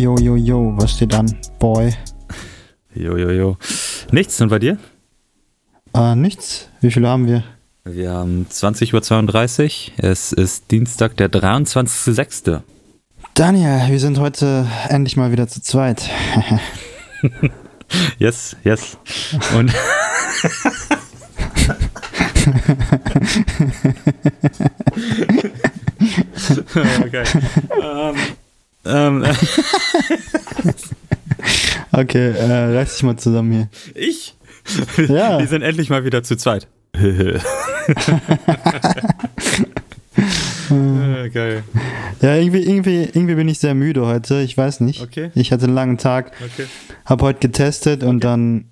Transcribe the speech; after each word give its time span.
Jo, 0.00 0.16
jo, 0.16 0.34
jo, 0.34 0.72
was 0.78 0.92
steht 0.92 1.12
an, 1.12 1.26
Boy? 1.58 1.92
Jo, 2.94 3.18
jo, 3.18 3.28
jo. 3.28 3.58
Nichts, 4.10 4.40
und 4.40 4.48
bei 4.48 4.58
dir? 4.58 4.78
Äh, 5.92 6.14
nichts. 6.14 6.70
Wie 6.80 6.90
viele 6.90 7.06
haben 7.06 7.26
wir? 7.26 7.44
Wir 7.84 8.10
haben 8.10 8.46
20.32 8.50 9.90
Uhr. 9.98 9.98
Es 9.98 10.32
ist 10.32 10.70
Dienstag, 10.70 11.18
der 11.18 11.30
23.06. 11.30 12.62
Daniel, 13.34 13.82
wir 13.88 14.00
sind 14.00 14.18
heute 14.18 14.66
endlich 14.88 15.18
mal 15.18 15.32
wieder 15.32 15.48
zu 15.48 15.60
zweit. 15.60 16.08
yes, 18.18 18.56
yes. 18.64 18.96
Und. 19.54 19.70
okay. 27.04 27.24
Ähm, 27.82 28.16
ähm, 28.84 29.24
okay, 31.92 32.30
äh, 32.30 32.76
reiß 32.76 32.94
dich 32.94 33.02
mal 33.02 33.16
zusammen 33.16 33.52
hier. 33.52 33.68
Ich? 33.94 34.34
Ja. 35.08 35.38
Die 35.38 35.46
sind 35.46 35.62
endlich 35.62 35.90
mal 35.90 36.04
wieder 36.04 36.22
zu 36.22 36.36
zweit. 36.36 36.68
äh, 40.70 41.28
geil. 41.30 41.62
Ja, 42.20 42.34
irgendwie, 42.36 42.62
irgendwie, 42.62 43.02
irgendwie 43.04 43.34
bin 43.34 43.48
ich 43.48 43.58
sehr 43.58 43.74
müde 43.74 44.06
heute. 44.06 44.40
Ich 44.42 44.56
weiß 44.56 44.80
nicht. 44.80 45.02
Okay. 45.02 45.30
Ich 45.34 45.52
hatte 45.52 45.64
einen 45.64 45.74
langen 45.74 45.98
Tag, 45.98 46.32
Okay. 46.44 46.66
habe 47.04 47.24
heute 47.24 47.40
getestet 47.40 48.02
und 48.02 48.24
dann 48.24 48.66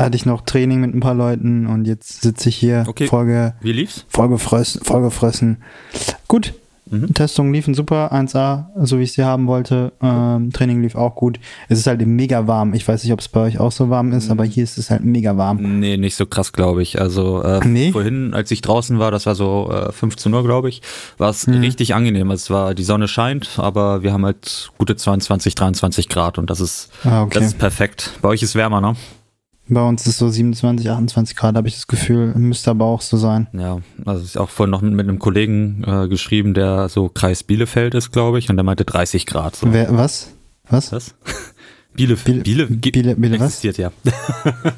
hatte 0.00 0.16
ich 0.16 0.26
noch 0.26 0.42
Training 0.42 0.80
mit 0.80 0.94
ein 0.94 1.00
paar 1.00 1.14
Leuten 1.14 1.66
und 1.66 1.86
jetzt 1.86 2.22
sitze 2.22 2.48
ich 2.48 2.56
hier 2.56 2.84
Okay. 2.88 3.06
vollge, 3.06 3.54
Wie 3.60 3.72
lief's? 3.72 4.04
vollgefressen, 4.08 4.82
vollgefressen. 4.84 5.62
Gut. 6.26 6.54
Mhm. 6.90 7.14
Testungen 7.14 7.52
liefen 7.54 7.72
super, 7.72 8.12
1A, 8.12 8.66
so 8.84 8.98
wie 8.98 9.04
ich 9.04 9.12
sie 9.14 9.24
haben 9.24 9.46
wollte. 9.46 9.92
Ähm, 10.02 10.52
Training 10.52 10.82
lief 10.82 10.94
auch 10.96 11.14
gut. 11.14 11.40
Es 11.68 11.78
ist 11.78 11.86
halt 11.86 12.04
mega 12.06 12.46
warm. 12.46 12.74
Ich 12.74 12.86
weiß 12.86 13.02
nicht, 13.04 13.12
ob 13.12 13.20
es 13.20 13.28
bei 13.28 13.40
euch 13.40 13.58
auch 13.58 13.72
so 13.72 13.88
warm 13.88 14.12
ist, 14.12 14.30
aber 14.30 14.44
hier 14.44 14.64
ist 14.64 14.76
es 14.76 14.90
halt 14.90 15.02
mega 15.02 15.36
warm. 15.38 15.80
Nee, 15.80 15.96
nicht 15.96 16.14
so 16.14 16.26
krass, 16.26 16.52
glaube 16.52 16.82
ich. 16.82 17.00
Also 17.00 17.42
äh, 17.42 17.66
Nee? 17.66 17.90
vorhin, 17.92 18.34
als 18.34 18.50
ich 18.50 18.60
draußen 18.60 18.98
war, 18.98 19.10
das 19.10 19.24
war 19.24 19.34
so 19.34 19.70
äh, 19.72 19.92
15 19.92 20.32
Uhr, 20.34 20.44
glaube 20.44 20.68
ich, 20.68 20.82
war 21.16 21.30
es 21.30 21.46
Mhm. 21.46 21.60
richtig 21.60 21.94
angenehm. 21.94 22.30
Es 22.30 22.50
war, 22.50 22.74
die 22.74 22.84
Sonne 22.84 23.08
scheint, 23.08 23.58
aber 23.58 24.02
wir 24.02 24.12
haben 24.12 24.24
halt 24.26 24.70
gute 24.76 24.94
22, 24.94 25.54
23 25.54 26.08
Grad 26.10 26.36
und 26.38 26.50
das 26.50 26.60
ist, 26.60 26.90
Ah, 27.04 27.22
okay. 27.22 27.38
das 27.38 27.46
ist 27.46 27.58
perfekt. 27.58 28.12
Bei 28.20 28.28
euch 28.28 28.42
ist 28.42 28.54
wärmer, 28.54 28.80
ne? 28.82 28.94
Bei 29.66 29.82
uns 29.82 30.02
ist 30.02 30.08
es 30.08 30.18
so 30.18 30.28
27, 30.28 30.90
28 30.90 31.36
Grad, 31.36 31.56
habe 31.56 31.68
ich 31.68 31.74
das 31.74 31.86
Gefühl. 31.86 32.34
Müsste 32.34 32.70
aber 32.70 32.84
auch 32.84 33.00
so 33.00 33.16
sein. 33.16 33.46
Ja, 33.52 33.78
also 34.04 34.22
ich 34.22 34.36
auch 34.36 34.50
vorhin 34.50 34.70
noch 34.70 34.82
mit, 34.82 34.92
mit 34.92 35.08
einem 35.08 35.18
Kollegen 35.18 35.82
äh, 35.86 36.06
geschrieben, 36.08 36.52
der 36.52 36.88
so 36.90 37.08
Kreis 37.08 37.42
Bielefeld 37.42 37.94
ist, 37.94 38.12
glaube 38.12 38.38
ich, 38.38 38.50
und 38.50 38.56
der 38.56 38.64
meinte 38.64 38.84
30 38.84 39.24
Grad. 39.24 39.56
So. 39.56 39.72
Wer, 39.72 39.96
was? 39.96 40.32
Was? 40.68 40.92
Was? 40.92 41.14
Bielefeld. 41.94 42.44
Biele, 42.44 42.66
Biele, 42.66 42.90
Biele, 42.92 43.16
Biele 43.16 43.40
was? 43.40 43.46
existiert 43.46 43.78
ja. 43.78 43.90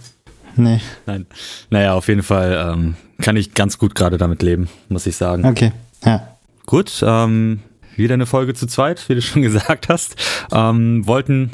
Nee. 0.56 0.80
Nein. 1.04 1.26
Naja, 1.70 1.94
auf 1.94 2.08
jeden 2.08 2.22
Fall 2.22 2.72
ähm, 2.72 2.96
kann 3.20 3.36
ich 3.36 3.54
ganz 3.54 3.78
gut 3.78 3.94
gerade 3.94 4.18
damit 4.18 4.42
leben, 4.42 4.68
muss 4.88 5.06
ich 5.06 5.16
sagen. 5.16 5.44
Okay. 5.44 5.72
Ja. 6.04 6.28
Gut, 6.66 7.02
ähm, 7.06 7.60
wieder 7.94 8.14
eine 8.14 8.26
Folge 8.26 8.54
zu 8.54 8.66
zweit, 8.66 9.08
wie 9.08 9.14
du 9.14 9.22
schon 9.22 9.42
gesagt 9.42 9.88
hast. 9.88 10.16
Ähm, 10.52 11.06
wollten, 11.06 11.52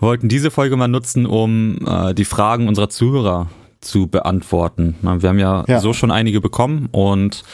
wollten 0.00 0.28
diese 0.28 0.50
Folge 0.50 0.76
mal 0.76 0.88
nutzen, 0.88 1.26
um 1.26 1.78
äh, 1.86 2.14
die 2.14 2.24
Fragen 2.24 2.68
unserer 2.68 2.88
Zuhörer 2.88 3.48
zu 3.80 4.08
beantworten. 4.08 4.96
Wir 5.02 5.28
haben 5.28 5.38
ja, 5.38 5.64
Ja. 5.66 5.80
so 5.80 5.92
schon 5.92 6.10
einige 6.10 6.40
bekommen 6.40 6.88
und 6.92 7.44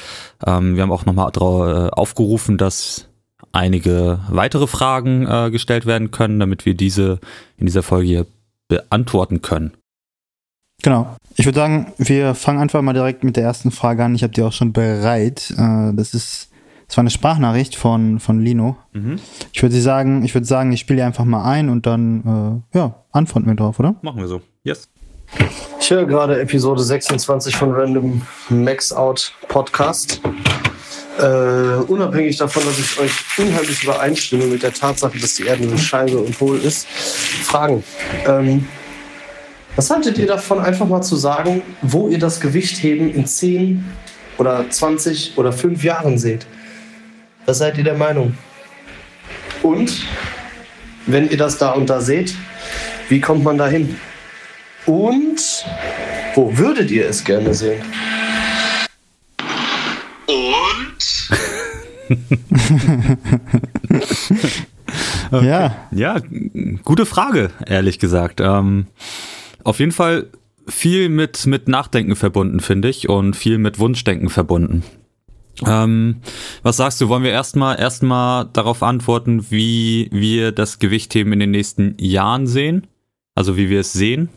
ähm, 0.45 0.75
wir 0.75 0.83
haben 0.83 0.91
auch 0.93 1.07
nochmal 1.07 1.31
äh, 1.37 1.91
aufgerufen, 1.91 2.59
dass 2.59 3.09
einige 3.53 4.19
weitere 4.29 4.67
Fragen 4.67 5.27
äh, 5.27 5.51
gestellt 5.51 5.87
werden 5.87 6.11
können, 6.11 6.41
damit 6.41 6.67
wir 6.67 6.75
diese 6.75 7.21
in 7.59 7.67
dieser 7.67 7.83
Folge 7.83 8.07
hier 8.07 8.27
beantworten 8.69 9.41
können. 9.41 9.73
Genau. 10.83 11.17
Ich 11.37 11.47
würde 11.47 11.59
sagen, 11.61 11.93
wir 11.99 12.35
fangen 12.35 12.59
einfach 12.61 12.83
mal 12.83 12.93
direkt 12.93 13.25
mit 13.25 13.37
der 13.37 13.45
ersten 13.45 13.71
Frage 13.71 14.05
an. 14.05 14.15
Ich 14.15 14.23
habe 14.23 14.33
die 14.33 14.43
auch 14.43 14.53
schon 14.53 14.73
bereit. 14.73 15.55
Äh, 15.57 15.93
das 15.95 16.13
ist, 16.15 16.51
das 16.87 16.97
war 16.97 17.03
eine 17.03 17.11
Sprachnachricht 17.11 17.77
von, 17.77 18.21
von 18.21 18.41
Lino. 18.41 18.77
Ich 19.53 19.63
würde 19.63 19.81
sagen, 19.81 20.25
ich 20.25 20.35
würde 20.35 20.47
sagen, 20.47 20.73
ich 20.73 20.81
spiele 20.81 21.05
einfach 21.05 21.25
mal 21.25 21.45
ein 21.45 21.69
und 21.69 21.87
dann, 21.87 22.63
äh, 22.73 22.79
ja, 22.79 23.05
antworten 23.13 23.47
wir 23.47 23.55
drauf, 23.55 23.79
oder? 23.79 23.97
Machen 24.03 24.21
wir 24.21 24.29
so. 24.29 24.41
Yes. 24.63 24.89
Ich 25.81 25.91
höre 25.91 26.07
gerade 26.07 26.41
Episode 26.41 26.83
26 26.83 27.57
von 27.57 27.73
Random 27.73 28.23
Max 28.49 28.93
Out 28.93 29.33
Podcast. 29.49 30.21
Äh, 31.19 31.83
unabhängig 31.89 32.37
davon, 32.37 32.63
dass 32.65 32.79
ich 32.79 32.99
euch 33.01 33.13
unheimlich 33.39 33.83
übereinstimme 33.83 34.47
mit 34.47 34.63
der 34.63 34.73
Tatsache, 34.73 35.19
dass 35.19 35.35
die 35.35 35.45
Erde 35.45 35.65
eine 35.65 35.79
Scheibe 35.79 36.19
und 36.19 36.39
hohl 36.41 36.59
ist, 36.59 36.87
Fragen. 36.87 37.83
Ähm, 38.27 38.69
was 39.77 39.91
haltet 39.91 40.19
ihr 40.19 40.27
davon, 40.27 40.61
einfach 40.61 40.87
mal 40.87 41.03
zu 41.03 41.17
sagen, 41.17 41.63
wo 41.83 42.09
ihr 42.09 42.19
das 42.19 42.41
Gewichtheben 42.41 43.13
in 43.13 43.27
10 43.27 43.85
oder 44.39 44.69
20 44.69 45.37
oder 45.37 45.53
5 45.53 45.83
Jahren 45.85 46.19
seht? 46.19 46.47
Was 47.47 47.59
seid 47.59 47.79
ihr 47.79 47.85
der 47.85 47.97
Meinung? 47.97 48.37
Und, 49.63 50.03
wenn 51.07 51.29
ihr 51.31 51.37
das 51.37 51.59
da 51.59 51.73
und 51.73 51.89
da 51.89 52.01
seht, 52.01 52.35
wie 53.09 53.21
kommt 53.21 53.45
man 53.45 53.57
da 53.59 53.69
hin? 53.69 53.97
Und 54.85 55.65
wo 56.35 56.57
würdet 56.59 56.91
ihr 56.91 57.09
es 57.09 57.25
gerne 57.25 57.55
sehen? 57.55 57.83
Ja. 65.33 65.89
Ja, 65.91 66.19
g- 66.21 66.79
gute 66.85 67.07
Frage, 67.07 67.51
ehrlich 67.67 67.99
gesagt. 67.99 68.41
Ähm, 68.41 68.87
auf 69.65 69.81
jeden 69.81 69.93
Fall 69.93 70.27
viel 70.69 71.09
mit, 71.09 71.47
mit 71.47 71.69
Nachdenken 71.69 72.17
verbunden, 72.17 72.61
finde 72.61 72.89
ich, 72.89 73.09
und 73.09 73.35
viel 73.35 73.59
mit 73.59 73.79
Wunschdenken 73.79 74.29
verbunden. 74.31 74.83
Ähm, 75.65 76.17
was 76.63 76.77
sagst 76.77 77.01
du? 77.01 77.09
Wollen 77.09 77.23
wir 77.23 77.31
erstmal 77.31 77.79
erstmal 77.79 78.47
darauf 78.53 78.83
antworten, 78.83 79.51
wie 79.51 80.09
wir 80.13 80.53
das 80.53 80.79
Gewichtheben 80.79 81.33
in 81.33 81.41
den 81.41 81.51
nächsten 81.53 81.95
Jahren 81.99 82.47
sehen? 82.47 82.87
Also 83.35 83.57
wie 83.57 83.71
wir 83.71 83.81
es 83.81 83.93
sehen? 83.93 84.29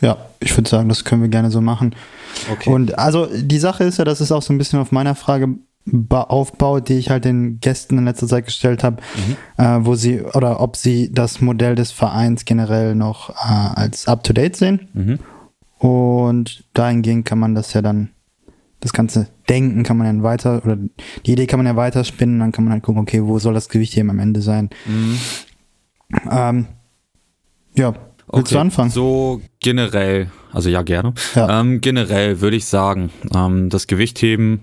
Ja, 0.00 0.16
ich 0.40 0.56
würde 0.56 0.68
sagen, 0.68 0.88
das 0.88 1.04
können 1.04 1.22
wir 1.22 1.28
gerne 1.28 1.50
so 1.50 1.60
machen. 1.60 1.94
Okay. 2.50 2.70
Und 2.70 2.98
also 2.98 3.28
die 3.34 3.58
Sache 3.58 3.84
ist 3.84 3.98
ja, 3.98 4.04
dass 4.04 4.20
es 4.20 4.32
auch 4.32 4.42
so 4.42 4.52
ein 4.52 4.58
bisschen 4.58 4.78
auf 4.78 4.92
meiner 4.92 5.14
Frage 5.14 5.56
ba- 5.84 6.22
aufbaut, 6.22 6.88
die 6.88 6.94
ich 6.94 7.10
halt 7.10 7.24
den 7.24 7.60
Gästen 7.60 7.98
in 7.98 8.04
letzter 8.06 8.26
Zeit 8.26 8.46
gestellt 8.46 8.82
habe, 8.82 9.02
äh, 9.58 9.78
wo 9.80 9.94
sie 9.94 10.22
oder 10.22 10.60
ob 10.60 10.76
sie 10.76 11.12
das 11.12 11.40
Modell 11.40 11.74
des 11.74 11.92
Vereins 11.92 12.44
generell 12.44 12.94
noch 12.94 13.30
äh, 13.30 13.34
als 13.74 14.08
up 14.08 14.24
to 14.24 14.32
date 14.32 14.56
sehen. 14.56 14.88
Mhm. 14.94 15.18
Und 15.78 16.64
dahingehend 16.74 17.24
kann 17.24 17.38
man 17.38 17.54
das 17.54 17.72
ja 17.72 17.82
dann, 17.82 18.10
das 18.80 18.92
ganze 18.92 19.28
Denken 19.48 19.82
kann 19.82 19.96
man 19.96 20.06
dann 20.06 20.22
weiter, 20.22 20.62
oder 20.64 20.76
die 21.26 21.32
Idee 21.32 21.46
kann 21.46 21.58
man 21.58 21.66
ja 21.66 21.76
weiter 21.76 22.04
spinnen, 22.04 22.40
dann 22.40 22.52
kann 22.52 22.64
man 22.64 22.72
halt 22.72 22.82
gucken, 22.82 23.02
okay, 23.02 23.22
wo 23.22 23.38
soll 23.38 23.54
das 23.54 23.68
Gewicht 23.68 23.96
eben 23.96 24.10
am 24.10 24.18
Ende 24.18 24.42
sein. 24.42 24.70
Mhm. 24.86 25.18
Ähm, 26.30 26.66
ja, 27.76 27.94
willst 28.32 28.52
du 28.52 28.58
anfangen? 28.58 28.90
So 28.90 29.42
generell, 29.60 30.30
also 30.52 30.70
ja 30.70 30.82
gerne. 30.82 31.14
Ja. 31.34 31.60
Ähm, 31.60 31.80
generell 31.80 32.40
würde 32.40 32.56
ich 32.56 32.64
sagen, 32.64 33.10
ähm, 33.34 33.68
das 33.68 33.86
Gewichtheben 33.86 34.62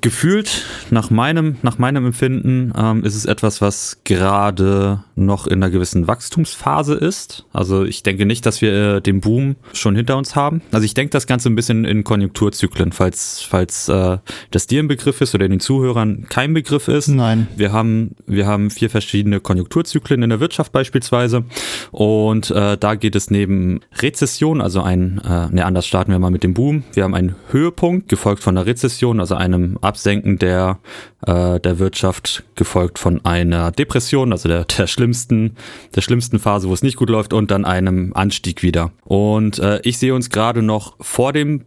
gefühlt 0.00 0.64
nach 0.90 1.10
meinem 1.10 1.56
nach 1.62 1.78
meinem 1.78 2.06
Empfinden 2.06 2.72
ähm, 2.76 3.04
ist 3.04 3.14
es 3.14 3.26
etwas, 3.26 3.60
was 3.60 3.98
gerade 4.04 5.04
noch 5.14 5.46
in 5.46 5.62
einer 5.62 5.70
gewissen 5.70 6.08
Wachstumsphase 6.08 6.94
ist. 6.94 7.46
Also 7.52 7.84
ich 7.84 8.02
denke 8.02 8.26
nicht, 8.26 8.44
dass 8.44 8.60
wir 8.60 8.96
äh, 8.96 9.00
den 9.00 9.20
Boom 9.20 9.54
schon 9.72 9.94
hinter 9.94 10.16
uns 10.16 10.34
haben. 10.34 10.62
Also 10.72 10.84
ich 10.84 10.94
denke 10.94 11.10
das 11.10 11.26
Ganze 11.26 11.48
ein 11.48 11.54
bisschen 11.54 11.84
in 11.84 12.02
Konjunkturzyklen, 12.02 12.90
falls 12.90 13.46
falls 13.48 13.88
äh, 13.88 14.18
das 14.50 14.66
dir 14.66 14.82
ein 14.82 14.88
Begriff 14.88 15.20
ist 15.20 15.34
oder 15.34 15.48
den 15.48 15.60
Zuhörern 15.60 16.26
kein 16.28 16.54
Begriff 16.54 16.88
ist. 16.88 17.08
Nein. 17.08 17.46
Wir 17.56 17.72
haben, 17.72 18.16
wir 18.26 18.46
haben 18.46 18.70
vier 18.70 18.90
verschiedene 18.90 19.38
Konjunkturzyklen 19.38 20.22
in 20.24 20.30
der 20.30 20.40
Wirtschaft 20.40 20.72
beispielsweise. 20.72 21.44
Und 21.92 22.50
äh, 22.50 22.76
da 22.76 22.96
geht 22.96 23.14
es 23.14 23.30
neben 23.30 23.80
Rezession, 24.00 24.60
also 24.60 24.82
ein, 24.82 25.20
äh, 25.24 25.48
ne, 25.54 25.64
anders 25.64 25.86
starten 25.86 26.10
wir 26.10 26.18
mal 26.18 26.30
mit 26.30 26.42
dem 26.42 26.54
Boom. 26.54 26.82
Wir 26.92 27.04
haben 27.04 27.14
einen 27.14 27.36
Höhepunkt, 27.50 28.08
gefolgt 28.08 28.42
von 28.42 28.56
einer 28.56 28.66
Rezession, 28.66 29.20
also 29.20 29.36
einem 29.36 29.78
Absenken 29.84 30.38
der, 30.38 30.78
äh, 31.26 31.60
der 31.60 31.78
Wirtschaft, 31.78 32.44
gefolgt 32.54 32.98
von 32.98 33.24
einer 33.24 33.70
Depression, 33.70 34.32
also 34.32 34.48
der, 34.48 34.64
der 34.64 34.86
schlimmsten, 34.86 35.56
der 35.94 36.00
schlimmsten 36.00 36.38
Phase, 36.38 36.68
wo 36.68 36.74
es 36.74 36.82
nicht 36.82 36.96
gut 36.96 37.10
läuft, 37.10 37.32
und 37.32 37.50
dann 37.50 37.64
einem 37.64 38.12
Anstieg 38.14 38.62
wieder. 38.62 38.90
Und 39.04 39.58
äh, 39.58 39.80
ich 39.82 39.98
sehe 39.98 40.14
uns 40.14 40.30
gerade 40.30 40.62
noch 40.62 40.96
vor 41.00 41.32
dem 41.32 41.64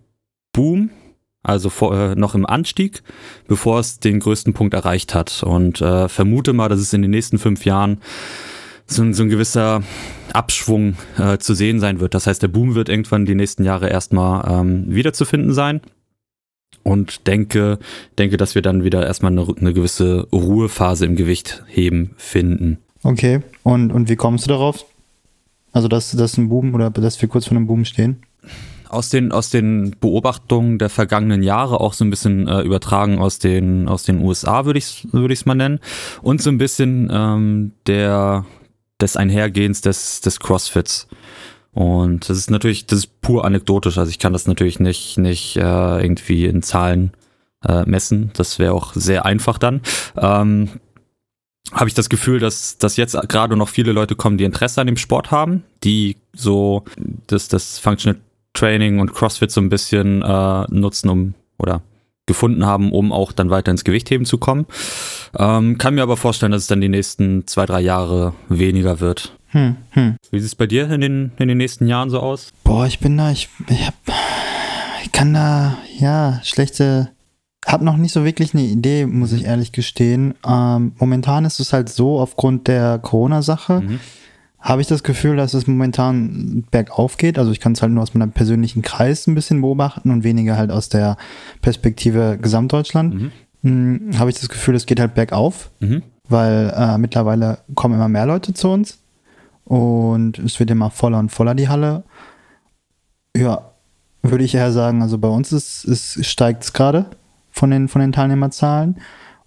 Boom, 0.53 0.89
also 1.43 1.69
vor, 1.69 1.95
äh, 1.95 2.15
noch 2.15 2.35
im 2.35 2.45
Anstieg, 2.45 3.03
bevor 3.47 3.79
es 3.79 3.99
den 3.99 4.19
größten 4.19 4.53
Punkt 4.53 4.73
erreicht 4.73 5.13
hat. 5.13 5.43
Und 5.43 5.81
äh, 5.81 6.09
vermute 6.09 6.51
mal, 6.53 6.67
dass 6.67 6.79
es 6.79 6.91
in 6.93 7.01
den 7.03 7.11
nächsten 7.11 7.37
fünf 7.37 7.63
Jahren 7.63 8.01
so, 8.85 9.01
ein- 9.03 9.13
so 9.13 9.23
ein 9.23 9.29
gewisser 9.29 9.83
Abschwung 10.33 10.95
äh, 11.17 11.37
zu 11.37 11.53
sehen 11.53 11.79
sein 11.79 11.99
wird. 11.99 12.13
Das 12.13 12.27
heißt, 12.27 12.41
der 12.41 12.47
Boom 12.49 12.75
wird 12.75 12.89
irgendwann 12.89 13.25
die 13.25 13.35
nächsten 13.35 13.63
Jahre 13.63 13.87
erstmal 13.89 14.49
ähm, 14.61 14.85
wiederzufinden 14.87 15.53
sein. 15.53 15.81
Und 16.83 17.27
denke, 17.27 17.79
denke, 18.17 18.37
dass 18.37 18.55
wir 18.55 18.61
dann 18.61 18.83
wieder 18.83 19.05
erstmal 19.05 19.31
eine, 19.31 19.45
eine 19.59 19.73
gewisse 19.73 20.27
Ruhephase 20.31 21.05
im 21.05 21.15
Gewicht 21.15 21.63
heben 21.67 22.13
finden. 22.17 22.77
Okay, 23.03 23.41
und, 23.63 23.91
und 23.91 24.09
wie 24.09 24.15
kommst 24.15 24.45
du 24.45 24.49
darauf? 24.49 24.85
Also, 25.73 25.87
dass 25.87 26.11
das 26.11 26.37
ein 26.37 26.49
Boom 26.49 26.73
oder 26.73 26.89
dass 26.89 27.21
wir 27.21 27.29
kurz 27.29 27.45
vor 27.45 27.57
einem 27.57 27.67
Boom 27.67 27.85
stehen? 27.85 28.23
Aus 28.89 29.09
den, 29.09 29.33
aus 29.33 29.49
den 29.49 29.95
Beobachtungen 29.99 30.77
der 30.77 30.89
vergangenen 30.89 31.43
Jahre, 31.43 31.81
auch 31.81 31.93
so 31.93 32.05
ein 32.05 32.09
bisschen 32.09 32.47
äh, 32.47 32.61
übertragen 32.61 33.19
aus 33.19 33.37
den, 33.37 33.89
aus 33.89 34.03
den 34.03 34.21
USA, 34.21 34.65
würde 34.65 34.79
ich 34.79 34.85
es 34.85 35.13
würd 35.13 35.45
mal 35.45 35.55
nennen. 35.55 35.79
Und 36.21 36.41
so 36.41 36.49
ein 36.49 36.57
bisschen 36.57 37.09
ähm, 37.11 37.73
der, 37.85 38.45
des 39.01 39.17
Einhergehens 39.17 39.81
des, 39.81 40.21
des 40.21 40.39
Crossfits. 40.39 41.07
Und 41.77 42.27
das 42.27 42.39
ist 42.39 42.49
natürlich, 42.49 42.87
das 42.87 42.97
ist 42.97 43.21
pur 43.21 43.45
anekdotisch. 43.45 43.99
Also 43.99 44.09
ich 44.09 44.17
kann 44.17 44.33
das 44.33 44.47
natürlich 44.47 44.79
nicht, 44.79 45.19
nicht 45.19 45.57
äh, 45.57 46.01
irgendwie 46.01 46.45
in 46.45 46.63
Zahlen 46.63 47.11
äh, 47.63 47.83
messen. 47.83 48.31
Das 48.33 48.57
wäre 48.57 48.73
auch 48.73 48.95
sehr 48.95 49.27
einfach 49.27 49.59
dann. 49.59 49.81
Ähm, 50.15 50.69
habe 51.71 51.87
ich 51.87 51.93
das 51.93 52.09
Gefühl, 52.09 52.39
dass, 52.39 52.79
dass 52.79 52.97
jetzt 52.97 53.15
gerade 53.29 53.55
noch 53.55 53.69
viele 53.69 53.91
Leute 53.91 54.15
kommen, 54.15 54.39
die 54.39 54.43
Interesse 54.43 54.81
an 54.81 54.87
dem 54.87 54.97
Sport 54.97 55.29
haben, 55.29 55.65
die 55.83 56.17
so 56.33 56.83
das, 57.27 57.47
das 57.47 57.77
Functional 57.77 58.19
Training 58.53 58.99
und 58.99 59.13
CrossFit 59.13 59.51
so 59.51 59.61
ein 59.61 59.69
bisschen 59.69 60.23
äh, 60.23 60.65
nutzen, 60.71 61.09
um 61.09 61.35
oder 61.59 61.83
gefunden 62.25 62.65
haben, 62.65 62.91
um 62.91 63.11
auch 63.11 63.31
dann 63.31 63.51
weiter 63.51 63.69
ins 63.69 63.83
Gewichtheben 63.83 64.25
zu 64.25 64.39
kommen. 64.39 64.65
Ähm, 65.37 65.77
kann 65.77 65.93
mir 65.93 66.01
aber 66.01 66.17
vorstellen, 66.17 66.53
dass 66.53 66.63
es 66.63 66.67
dann 66.67 66.81
die 66.81 66.89
nächsten 66.89 67.45
zwei, 67.45 67.67
drei 67.67 67.81
Jahre 67.81 68.33
weniger 68.49 68.99
wird. 68.99 69.36
Hm, 69.57 69.75
hm. 69.89 70.15
Wie 70.29 70.39
sieht 70.39 70.49
es 70.49 70.55
bei 70.55 70.67
dir 70.67 70.87
in 70.91 71.01
den, 71.01 71.31
in 71.39 71.47
den 71.47 71.57
nächsten 71.57 71.87
Jahren 71.87 72.11
so 72.11 72.19
aus? 72.19 72.53
Boah, 72.63 72.85
ich 72.85 72.99
bin 72.99 73.17
da, 73.17 73.31
ich, 73.31 73.49
ich, 73.67 73.87
hab, 73.87 73.95
ich 75.03 75.11
kann 75.11 75.33
da, 75.33 75.79
ja, 75.97 76.39
schlechte 76.43 77.09
habe 77.65 77.83
noch 77.83 77.97
nicht 77.97 78.13
so 78.13 78.23
wirklich 78.23 78.53
eine 78.53 78.63
Idee, 78.63 79.07
muss 79.07 79.33
ich 79.33 79.45
ehrlich 79.45 79.71
gestehen. 79.71 80.35
Ähm, 80.47 80.93
momentan 80.99 81.43
ist 81.43 81.59
es 81.59 81.73
halt 81.73 81.89
so, 81.89 82.19
aufgrund 82.19 82.67
der 82.67 82.99
Corona-Sache, 82.99 83.81
mhm. 83.81 83.99
habe 84.59 84.81
ich 84.81 84.87
das 84.87 85.03
Gefühl, 85.03 85.35
dass 85.35 85.55
es 85.55 85.67
momentan 85.67 86.63
bergauf 86.71 87.17
geht. 87.17 87.39
Also 87.39 87.51
ich 87.51 87.59
kann 87.59 87.73
es 87.73 87.81
halt 87.81 87.91
nur 87.91 88.03
aus 88.03 88.13
meinem 88.13 88.31
persönlichen 88.31 88.83
Kreis 88.83 89.27
ein 89.27 89.35
bisschen 89.35 89.61
beobachten 89.61 90.11
und 90.11 90.23
weniger 90.23 90.55
halt 90.55 90.71
aus 90.71 90.87
der 90.87 91.17
Perspektive 91.61 92.37
Gesamtdeutschland. 92.39 93.13
Mhm. 93.15 93.31
Hm, 93.63 94.19
habe 94.19 94.29
ich 94.29 94.37
das 94.37 94.49
Gefühl, 94.49 94.75
es 94.75 94.85
geht 94.85 94.99
halt 94.99 95.15
bergauf, 95.15 95.71
mhm. 95.79 96.03
weil 96.29 96.71
äh, 96.73 96.97
mittlerweile 96.99 97.57
kommen 97.73 97.95
immer 97.95 98.07
mehr 98.07 98.27
Leute 98.27 98.53
zu 98.53 98.69
uns 98.69 98.99
und 99.67 100.39
es 100.39 100.59
wird 100.59 100.71
immer 100.71 100.89
voller 100.89 101.19
und 101.19 101.29
voller 101.29 101.55
die 101.55 101.69
Halle. 101.69 102.03
Ja, 103.35 103.71
würde 104.23 104.43
ich 104.43 104.55
eher 104.55 104.71
sagen, 104.71 105.01
also 105.01 105.17
bei 105.17 105.27
uns 105.27 105.51
ist, 105.51 105.83
ist 105.83 106.25
steigt 106.25 106.63
es 106.63 106.73
gerade 106.73 107.05
von 107.51 107.71
den, 107.71 107.87
von 107.87 108.01
den 108.01 108.11
Teilnehmerzahlen. 108.11 108.97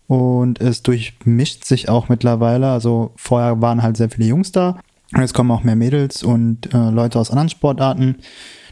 Und 0.07 0.61
es 0.61 0.83
durchmischt 0.83 1.65
sich 1.65 1.89
auch 1.89 2.09
mittlerweile. 2.09 2.71
Also 2.71 3.13
vorher 3.17 3.61
waren 3.61 3.83
halt 3.83 3.97
sehr 3.97 4.11
viele 4.11 4.27
Jungs 4.27 4.51
da. 4.51 4.81
Und 5.13 5.21
jetzt 5.21 5.35
kommen 5.35 5.51
auch 5.51 5.63
mehr 5.63 5.77
Mädels 5.77 6.23
und 6.23 6.73
äh, 6.75 6.91
Leute 6.91 7.19
aus 7.19 7.31
anderen 7.31 7.49
Sportarten. 7.49 8.17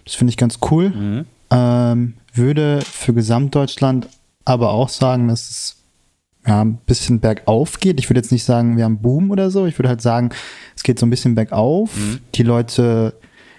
Das 0.05 0.15
finde 0.15 0.31
ich 0.31 0.37
ganz 0.37 0.59
cool. 0.71 0.91
Mhm. 0.91 1.27
Ähm, 1.51 2.15
würde 2.35 2.81
für 2.83 3.15
Gesamtdeutschland 3.15 4.09
aber 4.44 4.71
auch 4.71 4.89
sagen, 4.89 5.29
dass 5.29 5.49
es 5.49 5.78
ja, 6.49 6.62
ein 6.62 6.79
bisschen 6.87 7.21
bergauf 7.21 7.79
geht. 7.79 8.00
Ich 8.00 8.11
würde 8.11 8.19
jetzt 8.19 8.33
nicht 8.33 8.45
sagen, 8.45 8.77
wir 8.77 8.85
haben 8.85 9.00
Boom 9.00 9.31
oder 9.31 9.50
so. 9.50 9.67
Ich 9.67 9.79
würde 9.79 9.89
halt 9.89 10.03
sagen, 10.03 10.31
es 10.75 10.83
geht 10.83 10.99
so 10.99 11.06
ein 11.06 11.11
bisschen 11.11 11.35
bergauf. 11.35 11.97
Mhm. 11.97 12.19
Die 12.35 12.43
Leute 12.43 13.15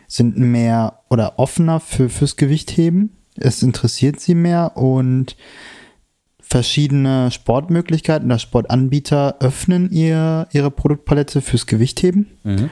sind 0.08 0.38
mehr 0.38 1.00
oder 1.10 1.40
offener 1.40 1.80
für, 1.80 2.10
fürs 2.10 2.36
Gewichtheben 2.36 3.12
es 3.40 3.64
interessiert 3.64 4.20
sie 4.20 4.36
mehr 4.36 4.78
und 4.78 5.36
verschiedene 6.42 7.32
Sportmöglichkeiten 7.32 8.28
oder 8.28 8.40
Sportanbieter 8.40 9.38
öffnen 9.40 9.92
ihr, 9.92 10.48
ihre 10.52 10.72
Produktpalette 10.72 11.42
fürs 11.42 11.68
Gewichtheben. 11.68 12.28
Mhm. 12.44 12.70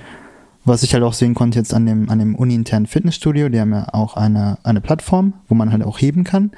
Was 0.65 0.83
ich 0.83 0.93
halt 0.93 1.03
auch 1.03 1.13
sehen 1.13 1.35
konnte 1.35 1.59
jetzt 1.59 1.73
an 1.73 1.85
dem, 1.85 2.09
an 2.09 2.19
dem 2.19 2.35
uninternen 2.35 2.87
Fitnessstudio, 2.87 3.49
die 3.49 3.59
haben 3.59 3.71
ja 3.71 3.93
auch 3.93 4.17
eine, 4.17 4.57
eine 4.63 4.81
Plattform, 4.81 5.33
wo 5.47 5.55
man 5.55 5.71
halt 5.71 5.83
auch 5.83 5.99
heben 5.99 6.23
kann. 6.23 6.51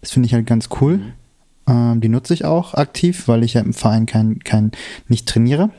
Das 0.00 0.12
finde 0.12 0.26
ich 0.26 0.34
halt 0.34 0.46
ganz 0.46 0.68
cool. 0.80 0.98
Mhm. 0.98 1.12
Ähm, 1.68 2.00
die 2.00 2.08
nutze 2.08 2.34
ich 2.34 2.44
auch 2.44 2.74
aktiv, 2.74 3.28
weil 3.28 3.44
ich 3.44 3.54
ja 3.54 3.60
im 3.60 3.74
Verein 3.74 4.06
kein, 4.06 4.40
kein 4.40 4.72
nicht 5.08 5.28
trainiere. 5.28 5.70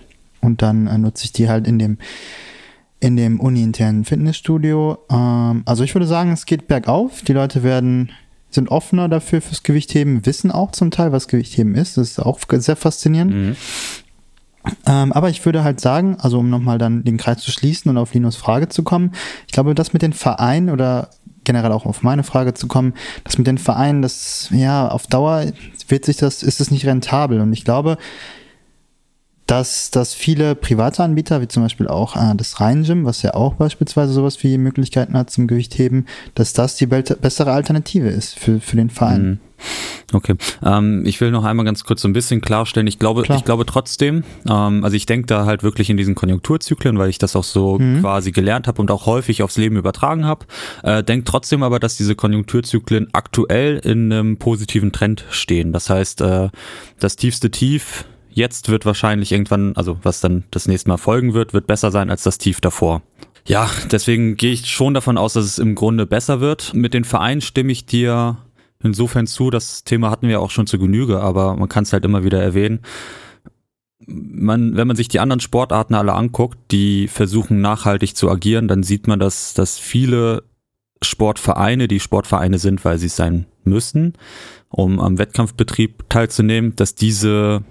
Und 0.41 0.61
dann 0.61 0.87
äh, 0.87 0.97
nutze 0.97 1.25
ich 1.25 1.33
die 1.33 1.49
halt 1.49 1.67
in 1.67 1.79
dem 1.79 1.97
in 3.01 3.15
dem 3.15 3.39
uni-internen 3.39 4.03
Fitnessstudio. 4.03 4.97
Ähm, 5.09 5.63
also 5.65 5.83
ich 5.83 5.95
würde 5.95 6.07
sagen, 6.07 6.31
es 6.31 6.45
geht 6.45 6.67
bergauf. 6.67 7.21
Die 7.21 7.33
Leute 7.33 7.63
werden 7.63 8.11
sind 8.49 8.69
offener 8.69 9.07
dafür 9.07 9.41
fürs 9.41 9.63
Gewichtheben, 9.63 10.25
wissen 10.25 10.51
auch 10.51 10.71
zum 10.71 10.91
Teil, 10.91 11.11
was 11.11 11.27
Gewichtheben 11.27 11.75
ist. 11.75 11.97
Das 11.97 12.11
ist 12.11 12.19
auch 12.19 12.39
sehr 12.51 12.75
faszinierend. 12.75 13.33
Mhm. 13.33 13.55
Ähm, 14.85 15.13
aber 15.13 15.29
ich 15.29 15.45
würde 15.45 15.63
halt 15.63 15.79
sagen, 15.79 16.17
also 16.19 16.39
um 16.39 16.49
nochmal 16.49 16.77
dann 16.77 17.03
den 17.03 17.17
Kreis 17.17 17.41
zu 17.41 17.51
schließen 17.51 17.89
und 17.89 17.97
auf 17.97 18.13
Linus 18.13 18.35
Frage 18.35 18.67
zu 18.67 18.83
kommen, 18.83 19.11
ich 19.47 19.53
glaube, 19.53 19.75
das 19.75 19.93
mit 19.93 20.01
den 20.01 20.13
Vereinen 20.13 20.69
oder 20.69 21.09
generell 21.43 21.71
auch 21.71 21.85
auf 21.85 22.03
meine 22.03 22.23
Frage 22.23 22.53
zu 22.53 22.67
kommen, 22.67 22.93
das 23.23 23.37
mit 23.37 23.47
den 23.47 23.57
Vereinen, 23.57 24.01
das, 24.01 24.49
ja, 24.51 24.87
auf 24.87 25.07
Dauer 25.07 25.45
wird 25.87 26.05
sich 26.05 26.17
das, 26.17 26.43
ist 26.43 26.61
es 26.61 26.71
nicht 26.71 26.85
rentabel. 26.85 27.41
Und 27.41 27.53
ich 27.53 27.63
glaube, 27.63 27.97
dass, 29.49 29.89
dass 29.89 30.13
viele 30.13 30.53
private 30.53 31.03
Anbieter, 31.03 31.41
wie 31.41 31.47
zum 31.47 31.63
Beispiel 31.63 31.87
auch 31.87 32.15
äh, 32.15 32.35
das 32.35 32.59
Rhein-Gym, 32.59 33.05
was 33.05 33.23
ja 33.23 33.33
auch 33.33 33.55
beispielsweise 33.55 34.13
sowas 34.13 34.43
wie 34.43 34.59
Möglichkeiten 34.59 35.17
hat 35.17 35.31
zum 35.31 35.47
Gewichtheben, 35.47 36.05
dass 36.35 36.53
das 36.53 36.75
die 36.75 36.85
bessere 36.85 37.51
Alternative 37.51 38.09
ist 38.09 38.37
für, 38.37 38.59
für 38.59 38.75
den 38.75 38.91
Verein. 38.91 39.23
Mhm. 39.23 39.39
Okay, 40.13 40.35
ähm, 40.63 41.03
ich 41.05 41.19
will 41.19 41.31
noch 41.31 41.43
einmal 41.43 41.65
ganz 41.65 41.83
kurz 41.83 42.01
so 42.01 42.07
ein 42.07 42.13
bisschen 42.13 42.41
klarstellen. 42.41 42.87
Ich 42.87 42.99
glaube, 42.99 43.23
Klar. 43.23 43.39
ich 43.39 43.43
glaube 43.43 43.65
trotzdem, 43.65 44.23
ähm, 44.47 44.83
also 44.83 44.95
ich 44.95 45.05
denke 45.05 45.25
da 45.25 45.45
halt 45.45 45.63
wirklich 45.63 45.89
in 45.89 45.97
diesen 45.97 46.15
Konjunkturzyklen, 46.15 46.97
weil 46.97 47.09
ich 47.09 47.17
das 47.17 47.35
auch 47.35 47.43
so 47.43 47.79
mhm. 47.79 48.01
quasi 48.01 48.31
gelernt 48.31 48.67
habe 48.67 48.81
und 48.81 48.91
auch 48.91 49.07
häufig 49.07 49.43
aufs 49.43 49.57
Leben 49.57 49.75
übertragen 49.77 50.25
habe. 50.25 50.45
Äh, 50.83 51.03
denke 51.03 51.25
trotzdem 51.25 51.63
aber, 51.63 51.79
dass 51.79 51.97
diese 51.97 52.15
Konjunkturzyklen 52.15 53.09
aktuell 53.13 53.79
in 53.79 54.13
einem 54.13 54.37
positiven 54.37 54.91
Trend 54.91 55.25
stehen. 55.31 55.73
Das 55.73 55.89
heißt, 55.89 56.21
äh, 56.21 56.49
das 56.99 57.15
tiefste 57.15 57.51
Tief 57.51 58.05
jetzt 58.29 58.69
wird 58.69 58.85
wahrscheinlich 58.85 59.31
irgendwann, 59.31 59.75
also 59.75 59.97
was 60.03 60.21
dann 60.21 60.43
das 60.51 60.67
nächste 60.67 60.89
Mal 60.89 60.97
folgen 60.97 61.33
wird, 61.33 61.53
wird 61.53 61.67
besser 61.67 61.91
sein 61.91 62.09
als 62.09 62.23
das 62.23 62.37
Tief 62.37 62.61
davor. 62.61 63.01
Ja, 63.45 63.69
deswegen 63.91 64.35
gehe 64.35 64.51
ich 64.51 64.67
schon 64.67 64.93
davon 64.93 65.17
aus, 65.17 65.33
dass 65.33 65.45
es 65.45 65.59
im 65.59 65.75
Grunde 65.75 66.05
besser 66.05 66.39
wird. 66.39 66.73
Mit 66.73 66.93
den 66.93 67.03
Vereinen 67.03 67.41
stimme 67.41 67.71
ich 67.71 67.85
dir 67.85 68.37
insofern 68.83 69.27
zu. 69.27 69.49
Das 69.49 69.83
Thema 69.83 70.09
hatten 70.11 70.27
wir 70.27 70.41
auch 70.41 70.51
schon 70.51 70.67
zu 70.67 70.77
Genüge, 70.77 71.19
aber 71.21 71.55
man 71.55 71.69
kann 71.69 71.83
es 71.83 71.93
halt 71.93 72.05
immer 72.05 72.23
wieder 72.23 72.41
erwähnen. 72.41 72.79
Man, 74.05 74.75
wenn 74.77 74.87
man 74.87 74.95
sich 74.95 75.07
die 75.07 75.19
anderen 75.19 75.39
Sportarten 75.39 75.93
alle 75.93 76.13
anguckt, 76.13 76.57
die 76.71 77.07
versuchen 77.07 77.61
nachhaltig 77.61 78.15
zu 78.15 78.29
agieren, 78.29 78.67
dann 78.67 78.83
sieht 78.83 79.07
man, 79.07 79.19
dass, 79.19 79.53
dass 79.53 79.77
viele 79.77 80.43
Sportvereine, 81.03 81.87
die 81.87 81.99
Sportvereine 81.99 82.59
sind, 82.59 82.83
weil 82.85 82.97
sie 82.97 83.07
es 83.07 83.15
sein 83.15 83.45
müssen, 83.63 84.13
um 84.69 84.99
am 84.99 85.17
Wettkampfbetrieb 85.17 86.09
teilzunehmen, 86.09 86.75
dass 86.75 86.95
diese 86.95 87.63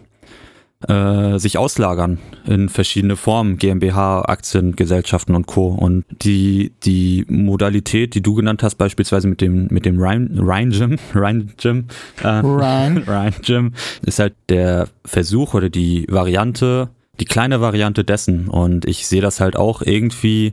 äh, 0.86 1.38
sich 1.38 1.58
auslagern 1.58 2.18
in 2.46 2.68
verschiedene 2.68 3.16
Formen, 3.16 3.58
GmbH, 3.58 4.22
Aktien, 4.22 4.76
Gesellschaften 4.76 5.34
und 5.34 5.46
Co. 5.46 5.68
Und 5.68 6.04
die, 6.22 6.72
die 6.84 7.24
Modalität, 7.28 8.14
die 8.14 8.22
du 8.22 8.34
genannt 8.34 8.62
hast, 8.62 8.76
beispielsweise 8.76 9.26
mit 9.26 9.40
dem, 9.40 9.66
mit 9.70 9.84
dem 9.84 10.00
Rhine, 10.00 10.30
Rhine 10.40 10.70
Gym, 10.70 10.98
Rhine 11.14 11.46
Gym, 11.56 11.86
äh, 12.22 12.28
Rhine. 12.28 13.02
Rhine 13.08 13.34
Gym, 13.42 13.72
ist 14.02 14.20
halt 14.20 14.34
der 14.48 14.88
Versuch 15.04 15.54
oder 15.54 15.68
die 15.68 16.06
Variante, 16.08 16.90
die 17.18 17.24
kleine 17.24 17.60
Variante 17.60 18.04
dessen. 18.04 18.48
Und 18.48 18.84
ich 18.84 19.08
sehe 19.08 19.20
das 19.20 19.40
halt 19.40 19.56
auch 19.56 19.82
irgendwie 19.82 20.52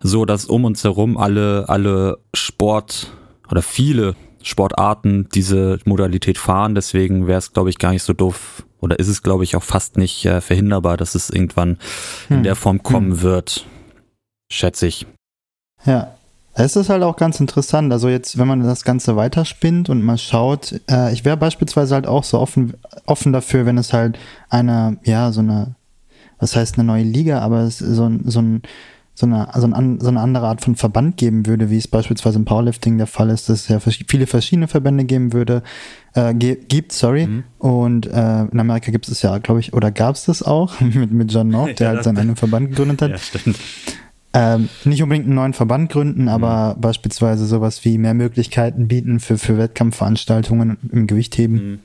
so, 0.00 0.24
dass 0.24 0.46
um 0.46 0.64
uns 0.64 0.82
herum 0.82 1.16
alle, 1.16 1.68
alle 1.68 2.18
Sport 2.34 3.12
oder 3.50 3.62
viele 3.62 4.16
Sportarten 4.42 5.28
diese 5.34 5.78
Modalität 5.84 6.38
fahren. 6.38 6.74
Deswegen 6.74 7.26
wäre 7.26 7.38
es, 7.38 7.52
glaube 7.52 7.70
ich, 7.70 7.78
gar 7.78 7.92
nicht 7.92 8.02
so 8.02 8.12
doof, 8.12 8.64
oder 8.84 8.98
ist 8.98 9.08
es, 9.08 9.22
glaube 9.22 9.44
ich, 9.44 9.56
auch 9.56 9.62
fast 9.62 9.96
nicht 9.96 10.24
äh, 10.26 10.40
verhinderbar, 10.40 10.96
dass 10.96 11.14
es 11.14 11.30
irgendwann 11.30 11.78
hm. 12.28 12.38
in 12.38 12.42
der 12.42 12.54
Form 12.54 12.82
kommen 12.82 13.12
hm. 13.12 13.22
wird, 13.22 13.66
schätze 14.52 14.86
ich. 14.86 15.06
Ja, 15.84 16.14
es 16.54 16.76
ist 16.76 16.88
halt 16.88 17.02
auch 17.02 17.16
ganz 17.16 17.40
interessant. 17.40 17.92
Also 17.92 18.08
jetzt, 18.08 18.38
wenn 18.38 18.46
man 18.46 18.62
das 18.62 18.84
Ganze 18.84 19.16
weiterspinnt 19.16 19.88
und 19.88 20.02
mal 20.02 20.18
schaut, 20.18 20.80
äh, 20.88 21.12
ich 21.12 21.24
wäre 21.24 21.36
beispielsweise 21.36 21.94
halt 21.94 22.06
auch 22.06 22.24
so 22.24 22.38
offen, 22.38 22.74
offen 23.06 23.32
dafür, 23.32 23.66
wenn 23.66 23.78
es 23.78 23.92
halt 23.92 24.18
eine, 24.50 24.98
ja, 25.02 25.32
so 25.32 25.40
eine, 25.40 25.74
was 26.38 26.54
heißt 26.54 26.78
eine 26.78 26.84
neue 26.84 27.02
Liga, 27.02 27.40
aber 27.40 27.60
es 27.60 27.80
ist 27.80 27.96
so, 27.96 28.10
so 28.24 28.40
ein 28.40 28.62
so 29.14 29.26
eine, 29.26 29.48
so, 29.54 29.72
eine, 29.72 30.00
so 30.00 30.08
eine 30.08 30.20
andere 30.20 30.48
Art 30.48 30.60
von 30.60 30.74
Verband 30.74 31.16
geben 31.16 31.46
würde, 31.46 31.70
wie 31.70 31.78
es 31.78 31.86
beispielsweise 31.86 32.38
im 32.38 32.44
Powerlifting 32.44 32.98
der 32.98 33.06
Fall 33.06 33.30
ist, 33.30 33.48
dass 33.48 33.60
es 33.60 33.68
ja 33.68 33.78
viele 33.80 34.26
verschiedene 34.26 34.66
Verbände 34.66 35.04
geben 35.04 35.32
würde, 35.32 35.62
äh, 36.14 36.34
gibt, 36.34 36.92
sorry. 36.92 37.26
Mhm. 37.26 37.44
Und 37.58 38.06
äh, 38.06 38.42
in 38.42 38.58
Amerika 38.58 38.90
gibt 38.90 39.08
es 39.08 39.22
ja, 39.22 39.38
glaube 39.38 39.60
ich, 39.60 39.72
oder 39.72 39.92
gab 39.92 40.16
es 40.16 40.24
das 40.24 40.42
auch 40.42 40.80
mit, 40.80 41.12
mit 41.12 41.32
John 41.32 41.48
North, 41.48 41.78
der 41.78 41.90
ja, 41.90 41.94
halt 41.94 42.04
seinen 42.04 42.18
eigenen 42.18 42.36
Verband 42.36 42.70
gegründet 42.70 43.02
hat. 43.02 43.10
Ja, 43.14 43.18
stimmt. 43.18 43.58
Ähm, 44.36 44.68
nicht 44.84 45.00
unbedingt 45.00 45.26
einen 45.26 45.36
neuen 45.36 45.52
Verband 45.52 45.92
gründen, 45.92 46.28
aber 46.28 46.74
mhm. 46.74 46.80
beispielsweise 46.80 47.46
sowas 47.46 47.84
wie 47.84 47.98
mehr 47.98 48.14
Möglichkeiten 48.14 48.88
bieten 48.88 49.20
für, 49.20 49.38
für 49.38 49.58
Wettkampfveranstaltungen 49.58 50.78
im 50.90 51.06
Gewichtheben. 51.06 51.54
Mhm. 51.54 51.78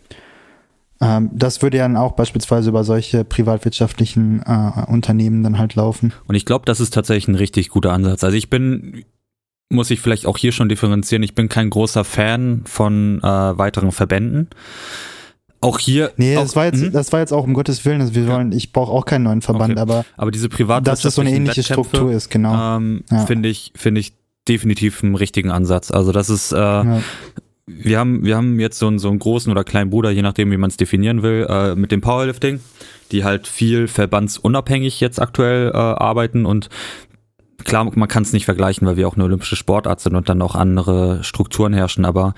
Ähm, 1.02 1.30
das 1.34 1.62
würde 1.62 1.78
ja 1.78 1.84
dann 1.84 1.98
auch 1.98 2.14
beispielsweise 2.14 2.70
über 2.70 2.84
solche 2.84 3.24
privatwirtschaftlichen 3.24 4.42
äh, 4.46 4.86
Unternehmen 4.88 5.44
dann 5.44 5.58
halt 5.58 5.76
laufen. 5.76 6.14
Und 6.28 6.36
ich 6.36 6.46
glaube, 6.46 6.66
das 6.66 6.80
ist 6.80 6.94
tatsächlich 6.94 7.28
ein 7.28 7.36
richtig 7.36 7.70
guter 7.70 7.94
Ansatz. 7.94 8.24
Also 8.24 8.36
ich 8.36 8.50
bin, 8.50 9.06
muss 9.70 9.92
ich 9.92 10.02
vielleicht 10.02 10.26
auch 10.26 10.38
hier 10.38 10.52
schon 10.52 10.68
differenzieren, 10.68 11.24
ich 11.24 11.36
bin 11.36 11.48
kein 11.48 11.70
großer 11.70 12.04
Fan 12.04 12.64
von 12.66 13.20
äh, 13.20 13.28
weiteren 13.58 13.92
Verbänden. 13.92 14.50
Auch 15.62 15.80
hier. 15.80 16.12
Nee, 16.16 16.38
auch, 16.38 16.42
das, 16.42 16.56
war 16.56 16.66
jetzt, 16.66 16.82
mhm. 16.82 16.92
das 16.92 17.12
war 17.12 17.20
jetzt 17.20 17.34
auch 17.34 17.44
um 17.44 17.54
Gottes 17.54 17.84
Willen. 17.84 18.00
Also 18.00 18.16
wir 18.16 18.28
wollen, 18.28 18.52
ich 18.54 18.72
brauche 18.72 18.92
auch 18.92 19.06
keinen 19.06 19.24
neuen 19.24 19.42
Verband, 19.42 19.74
Okay. 19.74 19.82
aber 19.82 20.06
aber 20.16 20.32
diese 20.32 20.48
dass 20.48 21.02
das 21.02 21.16
so 21.16 21.22
eine 21.22 21.32
privatwirtschaftlichen 21.32 21.36
ähnliche 21.36 21.62
Wettkämpfe, 21.62 21.90
Struktur 21.90 22.12
ist, 22.14 22.30
genau. 22.30 22.78
ähm, 22.78 23.04
Ja. 23.12 23.26
finde 23.26 23.50
ich, 23.50 23.74
finde 23.76 24.00
ich 24.00 24.14
definitiv 24.48 25.04
einen 25.04 25.16
richtigen 25.16 25.52
Ansatz. 25.52 25.92
Also 25.92 26.12
das 26.12 26.30
ist, 26.30 26.54
äh, 26.54 26.58
ja. 26.58 27.02
Wir 27.78 28.00
haben, 28.00 28.24
wir 28.26 28.36
haben 28.36 28.60
jetzt 28.60 28.80
so 28.80 28.88
einen, 28.88 29.00
so 29.00 29.10
einen 29.10 29.20
großen 29.20 29.52
oder 29.52 29.64
kleinen 29.64 29.90
Bruder, 29.90 30.10
je 30.12 30.22
nachdem, 30.22 30.52
wie 30.52 30.58
man 30.58 30.70
es 30.70 30.78
definieren 30.78 31.22
will, 31.22 31.46
äh, 31.50 31.76
mit 31.76 31.92
dem 31.92 32.02
Powerlifting, 32.02 32.60
die 33.12 33.24
halt 33.24 33.48
viel 33.48 33.88
verbandsunabhängig 33.88 35.00
jetzt 35.00 35.22
aktuell 35.22 35.70
äh, 35.74 35.78
arbeiten 35.78 36.46
und 36.46 36.70
klar, 37.66 37.90
man 37.94 38.08
kann 38.08 38.24
es 38.24 38.34
nicht 38.34 38.46
vergleichen, 38.46 38.88
weil 38.88 38.98
wir 38.98 39.08
auch 39.08 39.16
eine 39.16 39.24
olympische 39.26 39.56
Sportart 39.56 40.00
sind 40.00 40.16
und 40.16 40.30
dann 40.30 40.42
auch 40.42 40.56
andere 40.56 41.24
Strukturen 41.24 41.74
herrschen, 41.74 42.06
aber 42.06 42.34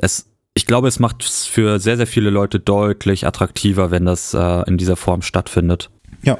es, 0.00 0.26
ich 0.54 0.66
glaube, 0.66 0.88
es 0.88 0.98
macht 1.00 1.24
es 1.24 1.46
für 1.46 1.78
sehr, 1.80 1.96
sehr 1.96 2.06
viele 2.06 2.30
Leute 2.30 2.60
deutlich 2.60 3.26
attraktiver, 3.26 3.90
wenn 3.90 4.04
das 4.04 4.34
äh, 4.34 4.62
in 4.68 4.78
dieser 4.78 4.96
Form 4.96 5.22
stattfindet. 5.22 5.90
ja, 6.22 6.38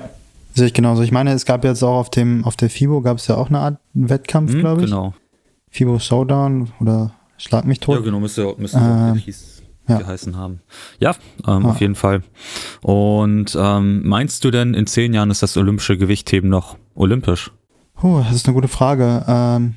sehe 0.55 0.67
ich 0.69 0.73
genauso. 0.75 1.03
Ich 1.03 1.13
meine, 1.13 1.33
es 1.33 1.45
gab 1.45 1.65
jetzt 1.65 1.83
auch 1.83 1.97
auf 1.99 2.11
dem, 2.11 2.45
auf 2.45 2.57
der 2.57 2.71
FIBO 2.71 3.03
gab 3.03 3.19
es 3.19 3.27
ja 3.27 3.37
auch 3.37 3.49
eine 3.51 3.59
Art 3.59 3.79
Wettkampf, 3.93 4.53
Hm, 4.53 4.61
glaube 4.61 4.81
ich. 4.83 4.87
Genau. 4.87 5.15
FIBO 5.71 5.99
Showdown 5.99 6.73
oder 6.81 7.13
Schlag 7.39 7.65
mich 7.65 7.81
tot. 7.81 7.97
Ja, 7.97 8.01
genau, 8.03 8.21
müsste, 8.21 8.55
müsste 8.59 8.79
Ähm, 8.79 9.15
hieß, 9.15 9.63
ja. 9.89 9.99
geheißen 9.99 10.37
haben. 10.37 10.61
Ja, 10.99 11.11
ähm, 11.47 11.67
Ah. 11.67 11.71
auf 11.71 11.81
jeden 11.81 11.95
Fall. 11.95 12.23
Und 12.83 13.57
ähm, 13.59 14.07
meinst 14.07 14.45
du 14.45 14.51
denn, 14.51 14.75
in 14.75 14.87
zehn 14.87 15.13
Jahren 15.15 15.31
ist 15.31 15.43
das 15.43 15.57
olympische 15.57 15.97
Gewichtheben 15.99 16.49
noch 16.51 16.77
olympisch? 16.95 17.51
Puh, 17.95 18.21
das 18.21 18.35
ist 18.35 18.47
eine 18.47 18.55
gute 18.55 18.69
Frage. 18.69 19.25
Ähm, 19.29 19.75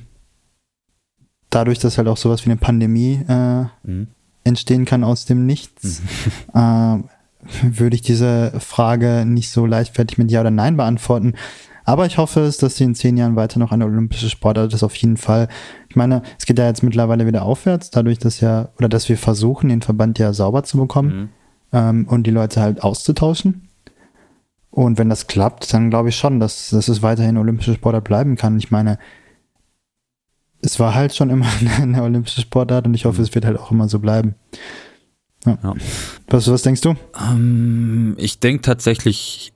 dadurch, 1.50 1.78
dass 1.78 1.98
halt 1.98 2.08
auch 2.08 2.16
sowas 2.16 2.44
wie 2.44 2.50
eine 2.50 2.58
Pandemie 2.60 3.24
äh, 3.28 3.64
Mhm. 3.82 4.08
entstehen 4.44 4.84
kann 4.84 5.04
aus 5.04 5.24
dem 5.24 5.46
Nichts, 5.46 6.02
äh, 6.54 6.96
würde 7.62 7.94
ich 7.96 8.02
diese 8.02 8.52
Frage 8.60 9.24
nicht 9.26 9.50
so 9.50 9.64
leichtfertig 9.66 10.18
mit 10.18 10.30
Ja 10.30 10.40
oder 10.42 10.50
Nein 10.50 10.76
beantworten. 10.76 11.34
Aber 11.84 12.06
ich 12.06 12.18
hoffe 12.18 12.40
es, 12.40 12.58
dass 12.58 12.76
sie 12.76 12.84
in 12.84 12.94
zehn 12.94 13.16
Jahren 13.16 13.36
weiter 13.36 13.58
noch 13.58 13.72
eine 13.72 13.86
olympische 13.86 14.28
Sportart 14.30 14.72
ist, 14.74 14.82
auf 14.82 14.94
jeden 14.96 15.16
Fall. 15.16 15.48
Ich 15.90 15.96
meine, 15.96 16.22
es 16.38 16.46
geht 16.46 16.58
ja 16.58 16.66
jetzt 16.66 16.82
mittlerweile 16.82 17.26
wieder 17.26 17.42
aufwärts, 17.42 17.90
dadurch, 17.90 18.18
dass 18.18 18.40
ja, 18.40 18.68
oder 18.78 18.88
dass 18.88 19.08
wir 19.08 19.18
versuchen, 19.18 19.68
den 19.68 19.82
Verband 19.82 20.18
ja 20.18 20.32
sauber 20.32 20.62
zu 20.62 20.78
bekommen 20.78 21.08
Mhm. 21.08 21.28
ähm, 21.72 22.08
und 22.08 22.26
die 22.26 22.30
Leute 22.30 22.60
halt 22.62 22.82
auszutauschen. 22.82 23.68
Und 24.70 24.98
wenn 24.98 25.08
das 25.08 25.26
klappt, 25.26 25.74
dann 25.74 25.90
glaube 25.90 26.10
ich 26.10 26.16
schon, 26.16 26.38
dass, 26.38 26.70
dass 26.70 26.86
es 26.86 27.02
weiterhin 27.02 27.36
olympische 27.36 27.74
Sportart 27.74 28.04
bleiben 28.04 28.36
kann. 28.36 28.56
Ich 28.56 28.70
meine, 28.70 28.98
es 30.62 30.78
war 30.78 30.94
halt 30.94 31.14
schon 31.14 31.28
immer 31.28 31.46
eine, 31.80 32.02
olympische 32.02 32.40
Sportart 32.40 32.86
und 32.86 32.94
ich 32.94 33.04
hoffe, 33.04 33.20
es 33.20 33.34
wird 33.34 33.44
halt 33.44 33.58
auch 33.58 33.72
immer 33.72 33.88
so 33.88 33.98
bleiben. 33.98 34.36
Ja. 35.44 35.58
Ja. 35.62 35.74
Was, 36.28 36.48
was 36.48 36.62
denkst 36.62 36.82
du? 36.82 36.94
Ähm, 37.18 38.14
ich 38.16 38.38
denke 38.38 38.62
tatsächlich 38.62 39.52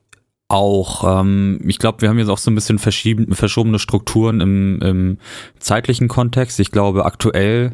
auch. 0.55 1.21
Ähm, 1.21 1.59
ich 1.67 1.79
glaube, 1.79 2.01
wir 2.01 2.09
haben 2.09 2.19
jetzt 2.19 2.29
auch 2.29 2.39
so 2.39 2.51
ein 2.51 2.55
bisschen 2.55 2.79
verschobene 2.79 3.79
Strukturen 3.79 4.41
im, 4.41 4.81
im 4.81 5.19
zeitlichen 5.59 6.07
Kontext. 6.09 6.61
Ich 6.61 6.71
glaube, 6.71 7.05
aktuell 7.05 7.73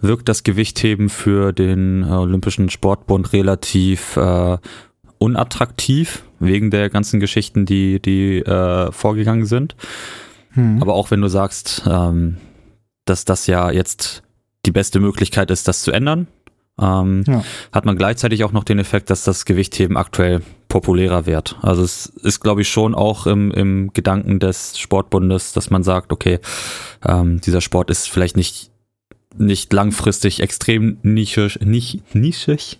wirkt 0.00 0.28
das 0.28 0.44
Gewichtheben 0.44 1.08
für 1.08 1.52
den 1.52 2.02
äh, 2.02 2.12
Olympischen 2.12 2.68
Sportbund 2.68 3.32
relativ 3.32 4.16
äh, 4.16 4.58
unattraktiv 5.16 6.22
wegen 6.38 6.70
der 6.70 6.90
ganzen 6.90 7.18
Geschichten, 7.18 7.64
die 7.64 8.00
die 8.00 8.40
äh, 8.40 8.92
vorgegangen 8.92 9.46
sind. 9.46 9.74
Hm. 10.52 10.82
Aber 10.82 10.94
auch 10.94 11.10
wenn 11.10 11.22
du 11.22 11.28
sagst, 11.28 11.82
ähm, 11.88 12.36
dass 13.06 13.24
das 13.24 13.46
ja 13.46 13.70
jetzt 13.70 14.22
die 14.66 14.70
beste 14.70 15.00
Möglichkeit 15.00 15.50
ist, 15.50 15.66
das 15.66 15.82
zu 15.82 15.92
ändern, 15.92 16.28
ähm, 16.80 17.24
Ja. 17.26 17.44
hat 17.72 17.84
man 17.84 17.96
gleichzeitig 17.96 18.44
auch 18.44 18.52
noch 18.52 18.64
den 18.64 18.78
Effekt, 18.78 19.10
dass 19.10 19.24
das 19.24 19.44
Gewichtheben 19.44 19.96
aktuell 19.96 20.42
populärer 20.68 21.26
wird. 21.26 21.56
Also 21.62 21.82
es 21.82 22.06
ist, 22.06 22.40
glaube 22.40 22.60
ich, 22.62 22.68
schon 22.68 22.94
auch 22.94 23.26
im, 23.26 23.50
im 23.52 23.92
Gedanken 23.94 24.38
des 24.38 24.78
Sportbundes, 24.78 25.52
dass 25.52 25.70
man 25.70 25.82
sagt, 25.82 26.12
okay, 26.12 26.38
ähm, 27.04 27.40
dieser 27.40 27.60
Sport 27.60 27.90
ist 27.90 28.08
vielleicht 28.10 28.36
nicht, 28.36 28.70
nicht 29.36 29.72
langfristig 29.72 30.40
extrem 30.40 30.98
nischig, 31.02 31.58
nicht, 31.60 32.02
nischig, 32.14 32.78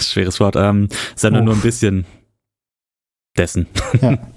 schweres 0.00 0.40
Wort, 0.40 0.56
ähm, 0.56 0.88
sondern 1.16 1.42
Oh. 1.42 1.46
nur 1.46 1.54
ein 1.54 1.60
bisschen 1.60 2.06
dessen. 3.36 3.66
Ja. 4.00 4.18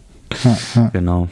Ja, 0.43 0.57
ja. 0.73 0.89
Genau. 0.89 1.27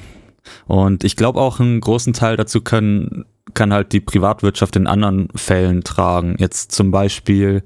Und 0.67 1.03
ich 1.03 1.15
glaube 1.15 1.39
auch 1.41 1.59
einen 1.59 1.81
großen 1.81 2.13
Teil 2.13 2.37
dazu 2.37 2.61
können, 2.61 3.25
kann 3.53 3.73
halt 3.73 3.91
die 3.93 3.99
Privatwirtschaft 3.99 4.75
in 4.75 4.87
anderen 4.87 5.29
Fällen 5.35 5.83
tragen. 5.83 6.35
Jetzt 6.39 6.71
zum 6.71 6.91
Beispiel 6.91 7.63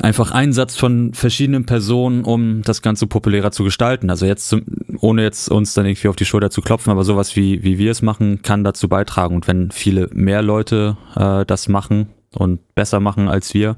einfach 0.00 0.30
Einsatz 0.30 0.76
von 0.76 1.14
verschiedenen 1.14 1.66
Personen, 1.66 2.24
um 2.24 2.62
das 2.62 2.82
Ganze 2.82 3.06
populärer 3.06 3.50
zu 3.50 3.64
gestalten. 3.64 4.10
Also 4.10 4.26
jetzt, 4.26 4.48
zum, 4.48 4.62
ohne 5.00 5.22
jetzt 5.22 5.50
uns 5.50 5.74
dann 5.74 5.86
irgendwie 5.86 6.08
auf 6.08 6.16
die 6.16 6.24
Schulter 6.24 6.50
zu 6.50 6.60
klopfen, 6.60 6.90
aber 6.90 7.04
sowas 7.04 7.36
wie, 7.36 7.62
wie 7.62 7.78
wir 7.78 7.90
es 7.90 8.02
machen, 8.02 8.42
kann 8.42 8.64
dazu 8.64 8.88
beitragen. 8.88 9.34
Und 9.34 9.48
wenn 9.48 9.70
viele 9.70 10.08
mehr 10.12 10.42
Leute 10.42 10.96
äh, 11.14 11.44
das 11.46 11.68
machen 11.68 12.08
und 12.34 12.74
besser 12.74 13.00
machen 13.00 13.28
als 13.28 13.54
wir, 13.54 13.76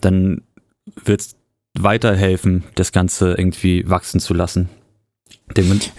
dann 0.00 0.42
wird 1.04 1.20
es 1.20 1.36
weiterhelfen, 1.78 2.64
das 2.74 2.92
Ganze 2.92 3.34
irgendwie 3.34 3.88
wachsen 3.88 4.20
zu 4.20 4.34
lassen. 4.34 4.68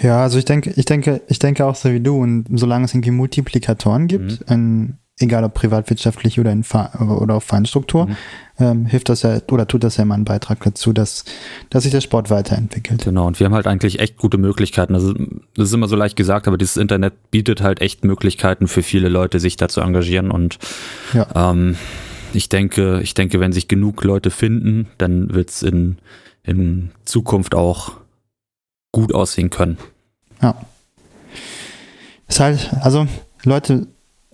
Ja, 0.02 0.22
also 0.24 0.38
ich 0.38 0.46
denke, 0.46 0.72
ich 0.76 0.86
denke, 0.86 1.22
ich 1.28 1.40
denke 1.40 1.66
auch 1.66 1.76
so 1.76 1.92
wie 1.92 2.00
du. 2.00 2.18
Und 2.18 2.46
solange 2.54 2.86
es 2.86 2.94
irgendwie 2.94 3.12
Multiplikatoren 3.12 4.08
gibt, 4.08 4.42
in, 4.50 4.98
egal 5.20 5.44
ob 5.44 5.54
privatwirtschaftlich 5.54 6.40
oder 6.40 6.52
in 6.52 6.64
oder 6.64 7.36
auf 7.36 7.44
Vereinstruktur, 7.44 8.08
Mhm. 8.08 8.16
ähm, 8.60 8.86
hilft 8.86 9.10
das 9.10 9.24
ja 9.24 9.40
oder 9.52 9.68
tut 9.68 9.84
das 9.84 9.98
ja 9.98 10.04
immer 10.04 10.14
einen 10.16 10.24
Beitrag 10.26 10.64
dazu, 10.64 10.94
dass, 10.94 11.26
dass 11.70 11.84
sich 11.84 11.92
der 11.92 12.02
Sport 12.02 12.30
weiterentwickelt. 12.30 13.04
Genau, 13.04 13.28
und 13.28 13.40
wir 13.40 13.46
haben 13.46 13.54
halt 13.54 13.68
eigentlich 13.68 14.00
echt 14.00 14.18
gute 14.18 14.38
Möglichkeiten. 14.38 14.94
Also, 14.96 15.14
das 15.56 15.68
ist 15.70 15.74
immer 15.74 15.88
so 15.88 15.96
leicht 15.96 16.16
gesagt, 16.16 16.48
aber 16.48 16.58
dieses 16.58 16.78
Internet 16.78 17.32
bietet 17.32 17.62
halt 17.62 17.82
echt 17.82 18.06
Möglichkeiten 18.06 18.68
für 18.68 18.84
viele 18.84 19.10
Leute, 19.10 19.40
sich 19.40 19.58
da 19.58 19.68
zu 19.68 19.82
engagieren. 19.82 20.32
Und 20.32 20.58
Ja. 21.14 21.52
ähm, 21.52 21.76
ich 22.34 22.48
denke, 22.50 23.02
ich 23.02 23.14
denke, 23.16 23.40
wenn 23.40 23.52
sich 23.52 23.68
genug 23.68 24.04
Leute 24.04 24.30
finden, 24.30 24.88
dann 25.00 25.34
wird's 25.34 25.64
in, 25.64 25.98
in 26.44 26.92
Zukunft 27.04 27.56
auch 27.56 27.94
gut 28.92 29.14
aussehen 29.14 29.50
können. 29.50 29.78
Ja. 30.42 30.56
Ist 32.28 32.40
halt, 32.40 32.72
also 32.82 33.08
Leute, 33.44 33.88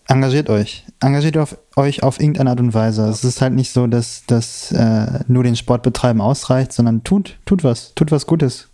engagiert 0.08 0.50
euch. 0.50 0.86
Engagiert 1.00 1.38
auf, 1.38 1.58
euch 1.76 2.04
auf 2.04 2.20
irgendeine 2.20 2.52
Art 2.52 2.60
und 2.60 2.74
Weise. 2.74 3.08
Es 3.08 3.24
ist 3.24 3.42
halt 3.42 3.54
nicht 3.54 3.72
so, 3.72 3.88
dass, 3.88 4.24
dass 4.28 4.72
äh, 4.72 5.24
nur 5.28 5.44
den 5.44 5.56
Sport 5.56 5.84
betreiben 5.84 6.22
ausreicht, 6.22 6.74
sondern 6.74 7.04
tut, 7.04 7.38
tut 7.46 7.64
was, 7.64 7.94
tut 7.96 8.12
was 8.12 8.28
Gutes. 8.28 8.70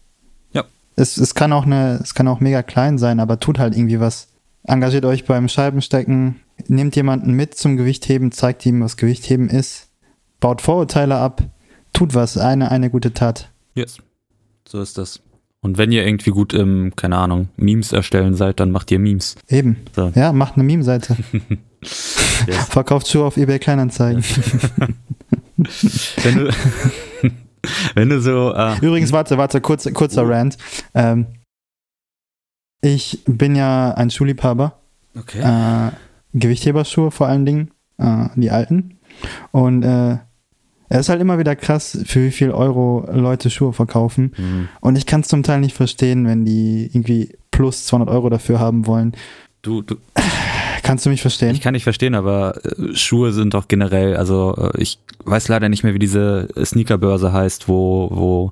Ja. 0.54 0.66
Es, 0.96 1.18
es 1.18 1.36
kann 1.36 1.54
auch 1.54 1.66
eine, 1.66 2.00
es 2.02 2.14
kann 2.14 2.28
auch 2.28 2.40
mega 2.40 2.64
klein 2.64 2.98
sein, 2.98 3.20
aber 3.20 3.40
tut 3.40 3.60
halt 3.60 3.76
irgendwie 3.76 4.00
was. 4.00 4.28
Engagiert 4.64 5.06
euch 5.06 5.26
beim 5.26 5.48
Scheibenstecken, 5.48 6.42
nehmt 6.68 6.96
jemanden 6.96 7.34
mit 7.34 7.56
zum 7.56 7.78
Gewichtheben, 7.78 8.32
zeigt 8.32 8.66
ihm, 8.66 8.82
was 8.82 8.98
Gewichtheben 8.98 9.50
ist, 9.50 9.88
baut 10.40 10.62
Vorurteile 10.62 11.18
ab, 11.18 11.44
tut 11.94 12.14
was, 12.14 12.38
eine, 12.38 12.70
eine 12.70 12.90
gute 12.90 13.14
Tat. 13.14 13.50
Yes. 13.74 13.98
So 14.68 14.82
ist 14.82 14.98
das. 14.98 15.22
Und 15.64 15.78
wenn 15.78 15.92
ihr 15.92 16.04
irgendwie 16.06 16.32
gut 16.32 16.54
im, 16.54 16.96
keine 16.96 17.18
Ahnung, 17.18 17.50
Memes 17.56 17.92
erstellen 17.92 18.34
seid, 18.34 18.60
dann 18.60 18.72
macht 18.72 18.90
ihr 18.90 18.98
Memes. 18.98 19.36
Eben. 19.48 19.78
So. 19.96 20.12
Ja, 20.16 20.34
macht 20.34 20.56
eine 20.56 20.64
Meme-Seite. 20.64 21.16
Yes. 22.48 22.66
Verkauft 22.70 23.08
Schuhe 23.08 23.26
auf 23.26 23.38
eBay 23.38 23.60
Kleinanzeigen. 23.60 24.24
Wenn 26.24 26.36
du, 26.38 26.50
wenn 27.94 28.10
du 28.10 28.20
so, 28.20 28.52
äh, 28.56 28.78
Übrigens, 28.82 29.12
warte, 29.12 29.38
warte, 29.38 29.62
kurz, 29.62 29.88
kurzer 29.94 30.28
Rant. 30.28 30.58
Ähm, 30.96 31.28
ich 32.82 33.22
bin 33.28 33.56
ja 33.56 33.92
ein 33.94 34.10
Schuhliebhaber. 34.10 34.80
okay. 35.16 35.40
Äh, 35.40 35.92
Gewichtheberschuhe 36.34 37.12
vor 37.12 37.28
allen 37.28 37.46
Dingen, 37.46 37.72
äh, 38.00 38.30
die 38.36 38.50
alten. 38.50 38.98
Und 39.52 39.84
äh, 39.84 40.18
es 40.94 41.02
ist 41.02 41.10
halt 41.10 41.22
immer 41.22 41.40
wieder 41.40 41.56
krass, 41.56 41.98
für 42.06 42.26
wie 42.26 42.32
viel 42.32 42.52
Euro 42.52 43.08
Leute 43.14 43.50
Schuhe 43.50 43.72
verkaufen. 43.72 44.34
Hm. 44.36 44.68
Und 44.82 44.98
ich 44.98 45.06
kann 45.06 45.22
es 45.22 45.30
zum 45.30 45.42
Teil 45.42 45.62
nicht 45.62 45.76
verstehen, 45.76 46.28
wenn 46.28 46.44
die 46.44 46.90
irgendwie 46.92 47.30
plus 47.50 47.86
200 47.86 48.10
Euro 48.10 48.30
dafür 48.30 48.60
haben 48.60 48.86
wollen. 48.88 49.14
Du, 49.62 49.82
du, 49.82 49.96
Kannst 50.84 51.06
du 51.06 51.10
mich 51.10 51.22
verstehen? 51.22 51.52
Ich 51.52 51.62
kann 51.62 51.74
nicht 51.74 51.84
verstehen, 51.84 52.16
aber 52.16 52.56
äh, 52.66 52.96
Schuhe 52.96 53.34
sind 53.34 53.54
doch 53.54 53.68
generell, 53.68 54.16
also 54.16 54.56
äh, 54.58 54.82
ich 54.82 55.00
weiß 55.26 55.48
leider 55.48 55.70
nicht 55.70 55.84
mehr, 55.84 55.94
wie 55.94 56.00
diese 56.00 56.48
Sneakerbörse 56.64 57.34
heißt, 57.34 57.68
wo, 57.68 58.10
wo 58.12 58.52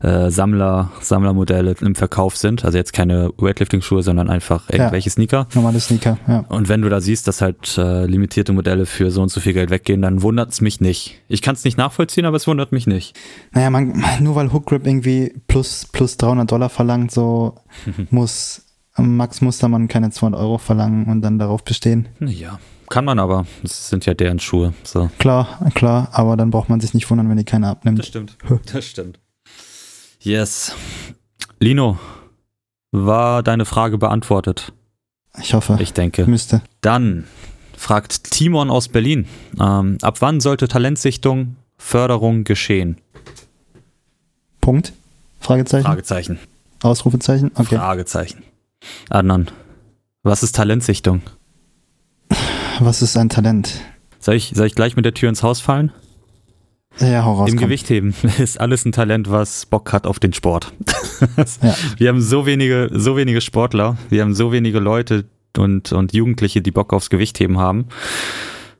äh, 0.00 0.30
Sammler, 0.30 0.90
Sammlermodelle 1.00 1.74
im 1.80 1.94
Verkauf 1.94 2.36
sind. 2.36 2.64
Also 2.64 2.78
jetzt 2.78 2.92
keine 2.92 3.32
Weightlifting-Schuhe, 3.36 4.02
sondern 4.02 4.30
einfach 4.30 4.68
irgendwelche 4.70 5.08
ja, 5.08 5.12
Sneaker. 5.12 5.48
Normale 5.54 5.80
Sneaker, 5.80 6.18
ja. 6.28 6.44
Und 6.48 6.68
wenn 6.68 6.82
du 6.82 6.88
da 6.88 7.00
siehst, 7.00 7.26
dass 7.28 7.40
halt 7.40 7.76
äh, 7.78 8.06
limitierte 8.06 8.52
Modelle 8.52 8.86
für 8.86 9.10
so 9.10 9.22
und 9.22 9.30
so 9.30 9.40
viel 9.40 9.52
Geld 9.52 9.70
weggehen, 9.70 10.02
dann 10.02 10.22
wundert 10.22 10.50
es 10.50 10.60
mich 10.60 10.80
nicht. 10.80 11.20
Ich 11.28 11.42
kann 11.42 11.54
es 11.54 11.64
nicht 11.64 11.78
nachvollziehen, 11.78 12.24
aber 12.24 12.36
es 12.36 12.46
wundert 12.46 12.72
mich 12.72 12.86
nicht. 12.86 13.16
Naja, 13.52 13.70
man, 13.70 14.04
nur 14.20 14.34
weil 14.34 14.52
Hook 14.52 14.66
Grip 14.66 14.86
irgendwie 14.86 15.34
plus, 15.48 15.86
plus 15.90 16.16
300 16.16 16.50
Dollar 16.50 16.68
verlangt, 16.68 17.10
so 17.10 17.56
muss 18.10 18.64
Max 18.98 19.40
Mustermann 19.40 19.88
keine 19.88 20.10
200 20.10 20.40
Euro 20.40 20.58
verlangen 20.58 21.06
und 21.06 21.22
dann 21.22 21.38
darauf 21.38 21.64
bestehen. 21.64 22.08
Ja, 22.20 22.58
kann 22.88 23.04
man 23.04 23.18
aber. 23.18 23.46
Das 23.62 23.88
sind 23.88 24.06
ja 24.06 24.14
deren 24.14 24.38
Schuhe. 24.38 24.72
So. 24.82 25.10
Klar, 25.18 25.58
klar, 25.74 26.08
aber 26.12 26.36
dann 26.36 26.50
braucht 26.50 26.68
man 26.68 26.80
sich 26.80 26.94
nicht 26.94 27.08
wundern, 27.10 27.28
wenn 27.28 27.36
die 27.36 27.44
keine 27.44 27.68
abnimmt. 27.68 27.98
Das 27.98 28.06
stimmt. 28.06 28.36
Das 28.72 28.84
stimmt. 28.84 29.18
Yes. 30.20 30.74
Lino, 31.60 31.98
war 32.90 33.42
deine 33.42 33.64
Frage 33.64 33.98
beantwortet? 33.98 34.72
Ich 35.40 35.54
hoffe. 35.54 35.76
Ich 35.80 35.92
denke. 35.92 36.26
Müsste. 36.26 36.62
Dann 36.80 37.24
fragt 37.76 38.30
Timon 38.30 38.70
aus 38.70 38.88
Berlin. 38.88 39.26
Ähm, 39.60 39.98
ab 40.02 40.20
wann 40.20 40.40
sollte 40.40 40.66
Talentsichtung, 40.68 41.56
Förderung 41.76 42.44
geschehen? 42.44 42.98
Punkt? 44.60 44.92
Fragezeichen? 45.40 45.84
Fragezeichen. 45.86 46.38
Ausrufezeichen? 46.82 47.50
Okay. 47.54 47.76
Fragezeichen. 47.76 48.42
Adnan, 49.10 49.50
was 50.22 50.42
ist 50.42 50.56
Talentsichtung? 50.56 51.22
Was 52.80 53.02
ist 53.02 53.16
ein 53.16 53.28
Talent? 53.28 53.80
Soll 54.20 54.34
ich, 54.34 54.52
soll 54.54 54.66
ich 54.66 54.74
gleich 54.74 54.96
mit 54.96 55.04
der 55.04 55.14
Tür 55.14 55.28
ins 55.28 55.42
Haus 55.42 55.60
fallen? 55.60 55.92
Ja, 57.00 57.24
hau 57.24 57.34
raus, 57.34 57.50
Im 57.50 57.56
Gewichtheben 57.56 58.14
ist 58.38 58.60
alles 58.60 58.84
ein 58.84 58.92
Talent, 58.92 59.30
was 59.30 59.66
Bock 59.66 59.92
hat 59.92 60.06
auf 60.06 60.18
den 60.18 60.32
Sport. 60.32 60.72
ja. 61.62 61.74
Wir 61.96 62.08
haben 62.08 62.20
so 62.20 62.46
wenige, 62.46 62.88
so 62.92 63.16
wenige 63.16 63.40
Sportler, 63.40 63.96
wir 64.10 64.22
haben 64.22 64.34
so 64.34 64.52
wenige 64.52 64.80
Leute 64.80 65.24
und, 65.56 65.92
und 65.92 66.12
Jugendliche, 66.12 66.60
die 66.60 66.70
Bock 66.70 66.92
aufs 66.92 67.10
Gewichtheben 67.10 67.58
haben. 67.58 67.86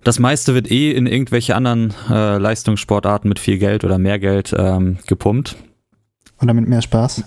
Das 0.04 0.18
meiste 0.18 0.54
wird 0.54 0.70
eh 0.70 0.92
in 0.92 1.06
irgendwelche 1.06 1.54
anderen 1.54 1.94
äh, 2.08 2.38
Leistungssportarten 2.38 3.28
mit 3.28 3.38
viel 3.38 3.58
Geld 3.58 3.84
oder 3.84 3.98
mehr 3.98 4.18
Geld 4.18 4.54
ähm, 4.56 4.98
gepumpt. 5.06 5.56
Oder 6.40 6.54
mit 6.54 6.68
mehr 6.68 6.82
Spaß? 6.82 7.24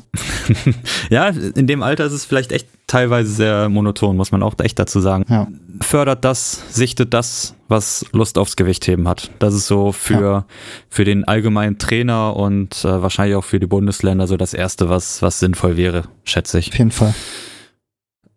ja, 1.09 1.27
in 1.27 1.67
dem 1.67 1.83
Alter 1.83 2.05
ist 2.05 2.13
es 2.13 2.23
vielleicht 2.23 2.51
echt 2.51 2.67
teilweise 2.87 3.31
sehr 3.31 3.69
monoton, 3.69 4.15
muss 4.15 4.31
man 4.31 4.41
auch 4.41 4.53
echt 4.61 4.79
dazu 4.79 5.01
sagen. 5.01 5.25
Ja. 5.27 5.47
Fördert 5.81 6.23
das, 6.23 6.63
sichtet 6.69 7.13
das, 7.13 7.55
was 7.67 8.05
Lust 8.13 8.37
aufs 8.37 8.55
Gewichtheben 8.55 9.07
hat. 9.07 9.31
Das 9.39 9.53
ist 9.53 9.67
so 9.67 9.91
für, 9.91 10.21
ja. 10.21 10.45
für 10.89 11.03
den 11.03 11.25
allgemeinen 11.25 11.77
Trainer 11.77 12.35
und 12.35 12.85
äh, 12.85 13.01
wahrscheinlich 13.01 13.35
auch 13.35 13.43
für 13.43 13.59
die 13.59 13.67
Bundesländer 13.67 14.27
so 14.27 14.37
das 14.37 14.53
Erste, 14.53 14.87
was, 14.87 15.21
was 15.21 15.39
sinnvoll 15.39 15.75
wäre, 15.75 16.03
schätze 16.23 16.59
ich. 16.59 16.69
Auf 16.69 16.77
jeden 16.77 16.91
Fall. 16.91 17.13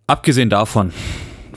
Abgesehen 0.06 0.50
davon, 0.50 0.92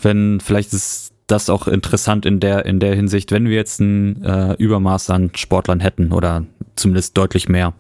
wenn 0.02 0.40
vielleicht 0.40 0.74
ist 0.74 1.12
das 1.28 1.50
auch 1.50 1.68
interessant 1.68 2.26
in 2.26 2.40
der, 2.40 2.66
in 2.66 2.80
der 2.80 2.96
Hinsicht, 2.96 3.32
wenn 3.32 3.48
wir 3.48 3.56
jetzt 3.56 3.80
ein 3.80 4.24
äh, 4.24 4.54
Übermaß 4.54 5.10
an 5.10 5.32
Sportlern 5.36 5.82
hätten 5.82 6.14
oder 6.14 6.46
zumindest 6.76 7.18
deutlich 7.18 7.50
mehr. 7.50 7.74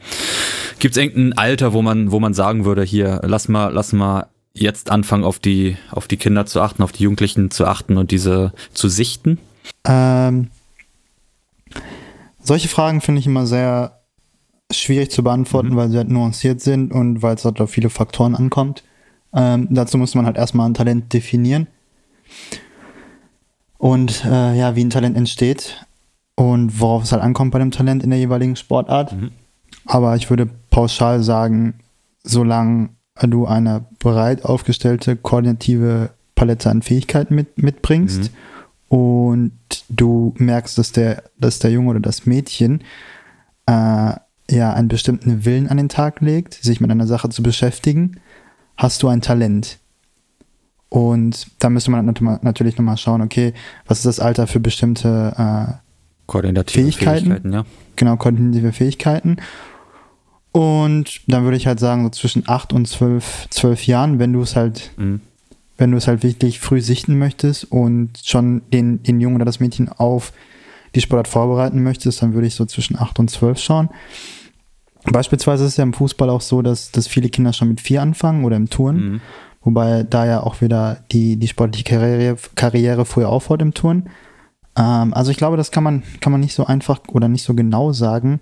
Gibt 0.79 0.95
es 0.95 1.01
irgendein 1.01 1.37
Alter, 1.37 1.73
wo 1.73 1.81
man, 1.81 2.11
wo 2.11 2.19
man 2.19 2.33
sagen 2.33 2.65
würde, 2.65 2.83
hier, 2.83 3.21
lass 3.23 3.47
mal, 3.47 3.73
lass 3.73 3.93
mal 3.93 4.27
jetzt 4.53 4.91
anfangen, 4.91 5.23
auf 5.23 5.39
die, 5.39 5.77
auf 5.91 6.07
die 6.07 6.17
Kinder 6.17 6.45
zu 6.45 6.61
achten, 6.61 6.83
auf 6.83 6.91
die 6.91 7.03
Jugendlichen 7.03 7.51
zu 7.51 7.65
achten 7.65 7.97
und 7.97 8.11
diese 8.11 8.53
zu 8.73 8.89
sichten? 8.89 9.39
Ähm, 9.85 10.47
solche 12.41 12.67
Fragen 12.67 13.01
finde 13.01 13.19
ich 13.19 13.27
immer 13.27 13.45
sehr 13.45 13.99
schwierig 14.71 15.11
zu 15.11 15.23
beantworten, 15.23 15.69
mhm. 15.69 15.75
weil 15.75 15.89
sie 15.89 15.97
halt 15.97 16.09
nuanciert 16.09 16.61
sind 16.61 16.91
und 16.91 17.21
weil 17.21 17.35
es 17.35 17.45
halt 17.45 17.61
auf 17.61 17.69
viele 17.69 17.89
Faktoren 17.89 18.35
ankommt. 18.35 18.83
Ähm, 19.33 19.67
dazu 19.71 19.97
muss 19.97 20.15
man 20.15 20.25
halt 20.25 20.37
erstmal 20.37 20.69
ein 20.69 20.73
Talent 20.73 21.13
definieren. 21.13 21.67
Und 23.77 24.25
äh, 24.25 24.57
ja, 24.57 24.75
wie 24.75 24.83
ein 24.83 24.89
Talent 24.89 25.15
entsteht 25.15 25.85
und 26.35 26.79
worauf 26.79 27.03
es 27.03 27.11
halt 27.11 27.21
ankommt 27.21 27.51
bei 27.51 27.59
dem 27.59 27.71
Talent 27.71 28.03
in 28.03 28.09
der 28.09 28.19
jeweiligen 28.19 28.55
Sportart. 28.55 29.13
Mhm. 29.13 29.31
Aber 29.85 30.15
ich 30.15 30.29
würde 30.29 30.49
pauschal 30.77 31.23
sagen, 31.23 31.73
solange 32.21 32.89
du 33.19 33.47
eine 33.47 33.85
breit 33.97 34.45
aufgestellte 34.45 35.15
koordinative 35.15 36.11
Palette 36.35 36.69
an 36.69 36.83
Fähigkeiten 36.83 37.33
mit, 37.33 37.57
mitbringst 37.57 38.29
mhm. 38.91 38.95
und 38.95 39.51
du 39.89 40.35
merkst, 40.37 40.77
dass 40.77 40.91
der, 40.91 41.23
dass 41.39 41.57
der 41.57 41.71
Junge 41.71 41.89
oder 41.89 41.99
das 41.99 42.27
Mädchen 42.27 42.81
äh, 43.65 43.71
ja 44.51 44.73
einen 44.75 44.87
bestimmten 44.87 45.45
Willen 45.45 45.67
an 45.67 45.77
den 45.77 45.89
Tag 45.89 46.21
legt, 46.21 46.53
sich 46.53 46.79
mit 46.79 46.91
einer 46.91 47.07
Sache 47.07 47.29
zu 47.29 47.41
beschäftigen, 47.41 48.19
hast 48.77 49.01
du 49.01 49.07
ein 49.07 49.21
Talent. 49.21 49.79
Und 50.89 51.47
da 51.57 51.71
müsste 51.71 51.89
man 51.89 52.05
natürlich 52.43 52.77
nochmal 52.77 52.97
schauen, 52.97 53.23
okay, 53.23 53.55
was 53.87 53.97
ist 53.97 54.05
das 54.05 54.19
Alter 54.19 54.45
für 54.45 54.59
bestimmte 54.59 55.33
äh, 55.35 55.73
koordinative 56.27 56.83
Fähigkeiten? 56.83 57.25
Fähigkeiten 57.25 57.51
ja. 57.51 57.65
Genau, 57.95 58.15
koordinative 58.17 58.73
Fähigkeiten. 58.73 59.37
Und 60.57 61.21
dann 61.27 61.43
würde 61.43 61.55
ich 61.55 61.67
halt 61.67 61.79
sagen, 61.79 62.03
so 62.03 62.09
zwischen 62.09 62.49
8 62.49 62.73
und 62.73 62.87
12, 62.87 63.45
12 63.51 63.85
Jahren, 63.85 64.17
wenn 64.17 64.33
du 64.33 64.41
es 64.41 64.55
halt, 64.55 64.89
mhm. 64.97 65.21
wenn 65.77 65.91
du 65.91 65.97
es 65.97 66.07
halt 66.07 66.23
wirklich 66.23 66.59
früh 66.59 66.81
sichten 66.81 67.19
möchtest 67.19 67.65
und 67.65 68.17
schon 68.23 68.63
den, 68.73 69.03
den 69.03 69.21
Jungen 69.21 69.35
oder 69.35 69.45
das 69.45 69.59
Mädchen 69.59 69.87
auf 69.87 70.33
die 70.95 71.01
Sportart 71.01 71.27
vorbereiten 71.27 71.83
möchtest, 71.83 72.23
dann 72.23 72.33
würde 72.33 72.47
ich 72.47 72.55
so 72.55 72.65
zwischen 72.65 72.97
8 72.97 73.19
und 73.19 73.29
12 73.29 73.59
schauen. 73.59 73.89
Beispielsweise 75.03 75.63
ist 75.63 75.73
es 75.73 75.77
ja 75.77 75.83
im 75.83 75.93
Fußball 75.93 76.31
auch 76.31 76.41
so, 76.41 76.63
dass, 76.63 76.89
dass 76.91 77.05
viele 77.05 77.29
Kinder 77.29 77.53
schon 77.53 77.67
mit 77.67 77.79
vier 77.79 78.01
anfangen 78.01 78.43
oder 78.43 78.55
im 78.55 78.67
Touren. 78.67 79.11
Mhm. 79.11 79.21
Wobei 79.61 80.01
da 80.09 80.25
ja 80.25 80.41
auch 80.41 80.61
wieder 80.61 81.03
die, 81.11 81.37
die 81.37 81.47
sportliche 81.47 81.83
Karriere, 81.83 82.35
Karriere 82.55 83.05
früher 83.05 83.29
aufhört 83.29 83.61
im 83.61 83.75
Turn. 83.75 84.09
Ähm, 84.75 85.13
also 85.13 85.29
ich 85.29 85.37
glaube, 85.37 85.55
das 85.55 85.69
kann 85.69 85.83
man, 85.83 86.01
kann 86.19 86.31
man 86.31 86.41
nicht 86.41 86.55
so 86.55 86.65
einfach 86.65 87.01
oder 87.09 87.27
nicht 87.27 87.43
so 87.43 87.53
genau 87.53 87.93
sagen. 87.93 88.39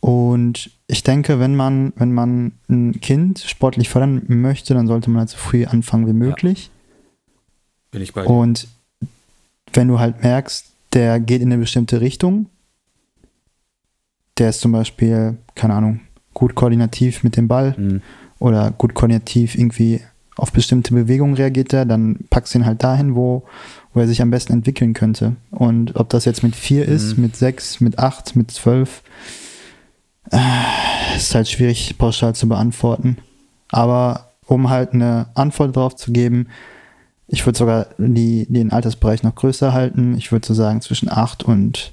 Und 0.00 0.70
ich 0.90 1.02
denke, 1.02 1.38
wenn 1.38 1.54
man, 1.54 1.92
wenn 1.96 2.12
man 2.12 2.52
ein 2.68 3.00
Kind 3.00 3.38
sportlich 3.40 3.88
fördern 3.88 4.22
möchte, 4.26 4.74
dann 4.74 4.86
sollte 4.86 5.10
man 5.10 5.20
halt 5.20 5.30
so 5.30 5.38
früh 5.38 5.64
anfangen 5.64 6.06
wie 6.06 6.12
möglich. 6.12 6.66
Ja. 6.66 6.70
Bin 7.92 8.02
ich 8.02 8.12
bei 8.12 8.22
dir. 8.22 8.30
Und 8.30 8.68
wenn 9.72 9.88
du 9.88 9.98
halt 9.98 10.22
merkst, 10.22 10.66
der 10.92 11.20
geht 11.20 11.42
in 11.42 11.52
eine 11.52 11.60
bestimmte 11.60 12.00
Richtung, 12.00 12.46
der 14.38 14.50
ist 14.50 14.60
zum 14.60 14.72
Beispiel, 14.72 15.38
keine 15.54 15.74
Ahnung, 15.74 16.00
gut 16.34 16.54
koordinativ 16.54 17.22
mit 17.22 17.36
dem 17.36 17.46
Ball 17.46 17.74
mhm. 17.76 18.02
oder 18.38 18.72
gut 18.72 18.94
koordinativ 18.94 19.54
irgendwie 19.54 20.00
auf 20.36 20.52
bestimmte 20.52 20.94
Bewegungen 20.94 21.34
reagiert 21.34 21.72
er, 21.72 21.84
dann 21.84 22.20
packst 22.30 22.54
du 22.54 22.58
ihn 22.58 22.66
halt 22.66 22.82
dahin, 22.82 23.14
wo, 23.14 23.44
wo 23.92 24.00
er 24.00 24.08
sich 24.08 24.22
am 24.22 24.30
besten 24.30 24.54
entwickeln 24.54 24.94
könnte. 24.94 25.36
Und 25.50 25.96
ob 25.96 26.08
das 26.08 26.24
jetzt 26.24 26.42
mit 26.42 26.56
vier 26.56 26.86
mhm. 26.86 26.92
ist, 26.92 27.18
mit 27.18 27.36
sechs, 27.36 27.80
mit 27.80 27.98
acht, 27.98 28.34
mit 28.36 28.50
zwölf, 28.50 29.02
ist 31.16 31.34
halt 31.34 31.48
schwierig 31.48 31.96
pauschal 31.98 32.34
zu 32.34 32.48
beantworten. 32.48 33.18
Aber 33.70 34.32
um 34.46 34.70
halt 34.70 34.92
eine 34.92 35.28
Antwort 35.34 35.76
darauf 35.76 35.96
zu 35.96 36.12
geben, 36.12 36.48
ich 37.28 37.46
würde 37.46 37.58
sogar 37.58 37.86
die, 37.98 38.46
den 38.48 38.72
Altersbereich 38.72 39.22
noch 39.22 39.34
größer 39.34 39.72
halten. 39.72 40.16
Ich 40.16 40.32
würde 40.32 40.46
so 40.46 40.54
sagen 40.54 40.80
zwischen 40.80 41.08
acht 41.08 41.44
und 41.44 41.92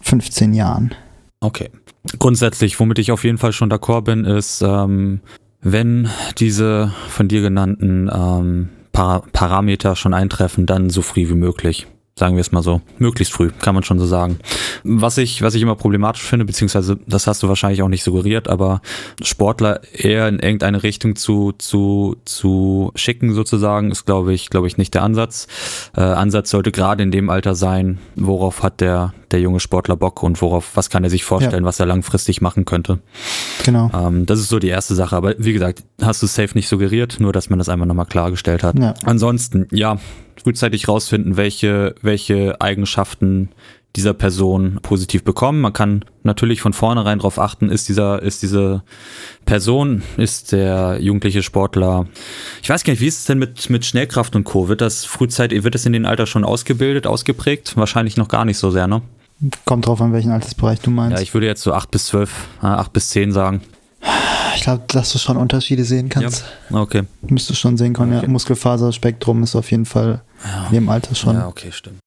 15 0.00 0.52
Jahren. 0.52 0.94
Okay. 1.40 1.70
Grundsätzlich, 2.18 2.80
womit 2.80 2.98
ich 2.98 3.12
auf 3.12 3.24
jeden 3.24 3.38
Fall 3.38 3.52
schon 3.52 3.70
d'accord 3.70 4.02
bin, 4.02 4.24
ist, 4.24 4.62
ähm, 4.62 5.20
wenn 5.60 6.08
diese 6.38 6.92
von 7.08 7.28
dir 7.28 7.42
genannten 7.42 8.10
ähm, 8.12 8.70
Par 8.92 9.22
Parameter 9.32 9.94
schon 9.94 10.14
eintreffen, 10.14 10.66
dann 10.66 10.90
so 10.90 11.02
früh 11.02 11.28
wie 11.28 11.34
möglich. 11.34 11.86
Sagen 12.16 12.36
wir 12.36 12.42
es 12.42 12.52
mal 12.52 12.62
so. 12.62 12.82
Möglichst 12.98 13.32
früh, 13.32 13.50
kann 13.50 13.74
man 13.74 13.82
schon 13.82 13.98
so 13.98 14.04
sagen. 14.04 14.38
Was 14.84 15.16
ich, 15.16 15.40
was 15.40 15.54
ich 15.54 15.62
immer 15.62 15.74
problematisch 15.74 16.22
finde, 16.22 16.44
beziehungsweise 16.44 16.98
das 17.06 17.26
hast 17.26 17.42
du 17.42 17.48
wahrscheinlich 17.48 17.82
auch 17.82 17.88
nicht 17.88 18.04
suggeriert, 18.04 18.48
aber 18.48 18.82
Sportler 19.22 19.80
eher 19.92 20.28
in 20.28 20.38
irgendeine 20.38 20.82
Richtung 20.82 21.16
zu, 21.16 21.52
zu, 21.56 22.16
zu 22.26 22.92
schicken 22.94 23.32
sozusagen, 23.32 23.90
ist 23.90 24.04
glaube 24.04 24.34
ich, 24.34 24.50
glaube 24.50 24.66
ich 24.66 24.76
nicht 24.76 24.92
der 24.92 25.02
Ansatz. 25.02 25.46
Äh, 25.96 26.02
Ansatz 26.02 26.50
sollte 26.50 26.72
gerade 26.72 27.02
in 27.02 27.10
dem 27.10 27.30
Alter 27.30 27.54
sein, 27.54 27.98
worauf 28.16 28.62
hat 28.62 28.82
der, 28.82 29.14
der 29.30 29.40
junge 29.40 29.60
Sportler 29.60 29.96
Bock 29.96 30.22
und 30.22 30.42
worauf, 30.42 30.76
was 30.76 30.90
kann 30.90 31.04
er 31.04 31.10
sich 31.10 31.24
vorstellen, 31.24 31.62
ja. 31.62 31.68
was 31.68 31.80
er 31.80 31.86
langfristig 31.86 32.42
machen 32.42 32.66
könnte. 32.66 32.98
Genau. 33.64 33.90
Ähm, 33.94 34.26
das 34.26 34.40
ist 34.40 34.48
so 34.48 34.58
die 34.58 34.68
erste 34.68 34.94
Sache. 34.94 35.16
Aber 35.16 35.34
wie 35.38 35.54
gesagt, 35.54 35.84
hast 36.02 36.22
du 36.22 36.26
safe 36.26 36.50
nicht 36.54 36.68
suggeriert, 36.68 37.16
nur 37.18 37.32
dass 37.32 37.48
man 37.48 37.58
das 37.58 37.70
einmal 37.70 37.88
nochmal 37.88 38.06
klargestellt 38.06 38.62
hat. 38.62 38.78
Ja. 38.78 38.94
Ansonsten, 39.04 39.66
ja, 39.70 39.98
frühzeitig 40.42 40.88
rausfinden, 40.88 41.36
welche, 41.36 41.94
welche 42.02 42.60
Eigenschaften 42.60 43.50
dieser 43.96 44.14
Person 44.14 44.78
positiv 44.82 45.24
bekommen. 45.24 45.60
Man 45.60 45.72
kann 45.72 46.04
natürlich 46.22 46.60
von 46.60 46.72
vornherein 46.72 47.18
darauf 47.18 47.38
achten, 47.38 47.70
ist 47.70 47.88
dieser, 47.88 48.22
ist 48.22 48.42
diese 48.42 48.84
Person, 49.46 50.02
ist 50.16 50.52
der 50.52 50.98
jugendliche 51.00 51.42
Sportler. 51.42 52.06
Ich 52.62 52.70
weiß 52.70 52.84
gar 52.84 52.92
nicht, 52.92 53.00
wie 53.00 53.08
ist 53.08 53.18
es 53.18 53.24
denn 53.24 53.38
mit, 53.38 53.68
mit 53.68 53.84
Schnellkraft 53.84 54.36
und 54.36 54.44
Co? 54.44 54.68
Wird 54.68 54.80
das 54.80 55.04
frühzeitig, 55.04 55.64
wird 55.64 55.74
das 55.74 55.86
in 55.86 55.92
den 55.92 56.06
Alter 56.06 56.26
schon 56.26 56.44
ausgebildet, 56.44 57.06
ausgeprägt? 57.06 57.76
Wahrscheinlich 57.76 58.16
noch 58.16 58.28
gar 58.28 58.44
nicht 58.44 58.58
so 58.58 58.70
sehr, 58.70 58.86
ne? 58.86 59.02
Kommt 59.64 59.86
drauf 59.86 60.00
an, 60.02 60.12
welchen 60.12 60.30
Altersbereich 60.30 60.80
du 60.80 60.90
meinst. 60.90 61.16
Ja, 61.16 61.22
ich 61.22 61.34
würde 61.34 61.46
jetzt 61.46 61.62
so 61.62 61.72
acht 61.72 61.90
bis 61.90 62.06
zwölf, 62.06 62.48
äh, 62.62 62.66
acht 62.66 62.92
bis 62.92 63.08
zehn 63.08 63.32
sagen. 63.32 63.62
Ich 64.56 64.62
glaube, 64.62 64.84
dass 64.88 65.12
du 65.12 65.18
schon 65.18 65.36
Unterschiede 65.36 65.84
sehen 65.84 66.08
kannst. 66.08 66.44
Ja. 66.70 66.80
Okay. 66.80 67.04
Müsstest 67.22 67.50
du 67.50 67.54
schon 67.54 67.76
sehen 67.76 67.94
können. 67.94 68.14
Okay. 68.14 68.26
Ja, 68.26 68.30
Muskelfaserspektrum 68.30 69.42
ist 69.42 69.56
auf 69.56 69.70
jeden 69.70 69.86
Fall 69.86 70.22
ja. 70.44 70.66
in 70.66 70.74
dem 70.74 70.88
Alter 70.88 71.14
schon. 71.14 71.36
Ja, 71.36 71.48
okay, 71.48 71.72
stimmt 71.72 72.00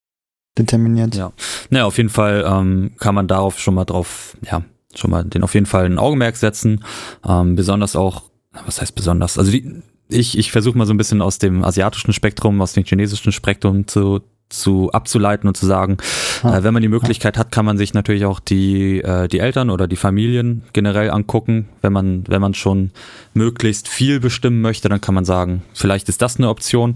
determiniert. 0.58 1.16
Ja, 1.16 1.32
naja, 1.70 1.86
auf 1.86 1.98
jeden 1.98 2.10
Fall 2.10 2.46
ähm, 2.48 2.92
kann 3.00 3.16
man 3.16 3.28
darauf 3.28 3.60
schon 3.60 3.74
mal 3.74 3.86
drauf, 3.86 4.38
ja, 4.44 4.64
schon 4.96 5.12
mal 5.12 5.24
den 5.24 5.44
auf 5.44 5.54
jeden 5.54 5.66
Fall 5.66 5.86
ein 5.86 5.98
Augenmerk 5.98 6.36
setzen. 6.38 6.84
Ähm, 7.28 7.56
besonders 7.56 7.96
auch, 7.96 8.24
was 8.66 8.82
heißt 8.82 8.96
besonders? 8.96 9.38
Also 9.38 9.52
die, 9.52 9.82
ich, 10.10 10.38
ich 10.38 10.52
versuche 10.52 10.78
mal 10.78 10.86
so 10.86 10.94
ein 10.94 10.98
bisschen 10.98 11.22
aus 11.22 11.40
dem 11.40 11.64
asiatischen 11.64 12.14
Spektrum, 12.14 12.62
aus 12.62 12.74
dem 12.74 12.84
chinesischen 12.84 13.32
Spektrum 13.32 13.88
zu, 13.88 14.22
zu 14.50 14.92
abzuleiten 14.92 15.48
und 15.48 15.58
zu 15.58 15.66
sagen, 15.66 15.98
ah. 16.44 16.58
äh, 16.58 16.64
wenn 16.64 16.74
man 16.74 16.84
die 16.84 16.90
Möglichkeit 16.90 17.38
hat, 17.38 17.52
kann 17.52 17.66
man 17.66 17.78
sich 17.78 17.94
natürlich 17.94 18.26
auch 18.26 18.40
die, 18.40 19.02
äh, 19.02 19.28
die 19.28 19.40
Eltern 19.40 19.70
oder 19.70 19.88
die 19.88 19.96
Familien 19.96 20.64
generell 20.74 21.10
angucken. 21.10 21.70
Wenn 21.82 21.94
man, 21.94 22.24
wenn 22.28 22.42
man 22.42 22.54
schon 22.54 22.92
möglichst 23.34 23.88
viel 23.88 24.20
bestimmen 24.20 24.62
möchte, 24.62 24.90
dann 24.90 25.02
kann 25.02 25.16
man 25.16 25.26
sagen, 25.26 25.64
vielleicht 25.74 26.10
ist 26.10 26.22
das 26.22 26.38
eine 26.38 26.50
Option. 26.50 26.96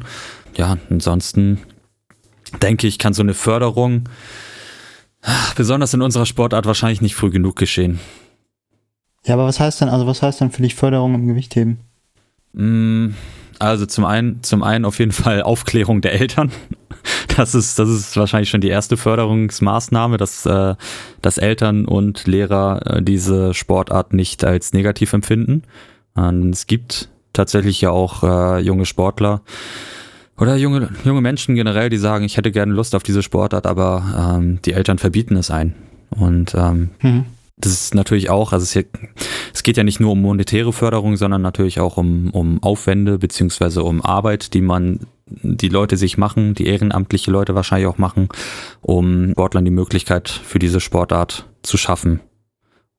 Ja, 0.56 0.78
ansonsten 0.90 1.60
denke 2.62 2.88
ich, 2.88 3.00
kann 3.00 3.14
so 3.14 3.24
eine 3.24 3.34
Förderung 3.34 4.08
besonders 5.56 5.94
in 5.94 6.02
unserer 6.02 6.26
Sportart 6.26 6.66
wahrscheinlich 6.66 7.02
nicht 7.02 7.16
früh 7.16 7.30
genug 7.30 7.56
geschehen. 7.56 8.00
Ja, 9.26 9.34
aber 9.34 9.46
was 9.46 9.60
heißt 9.60 9.82
denn, 9.82 9.90
also 9.90 10.08
was 10.08 10.22
heißt 10.22 10.40
dann 10.40 10.52
für 10.52 10.62
dich 10.62 10.76
Förderung 10.76 11.16
im 11.16 11.28
Gewichtheben? 11.28 11.80
Mm, 12.54 13.10
also 13.60 13.86
zum 13.86 14.06
einen, 14.06 14.44
zum 14.44 14.64
einen 14.64 14.86
auf 14.86 15.00
jeden 15.00 15.12
Fall 15.12 15.42
Aufklärung 15.42 16.02
der 16.02 16.14
Eltern. 16.14 16.52
Das 17.38 17.54
ist, 17.56 17.78
das 17.78 17.88
ist 17.88 18.18
wahrscheinlich 18.18 18.50
schon 18.50 18.62
die 18.62 18.68
erste 18.68 18.98
Förderungsmaßnahme, 18.98 20.18
dass, 20.18 20.46
äh, 20.46 20.76
dass 21.22 21.38
Eltern 21.38 21.86
und 21.86 22.26
Lehrer 22.26 22.82
äh, 22.86 23.02
diese 23.02 23.54
Sportart 23.54 24.12
nicht 24.12 24.44
als 24.44 24.74
negativ 24.74 25.14
empfinden. 25.14 25.64
Und 26.16 26.50
es 26.50 26.68
gibt 26.68 27.10
tatsächlich 27.34 27.80
ja 27.80 27.92
auch 27.92 28.24
äh, 28.24 28.60
junge 28.60 28.86
Sportler, 28.86 29.42
oder 30.40 30.56
junge, 30.56 30.90
junge 31.04 31.22
Menschen 31.22 31.56
generell, 31.56 31.90
die 31.90 31.98
sagen, 31.98 32.24
ich 32.24 32.38
hätte 32.38 32.52
gerne 32.52 32.74
Lust 32.74 32.94
auf 32.94 33.04
diese 33.04 33.24
Sportart, 33.24 33.66
aber 33.66 34.38
ähm, 34.38 34.60
die 34.64 34.74
Eltern 34.74 35.00
verbieten 35.00 35.36
es 35.36 35.50
ein. 35.50 35.74
Und 36.10 36.54
ähm, 36.56 36.90
mhm. 37.02 37.26
Das 37.58 37.72
ist 37.72 37.96
natürlich 37.96 38.30
auch, 38.30 38.54
also 38.54 38.64
es, 38.64 38.72
hier, 38.72 38.86
es 39.54 39.64
geht 39.64 39.78
ja 39.78 39.84
nicht 39.84 40.00
nur 40.00 40.12
um 40.12 40.22
monetäre 40.22 40.72
Förderung, 40.72 41.18
sondern 41.18 41.42
natürlich 41.42 41.80
auch 41.80 41.98
um, 41.98 42.30
um 42.30 42.62
Aufwände 42.62 43.18
beziehungsweise 43.18 43.84
um 43.84 44.04
Arbeit, 44.04 44.54
die 44.54 44.62
man, 44.62 45.08
die 45.26 45.70
Leute 45.70 45.98
sich 45.98 46.18
machen, 46.18 46.54
die 46.54 46.68
ehrenamtliche 46.68 47.32
Leute 47.32 47.56
wahrscheinlich 47.56 47.88
auch 47.88 47.98
machen, 47.98 48.30
um 48.82 49.32
Sportlern 49.32 49.66
die 49.66 49.72
Möglichkeit 49.72 50.30
für 50.30 50.60
diese 50.60 50.80
Sportart 50.80 51.46
zu 51.64 51.78
schaffen. 51.78 52.20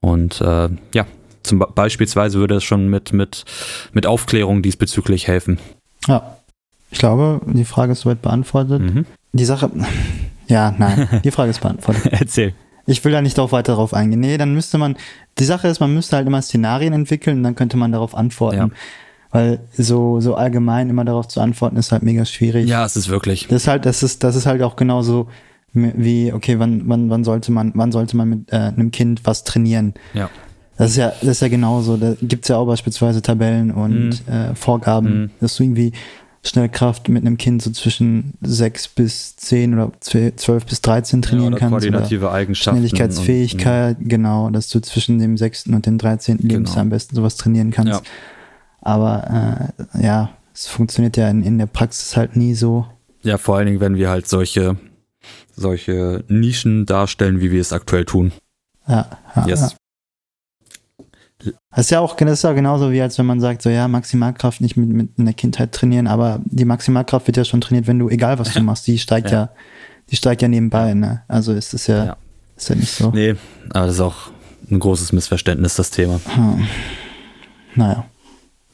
Und 0.01 0.40
äh, 0.40 0.68
ja, 0.92 1.07
zum 1.44 1.61
beispielsweise 1.75 2.38
würde 2.38 2.57
es 2.57 2.64
schon 2.64 2.88
mit, 2.88 3.12
mit, 3.12 3.44
mit 3.92 4.07
Aufklärung 4.07 4.62
diesbezüglich 4.62 5.29
helfen. 5.29 5.59
Ja, 6.09 6.37
ich 6.90 6.99
glaube, 6.99 7.40
die 7.47 7.64
Frage 7.64 7.92
ist 7.92 8.01
soweit 8.01 8.23
beantwortet. 8.23 8.83
Mhm. 8.83 9.07
Die 9.33 9.44
Sache, 9.44 9.71
ja, 10.49 10.75
nein, 10.77 11.09
die 11.25 11.31
Frage 11.31 11.51
ist 11.51 11.61
beantwortet. 11.61 12.07
Erzähl. 12.11 12.55
Ich 12.88 13.05
will 13.05 13.12
da 13.12 13.20
nicht 13.20 13.38
auch 13.38 13.53
weiter 13.53 13.72
darauf 13.72 13.92
eingehen. 13.92 14.20
Nee, 14.20 14.38
dann 14.38 14.55
müsste 14.55 14.79
man, 14.79 14.96
die 15.38 15.44
Sache 15.44 15.68
ist, 15.68 15.79
man 15.81 15.92
müsste 15.92 16.16
halt 16.16 16.27
immer 16.27 16.40
Szenarien 16.40 16.92
entwickeln 16.92 17.38
und 17.38 17.42
dann 17.42 17.55
könnte 17.55 17.77
man 17.77 17.92
darauf 17.92 18.14
antworten. 18.14 18.57
Ja. 18.57 18.70
Weil 19.31 19.61
so, 19.77 20.20
so 20.20 20.35
allgemein 20.35 20.88
immer 20.88 21.05
darauf 21.05 21.29
zu 21.29 21.40
antworten 21.40 21.77
ist 21.77 21.92
halt 21.92 22.03
mega 22.03 22.24
schwierig. 22.24 22.66
Ja, 22.66 22.85
es 22.87 22.96
ist 22.96 23.09
wirklich. 23.09 23.46
Das 23.48 23.62
ist 23.62 23.68
halt, 23.68 23.85
das 23.85 24.03
ist, 24.03 24.24
das 24.24 24.37
ist 24.37 24.46
halt 24.46 24.62
auch 24.62 24.77
genauso 24.77 25.29
wie, 25.74 26.33
okay, 26.33 26.59
wann, 26.59 26.83
wann, 26.87 27.11
wann 27.11 27.24
sollte 27.24 27.53
man, 27.53 27.72
wann 27.74 27.92
sollte 27.92 28.16
man 28.16 28.29
mit 28.29 28.53
äh, 28.53 28.57
einem 28.57 28.90
Kind 28.90 29.20
was 29.24 29.44
trainieren? 29.44 29.92
Ja. 30.14 30.31
Das 30.79 30.92
ist 30.92 30.96
ja, 30.96 31.09
das 31.20 31.31
ist 31.31 31.42
ja 31.42 31.48
genauso. 31.48 31.96
Da 31.96 32.14
gibt's 32.22 32.48
ja 32.48 32.57
auch 32.57 32.66
beispielsweise 32.66 33.20
Tabellen 33.20 33.72
und 33.72 34.27
mhm. 34.27 34.33
äh, 34.33 34.55
Vorgaben, 34.55 35.22
mhm. 35.22 35.31
dass 35.40 35.57
du 35.57 35.64
irgendwie 35.64 35.92
Schnellkraft 36.44 37.09
mit 37.09 37.27
einem 37.27 37.37
Kind 37.37 37.62
so 37.62 37.70
zwischen 37.70 38.35
6 38.40 38.88
bis 38.88 39.37
10 39.37 39.74
oder 39.74 39.92
12 40.01 40.66
bis 40.66 40.81
13 40.81 41.22
trainieren 41.22 41.53
ja, 41.53 41.57
oder 41.57 41.59
kannst. 41.59 41.72
Koordinative 41.72 42.27
oder 42.27 42.35
Eigenschaften. 42.35 42.79
Schnelligkeitsfähigkeit, 42.79 43.98
und, 43.98 44.09
genau, 44.09 44.51
dass 44.51 44.68
du 44.68 44.81
zwischen 44.81 45.18
dem 45.18 45.37
6. 45.37 45.66
und 45.66 45.85
dem 45.87 45.98
13. 45.98 46.38
Genau. 46.38 46.48
Lebensjahr 46.48 46.83
am 46.83 46.90
besten 46.90 47.16
sowas 47.16 47.37
trainieren 47.37 47.70
kannst. 47.70 47.92
Ja. 47.92 48.01
Aber 48.81 49.72
äh, 49.94 50.03
ja, 50.03 50.31
es 50.55 50.66
funktioniert 50.66 51.16
ja 51.16 51.29
in, 51.29 51.42
in 51.42 51.59
der 51.59 51.66
Praxis 51.66 52.16
halt 52.16 52.37
nie 52.37 52.55
so. 52.55 52.87
Ja, 53.22 53.37
vor 53.38 53.57
allen 53.57 53.66
Dingen, 53.66 53.81
wenn 53.81 53.96
wir 53.96 54.09
halt 54.09 54.29
solche, 54.29 54.77
solche 55.55 56.24
Nischen 56.29 56.87
darstellen, 56.87 57.40
wie 57.40 57.51
wir 57.51 57.61
es 57.61 57.72
aktuell 57.72 58.05
tun. 58.05 58.33
Ja, 58.87 59.11
ja, 59.35 59.46
yes. 59.46 59.77
Ja. 61.42 61.53
Das 61.70 61.87
ist 61.87 61.90
ja 61.90 62.01
auch 62.01 62.16
das 62.16 62.31
ist 62.31 62.42
ja 62.42 62.53
genauso 62.53 62.90
wie 62.90 63.01
als 63.01 63.18
wenn 63.18 63.27
man 63.27 63.40
sagt, 63.40 63.62
so 63.62 63.70
ja, 63.70 63.87
Maximalkraft 63.88 64.61
nicht 64.61 64.77
mit, 64.77 64.88
mit 64.88 65.11
in 65.18 65.24
der 65.24 65.35
Kindheit 65.35 65.72
trainieren, 65.72 66.07
aber 66.07 66.40
die 66.44 66.64
Maximalkraft 66.64 67.27
wird 67.27 67.37
ja 67.37 67.44
schon 67.44 67.61
trainiert, 67.61 67.87
wenn 67.87 67.98
du, 67.98 68.09
egal 68.09 68.38
was 68.38 68.53
du 68.53 68.61
machst, 68.62 68.87
die 68.87 68.98
steigt 68.98 69.31
ja, 69.31 69.38
ja 69.38 69.51
die 70.11 70.16
steigt 70.16 70.42
ja 70.42 70.48
nebenbei, 70.48 70.94
ne? 70.94 71.22
Also 71.29 71.53
ist 71.53 71.74
es 71.74 71.87
ja, 71.87 72.05
ja, 72.05 72.16
ist 72.57 72.68
ja 72.68 72.74
nicht 72.74 72.90
so. 72.90 73.11
Nee, 73.11 73.37
aber 73.70 73.87
das 73.87 73.96
ist 73.96 74.01
auch 74.01 74.31
ein 74.70 74.81
großes 74.81 75.12
Missverständnis, 75.12 75.77
das 75.77 75.90
Thema. 75.90 76.20
Hm. 76.35 76.66
Naja. 77.74 78.05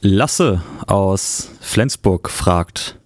Lasse 0.01 0.61
aus 0.87 1.51
Flensburg 1.61 2.29
fragt, 2.29 2.99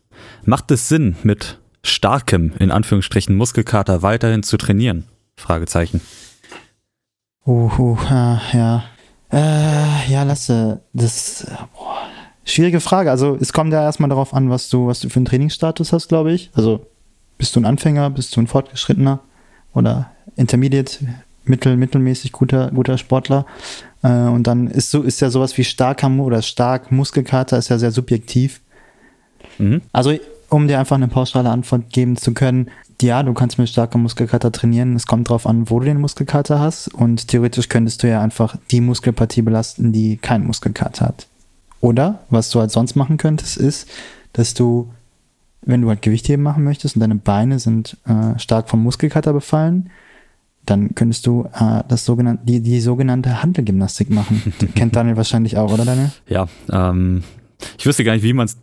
macht 0.44 0.70
es 0.72 0.90
Sinn, 0.90 1.16
mit 1.24 1.60
starkem, 1.84 2.54
in 2.60 2.72
Anführungsstrichen, 2.72 3.36
Muskelkater 3.36 4.02
weiterhin 4.02 4.44
zu 4.44 4.58
trainieren? 4.58 5.06
Fragezeichen. 5.38 6.02
Uh, 7.46 7.72
uh, 7.78 7.98
ja. 8.54 8.84
Äh, 9.32 10.12
ja, 10.12 10.24
Lasse, 10.24 10.82
das 10.94 11.46
boah, 11.74 12.08
schwierige 12.46 12.80
Frage. 12.80 13.12
Also 13.12 13.38
es 13.40 13.54
kommt 13.54 13.74
ja 13.74 13.84
erstmal 13.84 14.10
darauf 14.10 14.34
an, 14.34 14.50
was 14.50 14.70
du, 14.70 14.88
was 14.88 15.00
du 15.00 15.10
für 15.10 15.18
einen 15.18 15.26
Trainingsstatus 15.26 15.94
hast, 15.94 16.08
glaube 16.10 16.32
ich. 16.32 16.50
Also 16.54 16.86
bist 17.38 17.56
du 17.56 17.60
ein 17.60 17.66
Anfänger, 17.66 18.10
bist 18.10 18.36
du 18.36 18.42
ein 18.42 18.48
Fortgeschrittener 18.48 19.20
oder 19.74 20.12
Intermediate, 20.36 20.98
mittel, 21.46 21.78
mittelmäßig 21.78 22.32
guter, 22.32 22.72
guter 22.72 22.98
Sportler. 22.98 23.46
Äh, 24.04 24.10
und 24.10 24.44
dann 24.44 24.68
ist 24.68 24.92
so, 24.92 25.04
ist 25.04 25.20
ja 25.20 25.30
sowas 25.30 25.58
wie 25.58 25.64
starker 25.64 26.10
oder 26.10 26.42
stark 26.42 26.92
Muskelkater 26.92 27.58
ist 27.58 27.70
ja 27.70 27.78
sehr 27.78 27.92
subjektiv. 27.92 28.62
Mhm. 29.58 29.82
Also 29.92 30.16
um 30.50 30.68
dir 30.68 30.80
einfach 30.80 30.96
eine 30.96 31.08
pauschale 31.08 31.50
Antwort 31.50 31.92
geben 31.92 32.18
zu 32.18 32.34
können, 32.34 32.70
ja, 33.02 33.24
du 33.24 33.34
kannst 33.34 33.58
mit 33.58 33.70
starker 33.70 33.98
Muskelkater 33.98 34.52
trainieren. 34.52 34.96
Es 34.96 35.08
kommt 35.08 35.30
drauf 35.30 35.46
an, 35.48 35.70
wo 35.70 35.80
du 35.80 35.86
den 35.86 36.02
Muskelkater 36.02 36.60
hast. 36.60 36.88
Und 36.90 37.28
theoretisch 37.28 37.70
könntest 37.70 38.04
du 38.04 38.10
ja 38.10 38.22
einfach 38.22 38.58
die 38.72 38.82
Muskelpartie 38.82 39.42
belasten, 39.42 39.94
die 39.94 40.18
keinen 40.18 40.46
Muskelkater 40.46 41.06
hat. 41.06 41.28
Oder, 41.82 42.20
was 42.30 42.50
du 42.50 42.60
halt 42.60 42.72
sonst 42.72 42.96
machen 42.96 43.18
könntest, 43.18 43.58
ist, 43.58 43.88
dass 44.34 44.54
du, 44.54 44.90
wenn 45.62 45.82
du 45.82 45.90
halt 45.90 46.02
Gewichtheben 46.02 46.44
machen 46.44 46.64
möchtest 46.64 46.96
und 46.96 47.00
deine 47.00 47.16
Beine 47.16 47.60
sind 47.60 47.98
äh, 48.06 48.38
stark 48.38 48.70
vom 48.70 48.84
Muskelkater 48.84 49.32
befallen, 49.32 49.90
dann 50.66 50.94
könntest 50.94 51.26
du 51.26 51.48
äh, 51.54 51.84
das 51.88 52.06
sogenannte, 52.06 52.46
die, 52.46 52.60
die 52.60 52.82
sogenannte 52.82 53.42
Handelgymnastik 53.42 54.10
machen. 54.10 54.54
Kennt 54.76 54.96
Daniel 54.96 55.18
wahrscheinlich 55.18 55.58
auch, 55.58 55.72
oder 55.72 55.86
Daniel? 55.86 56.12
Ja, 56.28 56.48
ähm, 56.72 57.24
ich 57.78 57.86
wüsste 57.86 58.04
gar 58.04 58.14
nicht, 58.14 58.24
wie 58.24 58.34
man 58.34 58.46
es 58.46 58.58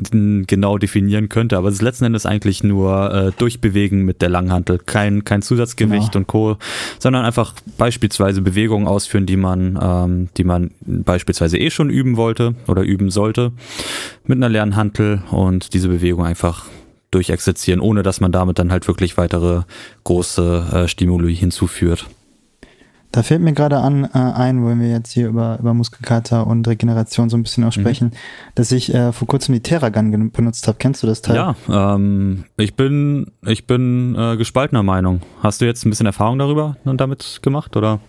genau 0.46 0.78
definieren 0.78 1.28
könnte, 1.28 1.56
aber 1.56 1.68
es 1.68 1.76
ist 1.76 1.82
letzten 1.82 2.06
Endes 2.06 2.26
eigentlich 2.26 2.64
nur 2.64 3.12
äh, 3.12 3.32
Durchbewegen 3.36 4.04
mit 4.04 4.22
der 4.22 4.28
Langhantel. 4.28 4.78
Kein, 4.78 5.24
kein 5.24 5.42
Zusatzgewicht 5.42 6.12
genau. 6.12 6.22
und 6.22 6.26
Co., 6.26 6.56
sondern 6.98 7.24
einfach 7.24 7.54
beispielsweise 7.78 8.40
Bewegungen 8.40 8.86
ausführen, 8.86 9.26
die 9.26 9.36
man, 9.36 9.78
ähm, 9.80 10.28
die 10.36 10.44
man 10.44 10.70
beispielsweise 10.84 11.58
eh 11.58 11.70
schon 11.70 11.90
üben 11.90 12.16
wollte 12.16 12.54
oder 12.66 12.82
üben 12.82 13.10
sollte 13.10 13.52
mit 14.24 14.38
einer 14.38 14.48
leeren 14.48 14.76
Hantel 14.76 15.22
und 15.30 15.74
diese 15.74 15.88
Bewegung 15.88 16.24
einfach 16.24 16.66
durchexerzieren, 17.10 17.80
ohne 17.80 18.02
dass 18.02 18.20
man 18.20 18.32
damit 18.32 18.58
dann 18.58 18.72
halt 18.72 18.88
wirklich 18.88 19.16
weitere 19.16 19.62
große 20.04 20.66
äh, 20.72 20.88
Stimuli 20.88 21.34
hinzuführt. 21.34 22.06
Da 23.16 23.22
fällt 23.22 23.40
mir 23.40 23.54
gerade 23.54 23.78
an, 23.78 24.04
äh, 24.04 24.08
ein, 24.18 24.66
wenn 24.66 24.78
wir 24.78 24.90
jetzt 24.90 25.10
hier 25.10 25.28
über, 25.28 25.58
über 25.58 25.72
Muskelkater 25.72 26.46
und 26.46 26.68
Regeneration 26.68 27.30
so 27.30 27.38
ein 27.38 27.42
bisschen 27.42 27.64
aussprechen, 27.64 28.08
mhm. 28.08 28.16
dass 28.56 28.72
ich 28.72 28.92
äh, 28.92 29.10
vor 29.10 29.26
kurzem 29.26 29.54
die 29.54 29.62
Terragun 29.62 30.30
benutzt 30.32 30.68
habe. 30.68 30.76
Kennst 30.78 31.02
du 31.02 31.06
das 31.06 31.22
Teil? 31.22 31.36
Ja, 31.36 31.56
ähm, 31.94 32.44
ich 32.58 32.74
bin, 32.74 33.32
ich 33.46 33.66
bin 33.66 34.14
äh, 34.18 34.36
gespaltener 34.36 34.82
Meinung. 34.82 35.22
Hast 35.42 35.62
du 35.62 35.64
jetzt 35.64 35.86
ein 35.86 35.90
bisschen 35.90 36.04
Erfahrung 36.04 36.38
darüber 36.38 36.76
und 36.84 37.00
damit 37.00 37.40
gemacht, 37.40 37.74
oder? 37.74 38.00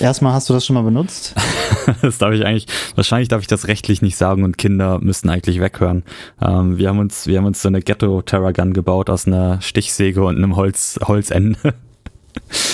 Erstmal 0.00 0.32
hast 0.32 0.50
du 0.50 0.54
das 0.54 0.66
schon 0.66 0.74
mal 0.74 0.82
benutzt? 0.82 1.36
das 2.02 2.18
darf 2.18 2.32
ich 2.32 2.44
eigentlich, 2.44 2.66
wahrscheinlich 2.96 3.28
darf 3.28 3.42
ich 3.42 3.46
das 3.46 3.68
rechtlich 3.68 4.02
nicht 4.02 4.16
sagen 4.16 4.42
und 4.42 4.58
Kinder 4.58 4.98
müssten 5.00 5.28
eigentlich 5.28 5.60
weghören. 5.60 6.02
Ähm, 6.40 6.78
wir 6.78 6.88
haben 6.88 6.98
uns, 6.98 7.28
wir 7.28 7.38
haben 7.38 7.46
uns 7.46 7.62
so 7.62 7.68
eine 7.68 7.80
Ghetto 7.80 8.22
Terragun 8.22 8.72
gebaut 8.72 9.08
aus 9.08 9.28
einer 9.28 9.60
Stichsäge 9.60 10.24
und 10.24 10.36
einem 10.36 10.56
Holz, 10.56 10.98
Holzende. 11.06 11.74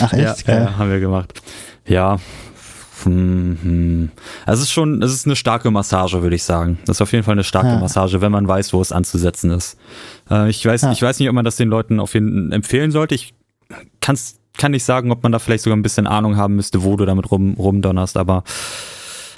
Ach 0.01 0.13
echt? 0.13 0.47
Ja, 0.47 0.61
ja, 0.61 0.79
haben 0.79 0.91
wir 0.91 1.01
gemacht. 1.01 1.41
Ja. 1.87 2.19
Hm, 3.05 3.59
hm. 3.63 4.11
Also 4.45 4.63
es 4.63 4.69
ist 4.69 4.73
schon, 4.73 5.03
es 5.03 5.13
ist 5.13 5.27
eine 5.27 5.37
starke 5.37 5.71
Massage, 5.71 6.23
würde 6.23 6.37
ich 6.37 6.43
sagen. 6.43 6.79
Das 6.85 6.97
ist 6.97 7.01
auf 7.01 7.13
jeden 7.13 7.25
Fall 7.25 7.33
eine 7.33 7.45
starke 7.45 7.69
ja. 7.69 7.79
Massage, 7.79 8.21
wenn 8.21 8.33
man 8.33 8.49
weiß, 8.49 8.73
wo 8.73 8.81
es 8.81 8.93
anzusetzen 8.93 9.51
ist. 9.51 9.79
Äh, 10.31 10.51
ich 10.51 10.65
weiß, 10.65 10.83
ja. 10.83 10.93
ich 10.93 11.03
weiß 11.03 11.19
nicht, 11.19 11.29
ob 11.29 11.35
man 11.35 11.45
das 11.45 11.57
den 11.57 11.69
Leuten 11.69 12.01
auf 12.01 12.15
jeden 12.15 12.51
empfehlen 12.53 12.91
sollte. 12.91 13.15
Ich 13.15 13.35
kann's, 14.01 14.39
kann 14.57 14.73
nicht 14.73 14.85
sagen, 14.85 15.13
ob 15.13 15.23
man 15.23 15.33
da 15.33 15.39
vielleicht 15.39 15.65
sogar 15.65 15.77
ein 15.77 15.83
bisschen 15.83 16.07
Ahnung 16.07 16.37
haben 16.37 16.57
müsste, 16.57 16.83
wo 16.83 16.97
du 16.97 17.05
damit 17.05 17.31
rum, 17.31 17.55
rumdonnerst, 17.55 18.17
aber 18.17 18.43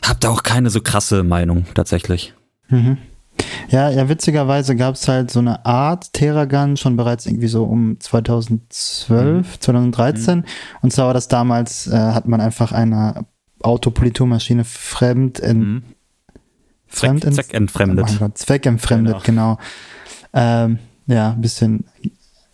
hab 0.07 0.21
da 0.21 0.31
auch 0.31 0.43
keine 0.43 0.71
so 0.71 0.81
krasse 0.81 1.23
Meinung 1.23 1.67
tatsächlich. 1.75 2.35
Mhm. 2.69 2.99
Ja, 3.69 3.91
ja, 3.91 4.09
witzigerweise 4.09 4.75
gab 4.77 4.95
es 4.97 5.07
halt 5.07 5.31
so 5.31 5.39
eine 5.39 5.65
Art 5.65 6.13
Terragun 6.13 6.77
schon 6.77 6.97
bereits 6.97 7.27
irgendwie 7.27 7.47
so 7.47 7.65
um 7.65 7.99
2012, 8.01 9.47
mhm. 9.47 9.61
2013. 9.61 10.39
Mhm. 10.39 10.45
Und 10.83 10.93
zwar 10.93 11.07
war 11.07 11.15
das 11.15 11.29
damals, 11.29 11.87
äh, 11.87 11.97
hat 11.97 12.27
man 12.27 12.41
einfach 12.41 12.73
eine 12.73 13.27
Autopoliturmaschine 13.63 14.65
fremd 14.65 15.39
in, 15.39 15.59
mhm. 15.59 15.83
fremd 16.89 17.23
Zweck, 17.23 17.35
zweckentfremdet. 17.35 18.07
Oh 18.11 18.19
Gott, 18.19 18.39
zweckentfremdet, 18.39 19.23
genau. 19.25 19.59
genau. 20.33 20.65
Ähm, 20.65 20.79
ja, 21.07 21.31
ein 21.31 21.41
bisschen 21.41 21.85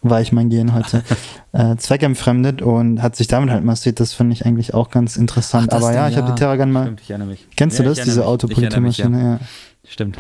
weich 0.03 0.33
mein 0.33 0.51
Gehen 0.51 0.75
heute. 0.75 1.03
äh, 1.53 1.77
zweckentfremdet 1.77 2.63
und 2.63 3.03
hat 3.03 3.17
sich 3.17 3.27
damit 3.27 3.51
halt 3.51 3.65
massiert. 3.65 4.01
Das 4.01 4.13
finde 4.13 4.35
ich 4.35 4.47
eigentlich 4.47 4.75
auch 4.75 4.91
ganz 4.91 5.17
interessant. 5.17 5.73
Ach, 5.73 5.79
Aber 5.79 5.95
ja, 5.95 6.09
ich 6.09 6.17
habe 6.17 6.33
die 6.33 6.39
Terragun 6.39 6.71
mal. 6.71 6.85
Stimmt, 6.85 7.01
ich 7.03 7.11
erinnere 7.11 7.29
mich. 7.29 7.47
Kennst 7.57 7.79
ja, 7.79 7.85
du 7.85 7.91
das, 7.91 8.05
diese 8.05 8.27
Autopoliturmaschine? 8.27 9.19
Ja. 9.19 9.33
ja. 9.33 9.41
Stimmt. 9.89 10.19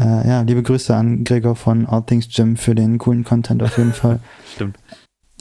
Äh, 0.00 0.26
ja, 0.26 0.40
liebe 0.42 0.62
Grüße 0.62 0.94
an 0.96 1.24
Gregor 1.24 1.56
von 1.56 1.86
All 1.86 2.02
Things 2.02 2.28
Gym 2.28 2.56
für 2.56 2.74
den 2.74 2.96
coolen 2.98 3.22
Content 3.22 3.62
auf 3.62 3.76
jeden 3.76 3.92
Fall. 3.92 4.20
Stimmt. 4.54 4.78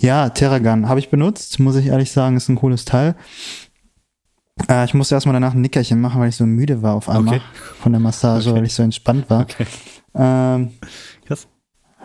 Ja, 0.02 0.30
Terragun 0.30 0.89
habe 0.89 1.00
ich 1.00 1.10
benutzt, 1.10 1.60
muss 1.60 1.76
ich 1.76 1.88
ehrlich 1.88 2.12
sagen, 2.12 2.36
ist 2.38 2.50
ein 2.50 2.56
cooles 2.56 2.86
Teil. 2.86 3.15
Äh, 4.69 4.86
ich 4.86 4.93
musste 4.93 5.15
erstmal 5.15 5.34
danach 5.34 5.54
ein 5.54 5.62
Nickerchen 5.62 6.02
machen, 6.02 6.19
weil 6.19 6.30
ich 6.30 6.36
so 6.36 6.45
müde 6.45 6.82
war 6.82 6.95
auf 6.95 7.10
einmal 7.10 7.38
okay. 7.38 7.45
von 7.80 7.93
der 7.93 8.02
Massage, 8.02 8.50
okay. 8.50 8.60
weil 8.60 8.65
ich 8.65 8.74
so 8.74 8.84
entspannt 8.84 9.30
war. 9.30 9.41
Okay. 9.41 9.65
Ähm, 10.15 10.72
Krass. 11.26 11.48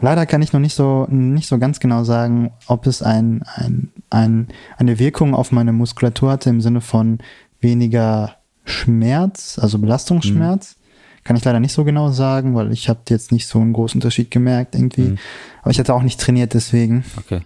Leider 0.01 0.27
kann 0.27 0.43
ich 0.43 0.53
noch 0.53 0.61
nicht 0.61 0.75
so, 0.75 1.07
nicht 1.09 1.49
so 1.49 1.59
ganz 1.59 1.81
genau 1.81 2.05
sagen, 2.05 2.53
ob 2.67 2.87
es 2.87 3.03
ein, 3.03 3.43
ein, 3.55 3.91
ein, 4.11 4.49
eine 4.77 4.99
Wirkung 4.99 5.35
auf 5.35 5.51
meine 5.51 5.73
Muskulatur 5.73 6.33
hatte 6.33 6.51
im 6.51 6.61
Sinne 6.61 6.81
von 6.81 7.19
weniger 7.61 8.37
Schmerz, 8.65 9.59
also 9.61 9.79
Belastungsschmerz. 9.79 10.77
Kann 11.25 11.37
ich 11.37 11.45
leider 11.45 11.61
nicht 11.61 11.73
so 11.73 11.85
genau 11.85 12.11
sagen, 12.11 12.55
weil 12.55 12.73
ich 12.73 12.89
habe 12.89 13.01
jetzt 13.09 13.33
nicht 13.33 13.47
so 13.47 13.59
einen 13.59 13.73
großen 13.73 13.99
Unterschied 13.99 14.31
gemerkt 14.31 14.75
irgendwie. 14.75 15.03
Mhm. 15.03 15.19
Aber 15.63 15.71
ich 15.71 15.79
hatte 15.79 15.95
auch 15.95 16.03
nicht 16.03 16.21
trainiert 16.21 16.55
deswegen. 16.55 17.05
Okay. 17.17 17.41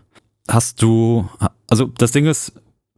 Hast 0.48 0.82
du, 0.82 1.28
also 1.68 1.86
das 1.86 2.10
Ding 2.10 2.26
ist, 2.26 2.52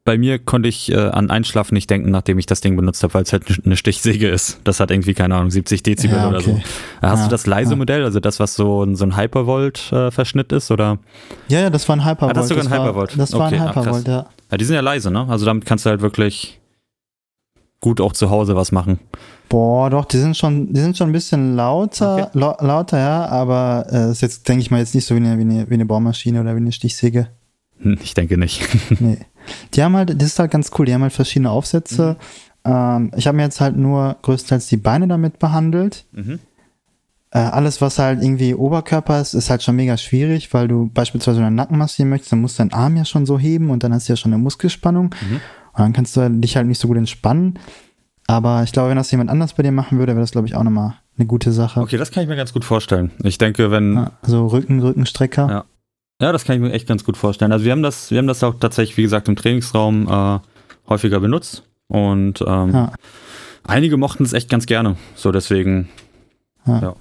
bei 0.05 0.17
mir 0.17 0.39
konnte 0.39 0.69
ich 0.69 0.91
äh, 0.91 0.97
an 0.97 1.31
Einschlafen 1.31 1.75
nicht 1.75 1.91
denken, 1.91 2.11
nachdem 2.11 2.39
ich 2.39 2.47
das 2.47 2.61
Ding 2.61 2.75
benutzt 2.75 3.03
habe, 3.03 3.15
weil 3.15 3.23
es 3.23 3.33
halt 3.33 3.45
eine 3.65 3.77
Stichsäge 3.77 4.29
ist. 4.29 4.59
Das 4.65 4.81
hat 4.81 4.91
irgendwie, 4.91 5.13
keine 5.13 5.35
Ahnung, 5.35 5.51
70 5.51 5.83
Dezibel 5.83 6.17
ja, 6.17 6.27
okay. 6.27 6.35
oder 6.35 6.41
so. 6.41 6.61
Hast 7.03 7.19
ja, 7.19 7.25
du 7.25 7.31
das 7.31 7.47
leise 7.47 7.73
ja. 7.73 7.77
Modell, 7.77 8.05
also 8.05 8.19
das, 8.19 8.41
was 8.41 8.55
so, 8.55 8.87
so 8.95 9.05
ein 9.05 9.17
Hypervolt-Verschnitt 9.17 10.53
äh, 10.53 10.57
ist, 10.57 10.71
oder? 10.71 10.99
Ja, 11.49 11.61
ja, 11.61 11.71
das 11.71 11.87
war 11.89 11.97
ein 11.97 12.05
Hypervolt. 12.05 12.31
Ah, 12.31 12.35
das 12.35 12.45
ist 12.45 12.49
sogar 12.49 12.65
ein 12.65 12.73
Hypervolt. 12.73 13.11
War, 13.11 13.19
das 13.19 13.33
war 13.35 13.47
okay, 13.47 13.59
ein 13.59 13.69
Hypervolt, 13.69 14.09
ja. 14.09 14.27
Ja, 14.51 14.57
die 14.57 14.65
sind 14.65 14.75
ja 14.75 14.81
leise, 14.81 15.11
ne? 15.11 15.27
Also 15.29 15.45
damit 15.45 15.67
kannst 15.67 15.85
du 15.85 15.91
halt 15.91 16.01
wirklich 16.01 16.61
gut 17.81 18.01
auch 18.01 18.13
zu 18.13 18.31
Hause 18.31 18.57
was 18.57 18.73
machen. 18.73 18.99
Boah, 19.51 19.91
doch, 19.91 20.05
die 20.05 20.19
sind 20.19 20.37
schon, 20.37 20.73
die 20.73 20.81
sind 20.81 20.97
schon 20.97 21.09
ein 21.09 21.13
bisschen 21.13 21.57
lauter, 21.57 22.29
okay. 22.29 22.39
la 22.39 22.57
lauter, 22.61 22.99
ja, 23.01 23.27
aber 23.27 23.85
äh, 23.91 24.13
ist 24.13 24.23
jetzt, 24.23 24.49
denke 24.49 24.63
ich 24.63 24.71
mal, 24.71 24.79
jetzt 24.79 24.95
nicht 24.95 25.05
so 25.05 25.17
wie 25.17 25.19
eine, 25.19 25.37
wie 25.39 25.43
eine, 25.43 25.69
wie 25.69 25.75
eine 25.75 25.87
Bohrmaschine 25.87 26.41
oder 26.41 26.55
wie 26.55 26.61
eine 26.61 26.71
Stichsäge. 26.71 27.27
Hm, 27.81 27.99
ich 28.01 28.15
denke 28.15 28.39
nicht. 28.39 28.63
nee. 29.01 29.19
Die 29.75 29.83
haben 29.83 29.97
halt, 29.97 30.11
das 30.23 30.29
ist 30.29 30.39
halt 30.39 30.53
ganz 30.53 30.71
cool, 30.79 30.87
die 30.87 30.95
haben 30.95 31.03
halt 31.03 31.13
verschiedene 31.13 31.51
Aufsätze. 31.51 32.17
Mhm. 32.65 32.73
Ähm, 32.73 33.11
ich 33.17 33.27
habe 33.27 33.37
mir 33.37 33.43
jetzt 33.43 33.61
halt 33.61 33.77
nur 33.77 34.17
größtenteils 34.23 34.69
die 34.69 34.77
Beine 34.77 35.09
damit 35.09 35.41
behandelt. 35.41 36.05
Mhm. 36.13 36.39
Äh, 37.33 37.39
alles, 37.39 37.81
was 37.81 37.99
halt 37.99 38.23
irgendwie 38.23 38.55
Oberkörper 38.55 39.21
ist, 39.21 39.35
ist 39.35 39.51
halt 39.51 39.65
schon 39.65 39.75
mega 39.75 39.97
schwierig, 39.97 40.55
weil 40.55 40.69
du 40.69 40.91
beispielsweise 40.95 41.41
deinen 41.41 41.57
Nacken 41.57 41.77
massieren 41.77 42.11
möchtest, 42.11 42.31
dann 42.31 42.41
musst 42.41 42.57
du 42.57 42.63
deinen 42.63 42.73
Arm 42.73 42.97
ja 42.97 43.05
schon 43.05 43.27
so 43.27 43.37
heben 43.37 43.71
und 43.71 43.83
dann 43.83 43.93
hast 43.93 44.09
du 44.09 44.13
ja 44.13 44.17
schon 44.17 44.33
eine 44.33 44.41
Muskelspannung. 44.41 45.07
Mhm. 45.29 45.41
Und 45.73 45.79
dann 45.79 45.93
kannst 45.93 46.17
du 46.17 46.31
dich 46.31 46.57
halt 46.57 46.69
nicht 46.69 46.81
so 46.81 46.87
gut 46.87 46.99
entspannen. 46.99 47.59
Aber 48.31 48.63
ich 48.63 48.73
glaube, 48.73 48.91
wenn 48.91 48.97
das 48.97 49.11
jemand 49.11 49.31
anders 49.31 49.55
bei 49.55 49.63
dir 49.63 49.73
machen 49.73 49.99
würde, 49.99 50.13
wäre 50.13 50.21
das, 50.21 50.31
glaube 50.31 50.47
ich, 50.47 50.55
auch 50.55 50.63
nochmal 50.63 50.95
eine 51.19 51.27
gute 51.27 51.53
Sache. 51.53 51.81
Okay, 51.81 51.97
das 51.97 52.11
kann 52.11 52.23
ich 52.23 52.29
mir 52.29 52.37
ganz 52.37 52.53
gut 52.53 52.65
vorstellen. 52.65 53.11
Ich 53.23 53.39
denke, 53.39 53.71
wenn. 53.71 53.95
Ja, 53.95 54.13
so 54.23 54.47
Rücken, 54.47 54.81
Rückenstrecker. 54.81 55.49
Ja. 55.49 55.65
Ja, 56.21 56.33
das 56.33 56.45
kann 56.45 56.57
ich 56.57 56.61
mir 56.61 56.73
echt 56.73 56.87
ganz 56.87 57.03
gut 57.05 57.17
vorstellen. 57.17 57.51
Also 57.51 57.65
wir 57.65 57.73
haben 57.73 57.83
das, 57.83 58.11
wir 58.11 58.19
haben 58.19 58.27
das 58.27 58.45
auch 58.45 58.55
tatsächlich, 58.61 58.99
wie 58.99 59.03
gesagt, 59.03 59.27
im 59.29 59.37
Trainingsraum 59.37 60.07
äh, 60.07 60.39
häufiger 60.87 61.19
benutzt 61.19 61.63
und 61.89 62.45
ähm, 62.47 62.75
ja. 62.75 62.93
einige 63.65 63.97
mochten 63.97 64.25
es 64.25 64.35
echt 64.35 64.51
ganz 64.51 64.67
gerne. 64.67 64.97
So 65.15 65.33
deswegen. 65.33 65.89
Ja. 66.67 66.81
ja. 66.81 66.97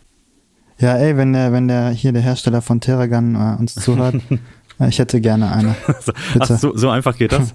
Ja, 0.80 0.96
ey, 0.96 1.18
wenn 1.18 1.34
der, 1.34 1.52
wenn 1.52 1.68
der 1.68 1.90
hier 1.90 2.14
der 2.14 2.22
Hersteller 2.22 2.62
von 2.62 2.80
Terragun 2.80 3.36
äh, 3.36 3.60
uns 3.60 3.76
zuhört, 3.76 4.16
äh, 4.80 4.88
ich 4.88 4.98
hätte 5.00 5.20
gerne 5.20 5.52
eine. 5.52 5.76
Bitte. 6.34 6.54
Ach, 6.54 6.58
so, 6.58 6.78
so 6.78 6.90
einfach 6.90 7.18
geht 7.18 7.34
das. 7.34 7.54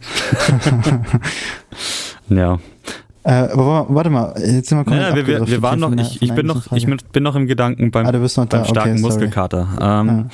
ja. 2.28 2.58
Äh, 3.24 3.48
warte 3.54 4.10
mal, 4.10 4.34
jetzt 4.36 4.68
sind 4.68 4.78
wir 4.78 4.84
komplett 4.84 5.08
ja, 5.08 5.16
wir, 5.16 5.26
wir, 5.26 5.46
wir 5.46 5.62
waren 5.62 5.80
noch, 5.80 5.92
ich, 5.92 6.20
ich 6.20 6.34
bin 6.34 6.46
noch, 6.46 6.70
ich 6.72 6.86
bin 6.86 7.22
noch 7.22 7.34
im 7.34 7.46
Gedanken 7.46 7.90
beim, 7.90 8.06
ah, 8.06 8.12
beim 8.12 8.28
starken 8.28 8.68
okay, 8.68 9.00
Muskelkater. 9.00 9.68
Ähm, 9.80 10.08
ja. 10.08 10.26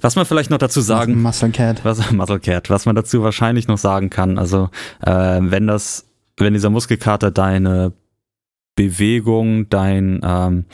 Was 0.00 0.16
man 0.16 0.24
vielleicht 0.24 0.50
noch 0.50 0.58
dazu 0.58 0.80
sagen, 0.80 1.20
Muscle 1.20 1.50
Cat. 1.50 1.84
Was, 1.84 2.10
Muscle 2.10 2.40
Cat, 2.40 2.70
was 2.70 2.86
man 2.86 2.96
dazu 2.96 3.22
wahrscheinlich 3.22 3.68
noch 3.68 3.76
sagen 3.76 4.08
kann, 4.08 4.38
also 4.38 4.70
äh, 5.02 5.10
wenn 5.40 5.66
das, 5.66 6.06
wenn 6.38 6.54
dieser 6.54 6.70
Muskelkater 6.70 7.30
deine 7.30 7.92
Bewegung, 8.76 9.68
dein 9.68 10.20
ähm, 10.24 10.64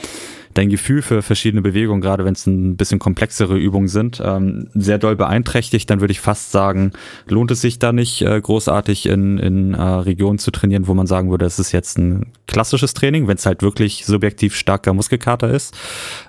dein 0.55 0.69
Gefühl 0.69 1.03
für 1.03 1.23
verschiedene 1.23 1.63
Bewegungen, 1.63 2.01
gerade 2.01 2.25
wenn 2.25 2.35
es 2.35 2.47
ein 2.47 2.77
bisschen 2.77 2.99
komplexere 2.99 3.57
Übungen 3.57 3.89
sind, 3.89 4.21
ähm, 4.25 4.69
sehr 4.75 4.99
doll 4.99 5.17
beeinträchtigt, 5.17 5.89
dann 5.89 6.01
würde 6.01 6.13
ich 6.13 6.21
fast 6.21 6.51
sagen, 6.51 6.93
lohnt 7.29 7.51
es 7.51 7.61
sich 7.61 7.79
da 7.79 7.93
nicht 7.93 8.23
äh, 8.23 8.41
großartig 8.41 9.07
in, 9.07 9.39
in 9.39 9.75
äh, 9.75 9.83
Regionen 9.83 10.39
zu 10.39 10.51
trainieren, 10.51 10.89
wo 10.89 10.95
man 10.95 11.07
sagen 11.07 11.31
würde, 11.31 11.45
es 11.45 11.59
ist 11.59 11.73
jetzt 11.73 11.99
ein 11.99 12.33
klassisches 12.47 12.95
Training, 12.95 13.29
wenn 13.29 13.37
es 13.37 13.47
halt 13.47 13.63
wirklich 13.63 14.05
subjektiv 14.07 14.57
starker 14.57 14.93
Muskelkater 14.93 15.51
ist. 15.51 15.77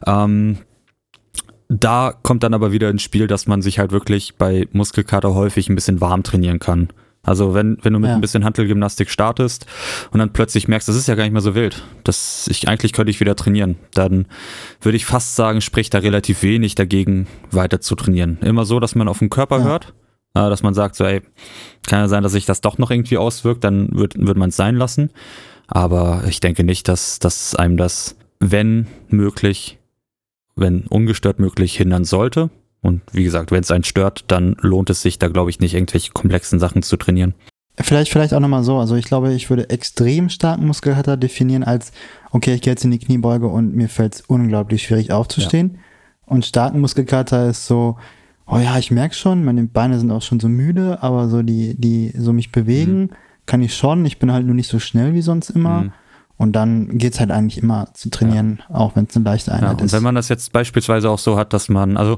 Ähm, 0.05 0.57
da 1.67 2.13
kommt 2.21 2.43
dann 2.43 2.53
aber 2.53 2.73
wieder 2.73 2.89
ins 2.89 3.01
Spiel, 3.01 3.27
dass 3.27 3.47
man 3.47 3.61
sich 3.61 3.79
halt 3.79 3.91
wirklich 3.91 4.35
bei 4.35 4.67
Muskelkater 4.73 5.33
häufig 5.33 5.69
ein 5.69 5.75
bisschen 5.75 6.01
warm 6.01 6.21
trainieren 6.21 6.59
kann. 6.59 6.89
Also 7.23 7.53
wenn, 7.53 7.77
wenn 7.83 7.93
du 7.93 7.99
mit 7.99 8.09
ja. 8.09 8.15
ein 8.15 8.21
bisschen 8.21 8.43
Handelgymnastik 8.43 9.09
startest 9.09 9.67
und 10.11 10.19
dann 10.19 10.33
plötzlich 10.33 10.67
merkst, 10.67 10.87
das 10.87 10.95
ist 10.95 11.07
ja 11.07 11.13
gar 11.13 11.23
nicht 11.23 11.33
mehr 11.33 11.41
so 11.41 11.53
wild, 11.53 11.83
dass 12.03 12.47
ich 12.47 12.67
eigentlich 12.67 12.93
könnte 12.93 13.11
ich 13.11 13.19
wieder 13.19 13.35
trainieren, 13.35 13.75
dann 13.93 14.25
würde 14.81 14.95
ich 14.95 15.05
fast 15.05 15.35
sagen, 15.35 15.61
spricht 15.61 15.93
da 15.93 15.99
relativ 15.99 16.41
wenig 16.41 16.73
dagegen, 16.73 17.27
weiter 17.51 17.79
zu 17.79 17.95
trainieren. 17.95 18.39
Immer 18.41 18.65
so, 18.65 18.79
dass 18.79 18.95
man 18.95 19.07
auf 19.07 19.19
den 19.19 19.29
Körper 19.29 19.59
ja. 19.59 19.65
hört, 19.65 19.93
äh, 20.33 20.49
dass 20.49 20.63
man 20.63 20.73
sagt, 20.73 20.95
so, 20.95 21.03
ey, 21.03 21.21
kann 21.87 21.99
ja 21.99 22.07
sein, 22.07 22.23
dass 22.23 22.31
sich 22.31 22.45
das 22.45 22.61
doch 22.61 22.79
noch 22.79 22.89
irgendwie 22.89 23.17
auswirkt, 23.17 23.63
dann 23.63 23.89
wird, 23.95 24.15
wird 24.17 24.37
man 24.37 24.49
es 24.49 24.55
sein 24.55 24.75
lassen. 24.75 25.11
Aber 25.67 26.23
ich 26.27 26.39
denke 26.39 26.63
nicht, 26.63 26.87
dass, 26.87 27.19
dass 27.19 27.55
einem 27.55 27.77
das, 27.77 28.17
wenn 28.39 28.87
möglich, 29.09 29.77
wenn 30.55 30.87
ungestört 30.87 31.39
möglich, 31.39 31.77
hindern 31.77 32.03
sollte. 32.03 32.49
Und 32.81 33.01
wie 33.11 33.23
gesagt, 33.23 33.51
wenn 33.51 33.61
es 33.61 33.71
einen 33.71 33.83
stört, 33.83 34.25
dann 34.27 34.55
lohnt 34.59 34.89
es 34.89 35.01
sich 35.01 35.19
da, 35.19 35.27
glaube 35.27 35.49
ich, 35.49 35.59
nicht 35.59 35.75
irgendwelche 35.75 36.11
komplexen 36.11 36.59
Sachen 36.59 36.81
zu 36.81 36.97
trainieren. 36.97 37.35
Vielleicht, 37.79 38.11
vielleicht 38.11 38.33
auch 38.33 38.39
nochmal 38.39 38.63
so. 38.63 38.77
Also 38.77 38.95
ich 38.95 39.05
glaube, 39.05 39.33
ich 39.33 39.49
würde 39.49 39.69
extrem 39.69 40.29
starken 40.29 40.65
Muskelkater 40.67 41.15
definieren 41.15 41.63
als, 41.63 41.91
okay, 42.31 42.55
ich 42.55 42.61
gehe 42.61 42.73
jetzt 42.73 42.83
in 42.83 42.91
die 42.91 42.99
Kniebeuge 42.99 43.47
und 43.47 43.75
mir 43.75 43.87
fällt 43.87 44.15
es 44.15 44.21
unglaublich 44.21 44.83
schwierig 44.83 45.11
aufzustehen. 45.11 45.71
Ja. 45.73 45.79
Und 46.25 46.45
starken 46.45 46.79
Muskelkater 46.81 47.49
ist 47.49 47.67
so, 47.67 47.97
oh 48.47 48.57
ja, 48.57 48.77
ich 48.77 48.91
merke 48.91 49.15
schon, 49.15 49.43
meine 49.43 49.63
Beine 49.63 49.99
sind 49.99 50.11
auch 50.11 50.21
schon 50.21 50.39
so 50.39 50.49
müde, 50.49 51.01
aber 51.01 51.29
so 51.29 51.41
die, 51.41 51.75
die 51.79 52.13
so 52.17 52.33
mich 52.33 52.51
bewegen, 52.51 52.99
mhm. 52.99 53.09
kann 53.45 53.61
ich 53.61 53.75
schon. 53.75 54.05
Ich 54.05 54.19
bin 54.19 54.31
halt 54.31 54.45
nur 54.45 54.55
nicht 54.55 54.69
so 54.69 54.79
schnell 54.79 55.13
wie 55.13 55.21
sonst 55.21 55.49
immer. 55.49 55.83
Mhm. 55.83 55.93
Und 56.37 56.53
dann 56.53 56.97
geht 56.97 57.13
es 57.13 57.19
halt 57.19 57.29
eigentlich 57.29 57.61
immer 57.61 57.89
zu 57.93 58.09
trainieren, 58.09 58.63
ja. 58.67 58.75
auch 58.75 58.95
wenn 58.95 59.05
es 59.05 59.15
eine 59.15 59.25
leichte 59.25 59.51
Einheit 59.51 59.63
ja, 59.63 59.71
und 59.73 59.81
ist. 59.81 59.93
Und 59.93 59.97
wenn 59.97 60.03
man 60.03 60.15
das 60.15 60.27
jetzt 60.27 60.51
beispielsweise 60.51 61.09
auch 61.09 61.19
so 61.19 61.37
hat, 61.37 61.53
dass 61.53 61.69
man, 61.69 61.97
also 61.97 62.17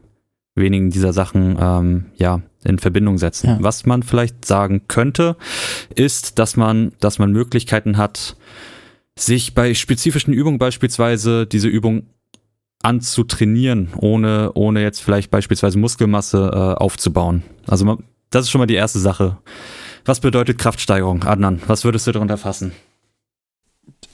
wenigen 0.55 0.89
dieser 0.89 1.13
Sachen 1.13 1.57
ähm, 1.59 2.05
ja 2.15 2.41
in 2.63 2.79
Verbindung 2.79 3.17
setzen. 3.17 3.47
Ja. 3.47 3.57
Was 3.61 3.85
man 3.85 4.03
vielleicht 4.03 4.45
sagen 4.45 4.83
könnte, 4.87 5.35
ist, 5.95 6.39
dass 6.39 6.55
man, 6.57 6.93
dass 6.99 7.19
man 7.19 7.31
Möglichkeiten 7.31 7.97
hat, 7.97 8.35
sich 9.17 9.53
bei 9.53 9.73
spezifischen 9.73 10.33
Übungen 10.33 10.57
beispielsweise 10.57 11.45
diese 11.45 11.67
Übung 11.67 12.03
anzutrainieren, 12.83 13.89
ohne, 13.97 14.51
ohne 14.53 14.81
jetzt 14.81 15.01
vielleicht 15.01 15.29
beispielsweise 15.31 15.77
Muskelmasse 15.77 16.49
äh, 16.51 16.81
aufzubauen. 16.81 17.43
Also 17.67 17.85
man, 17.85 18.03
das 18.29 18.45
ist 18.45 18.51
schon 18.51 18.59
mal 18.59 18.67
die 18.67 18.75
erste 18.75 18.99
Sache. 18.99 19.37
Was 20.05 20.19
bedeutet 20.19 20.57
Kraftsteigerung, 20.57 21.23
Adnan? 21.23 21.61
Was 21.67 21.83
würdest 21.83 22.07
du 22.07 22.11
darunter 22.11 22.37
fassen? 22.37 22.71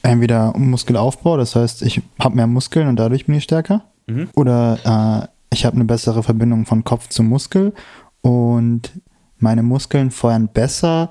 Entweder 0.02 0.56
Muskelaufbau, 0.56 1.36
das 1.36 1.56
heißt, 1.56 1.82
ich 1.82 2.02
habe 2.20 2.36
mehr 2.36 2.46
Muskeln 2.46 2.88
und 2.88 2.96
dadurch 2.96 3.26
bin 3.26 3.34
ich 3.34 3.44
stärker. 3.44 3.84
Mhm. 4.06 4.28
Oder 4.34 4.78
äh, 5.24 5.54
ich 5.54 5.64
habe 5.64 5.76
eine 5.76 5.84
bessere 5.84 6.22
Verbindung 6.22 6.66
von 6.66 6.84
Kopf 6.84 7.08
zu 7.08 7.22
Muskel 7.22 7.72
und 8.20 8.92
meine 9.38 9.62
Muskeln 9.62 10.10
feuern 10.10 10.48
besser, 10.52 11.10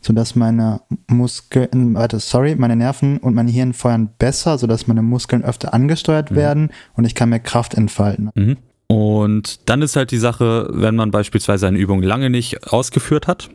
sodass 0.00 0.34
meine 0.34 0.80
Muskeln, 1.08 1.94
warte, 1.94 2.18
sorry, 2.20 2.56
meine 2.56 2.76
Nerven 2.76 3.18
und 3.18 3.34
mein 3.34 3.48
Hirn 3.48 3.72
feuern 3.72 4.10
besser, 4.18 4.58
sodass 4.58 4.86
meine 4.86 5.02
Muskeln 5.02 5.44
öfter 5.44 5.74
angesteuert 5.74 6.30
Mhm. 6.30 6.36
werden 6.36 6.70
und 6.94 7.04
ich 7.04 7.14
kann 7.14 7.28
mehr 7.28 7.40
Kraft 7.40 7.74
entfalten. 7.74 8.30
Mhm. 8.34 8.56
Und 8.88 9.68
dann 9.70 9.80
ist 9.82 9.96
halt 9.96 10.10
die 10.10 10.18
Sache, 10.18 10.68
wenn 10.72 10.96
man 10.96 11.10
beispielsweise 11.10 11.66
eine 11.66 11.78
Übung 11.78 12.02
lange 12.02 12.30
nicht 12.30 12.72
ausgeführt 12.72 13.26
hat. 13.26 13.48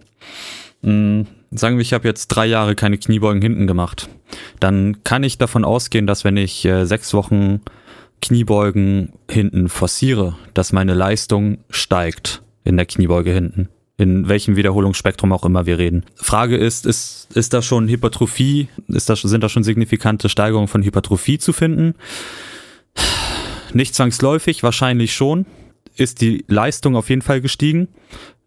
Mh, 0.81 1.25
sagen 1.51 1.77
wir, 1.77 1.81
ich 1.81 1.93
habe 1.93 2.07
jetzt 2.07 2.27
drei 2.27 2.45
Jahre 2.45 2.75
keine 2.75 2.97
Kniebeugen 2.97 3.41
hinten 3.41 3.67
gemacht. 3.67 4.09
Dann 4.59 5.03
kann 5.03 5.23
ich 5.23 5.37
davon 5.37 5.65
ausgehen, 5.65 6.07
dass 6.07 6.23
wenn 6.23 6.37
ich 6.37 6.65
äh, 6.65 6.85
sechs 6.85 7.13
Wochen 7.13 7.61
Kniebeugen 8.21 9.13
hinten 9.29 9.69
forciere, 9.69 10.35
dass 10.53 10.73
meine 10.73 10.93
Leistung 10.93 11.59
steigt 11.69 12.41
in 12.63 12.77
der 12.77 12.85
Kniebeuge 12.85 13.31
hinten. 13.31 13.69
In 13.99 14.27
welchem 14.27 14.55
Wiederholungsspektrum 14.55 15.31
auch 15.31 15.43
immer 15.43 15.65
wir 15.65 15.79
reden. 15.79 16.05
Frage 16.15 16.55
ist, 16.55 16.85
ist, 16.85 17.29
ist 17.35 17.53
da 17.53 17.61
schon 17.63 17.87
Hypertrophie, 17.87 18.67
ist 18.87 19.09
da, 19.09 19.15
sind 19.15 19.43
da 19.43 19.49
schon 19.49 19.63
signifikante 19.63 20.29
Steigerungen 20.29 20.67
von 20.67 20.83
Hypertrophie 20.83 21.39
zu 21.39 21.51
finden? 21.51 21.95
Nicht 23.73 23.95
zwangsläufig, 23.95 24.61
wahrscheinlich 24.61 25.13
schon. 25.13 25.45
Ist 25.97 26.21
die 26.21 26.45
Leistung 26.47 26.95
auf 26.95 27.09
jeden 27.09 27.21
Fall 27.21 27.41
gestiegen? 27.41 27.87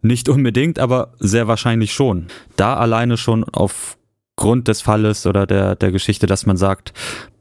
Nicht 0.01 0.29
unbedingt, 0.29 0.79
aber 0.79 1.13
sehr 1.19 1.47
wahrscheinlich 1.47 1.93
schon. 1.93 2.27
Da 2.55 2.75
alleine 2.75 3.17
schon 3.17 3.43
aufgrund 3.43 4.67
des 4.67 4.81
Falles 4.81 5.27
oder 5.27 5.45
der, 5.45 5.75
der 5.75 5.91
Geschichte, 5.91 6.25
dass 6.27 6.45
man 6.45 6.57
sagt, 6.57 6.93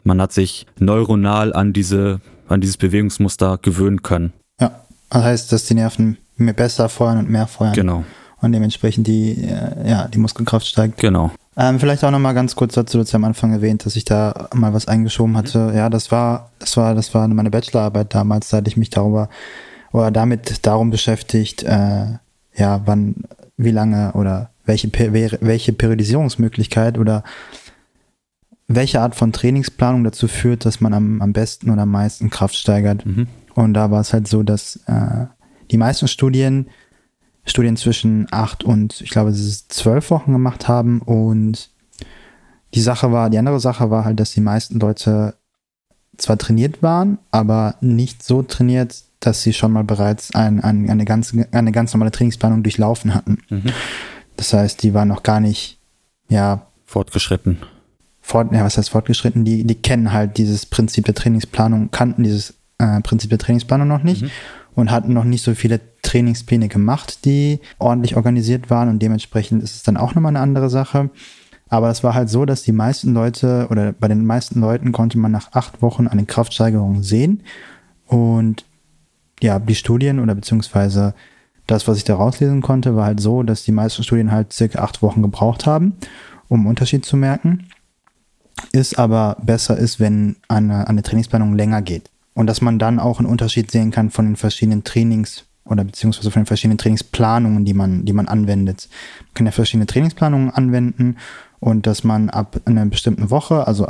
man 0.04 0.20
hat 0.20 0.32
sich 0.32 0.66
neuronal 0.78 1.52
an 1.52 1.72
diese, 1.72 2.20
an 2.48 2.60
dieses 2.60 2.76
Bewegungsmuster 2.76 3.58
gewöhnen 3.62 4.02
können. 4.02 4.32
Ja, 4.60 4.80
das 5.10 5.22
heißt, 5.22 5.52
dass 5.52 5.64
die 5.64 5.74
Nerven 5.74 6.18
mehr 6.36 6.54
besser 6.54 6.88
feuern 6.88 7.18
und 7.18 7.30
mehr 7.30 7.46
feuern. 7.46 7.72
Genau, 7.74 8.04
Und 8.40 8.52
dementsprechend 8.52 9.06
die, 9.06 9.44
äh, 9.44 9.88
ja, 9.88 10.08
die 10.08 10.18
Muskelkraft 10.18 10.66
steigt. 10.66 10.98
genau. 10.98 11.30
Ähm, 11.56 11.78
vielleicht 11.78 12.04
auch 12.04 12.10
noch 12.10 12.18
mal 12.18 12.32
ganz 12.32 12.56
kurz 12.56 12.74
dazu, 12.74 12.96
du 12.96 13.02
hast 13.02 13.12
ja 13.12 13.16
am 13.16 13.24
Anfang 13.24 13.52
erwähnt, 13.52 13.84
dass 13.84 13.96
ich 13.96 14.04
da 14.04 14.48
mal 14.54 14.72
was 14.72 14.88
eingeschoben 14.88 15.36
hatte. 15.36 15.72
Ja, 15.74 15.90
das 15.90 16.10
war, 16.10 16.50
das 16.58 16.76
war, 16.76 16.94
das 16.94 17.12
war 17.12 17.26
meine 17.28 17.50
Bachelorarbeit 17.50 18.14
damals, 18.14 18.48
da 18.48 18.58
hatte 18.58 18.68
ich 18.68 18.76
mich 18.76 18.88
darüber 18.90 19.28
oder 19.92 20.10
damit 20.10 20.66
darum 20.66 20.90
beschäftigt, 20.90 21.62
äh, 21.62 22.18
ja, 22.54 22.82
wann, 22.84 23.16
wie 23.56 23.70
lange 23.70 24.12
oder 24.12 24.50
welche, 24.64 24.90
welche 24.92 25.72
Periodisierungsmöglichkeit 25.72 26.98
oder 26.98 27.24
welche 28.68 29.00
Art 29.00 29.16
von 29.16 29.32
Trainingsplanung 29.32 30.04
dazu 30.04 30.28
führt, 30.28 30.64
dass 30.64 30.80
man 30.80 30.94
am, 30.94 31.20
am 31.22 31.32
besten 31.32 31.70
oder 31.70 31.82
am 31.82 31.90
meisten 31.90 32.30
Kraft 32.30 32.54
steigert. 32.54 33.04
Mhm. 33.04 33.26
Und 33.54 33.74
da 33.74 33.90
war 33.90 34.00
es 34.00 34.12
halt 34.12 34.28
so, 34.28 34.42
dass 34.42 34.76
äh, 34.86 35.26
die 35.70 35.76
meisten 35.76 36.06
Studien 36.08 36.66
Studien 37.44 37.76
zwischen 37.76 38.26
acht 38.30 38.64
und 38.64 39.00
ich 39.00 39.10
glaube, 39.10 39.30
es 39.30 39.40
ist 39.40 39.72
zwölf 39.72 40.10
Wochen 40.10 40.32
gemacht 40.32 40.68
haben 40.68 41.00
und 41.00 41.70
die 42.74 42.80
Sache 42.80 43.10
war, 43.10 43.30
die 43.30 43.38
andere 43.38 43.60
Sache 43.60 43.90
war 43.90 44.04
halt, 44.04 44.20
dass 44.20 44.32
die 44.32 44.40
meisten 44.40 44.78
Leute 44.78 45.34
zwar 46.16 46.38
trainiert 46.38 46.82
waren, 46.82 47.18
aber 47.30 47.76
nicht 47.80 48.22
so 48.22 48.42
trainiert, 48.42 48.94
dass 49.20 49.42
sie 49.42 49.52
schon 49.52 49.72
mal 49.72 49.84
bereits 49.84 50.34
ein, 50.34 50.60
ein, 50.62 50.88
eine, 50.88 51.04
ganz, 51.04 51.34
eine 51.52 51.72
ganz 51.72 51.92
normale 51.92 52.10
Trainingsplanung 52.10 52.62
durchlaufen 52.62 53.14
hatten. 53.14 53.38
Mhm. 53.50 53.72
Das 54.36 54.52
heißt, 54.52 54.82
die 54.82 54.94
waren 54.94 55.08
noch 55.08 55.22
gar 55.22 55.40
nicht, 55.40 55.78
ja, 56.28 56.66
Fortgeschritten. 56.86 57.58
fort, 58.20 58.52
ja, 58.52 58.64
was 58.64 58.76
heißt 58.78 58.90
fortgeschritten, 58.90 59.44
die, 59.44 59.64
die 59.64 59.74
kennen 59.76 60.12
halt 60.12 60.38
dieses 60.38 60.66
Prinzip 60.66 61.04
der 61.04 61.14
Trainingsplanung, 61.14 61.90
kannten 61.90 62.22
dieses 62.24 62.54
äh, 62.78 63.00
Prinzip 63.00 63.30
der 63.30 63.38
Trainingsplanung 63.38 63.86
noch 63.86 64.02
nicht 64.02 64.22
Mhm. 64.22 64.30
und 64.74 64.90
hatten 64.90 65.12
noch 65.12 65.24
nicht 65.24 65.44
so 65.44 65.54
viele 65.54 65.80
Trainingspläne 66.02 66.68
gemacht, 66.68 67.24
die 67.24 67.60
ordentlich 67.78 68.16
organisiert 68.16 68.70
waren 68.70 68.88
und 68.88 69.00
dementsprechend 69.00 69.62
ist 69.62 69.76
es 69.76 69.82
dann 69.82 69.96
auch 69.96 70.14
nochmal 70.14 70.30
eine 70.30 70.40
andere 70.40 70.70
Sache. 70.70 71.10
Aber 71.70 71.88
es 71.88 72.04
war 72.04 72.14
halt 72.14 72.28
so, 72.28 72.44
dass 72.44 72.62
die 72.62 72.72
meisten 72.72 73.14
Leute 73.14 73.68
oder 73.70 73.92
bei 73.92 74.08
den 74.08 74.26
meisten 74.26 74.60
Leuten 74.60 74.92
konnte 74.92 75.18
man 75.18 75.32
nach 75.32 75.52
acht 75.52 75.80
Wochen 75.80 76.06
eine 76.06 76.26
Kraftsteigerung 76.26 77.02
sehen 77.02 77.42
und 78.06 78.66
ja, 79.40 79.58
die 79.58 79.74
Studien 79.74 80.20
oder 80.20 80.34
beziehungsweise 80.34 81.14
das, 81.66 81.88
was 81.88 81.96
ich 81.96 82.04
da 82.04 82.16
rauslesen 82.16 82.60
konnte, 82.60 82.96
war 82.96 83.06
halt 83.06 83.20
so, 83.20 83.42
dass 83.42 83.62
die 83.62 83.72
meisten 83.72 84.02
Studien 84.02 84.32
halt 84.32 84.52
circa 84.52 84.80
acht 84.80 85.00
Wochen 85.00 85.22
gebraucht 85.22 85.64
haben, 85.64 85.94
um 86.48 86.60
einen 86.60 86.68
Unterschied 86.68 87.06
zu 87.06 87.16
merken 87.16 87.68
ist 88.72 88.98
aber 88.98 89.36
besser 89.42 89.76
ist, 89.76 90.00
wenn 90.00 90.36
eine, 90.48 90.88
eine 90.88 91.02
Trainingsplanung 91.02 91.54
länger 91.54 91.82
geht. 91.82 92.10
Und 92.34 92.46
dass 92.46 92.60
man 92.60 92.78
dann 92.78 92.98
auch 92.98 93.18
einen 93.18 93.28
Unterschied 93.28 93.70
sehen 93.70 93.90
kann 93.90 94.10
von 94.10 94.24
den 94.24 94.36
verschiedenen 94.36 94.84
Trainings 94.84 95.44
oder 95.64 95.84
beziehungsweise 95.84 96.30
von 96.30 96.42
den 96.42 96.46
verschiedenen 96.46 96.78
Trainingsplanungen, 96.78 97.64
die 97.64 97.74
man, 97.74 98.04
die 98.04 98.12
man 98.12 98.28
anwendet. 98.28 98.88
Man 99.26 99.34
kann 99.34 99.46
ja 99.46 99.52
verschiedene 99.52 99.86
Trainingsplanungen 99.86 100.50
anwenden 100.50 101.16
und 101.60 101.86
dass 101.86 102.04
man 102.04 102.30
ab 102.30 102.60
einer 102.64 102.84
bestimmten 102.86 103.30
Woche, 103.30 103.66
also 103.66 103.86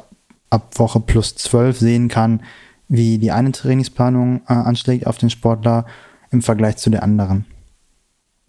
ab 0.50 0.78
Woche 0.78 1.00
plus 1.00 1.36
zwölf 1.36 1.78
sehen 1.78 2.08
kann, 2.08 2.42
wie 2.88 3.18
die 3.18 3.30
eine 3.30 3.52
Trainingsplanung 3.52 4.42
äh, 4.48 4.52
anschlägt 4.52 5.06
auf 5.06 5.16
den 5.16 5.30
Sportler 5.30 5.86
im 6.30 6.42
Vergleich 6.42 6.76
zu 6.76 6.90
der 6.90 7.02
anderen. 7.02 7.46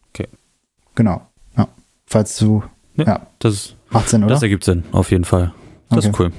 Okay. 0.10 0.28
Genau. 0.96 1.22
Ja. 1.56 1.68
Falls 2.08 2.38
du, 2.38 2.64
Ja, 2.96 3.06
ja, 3.06 3.28
Das, 3.40 3.76
macht 3.92 4.10
Sinn, 4.10 4.24
oder? 4.24 4.34
das 4.34 4.44
ergibt 4.44 4.64
Sinn, 4.64 4.84
auf 4.92 5.12
jeden 5.12 5.26
Fall. 5.26 5.54
Das 5.90 6.06
ist 6.06 6.20
cool. 6.20 6.32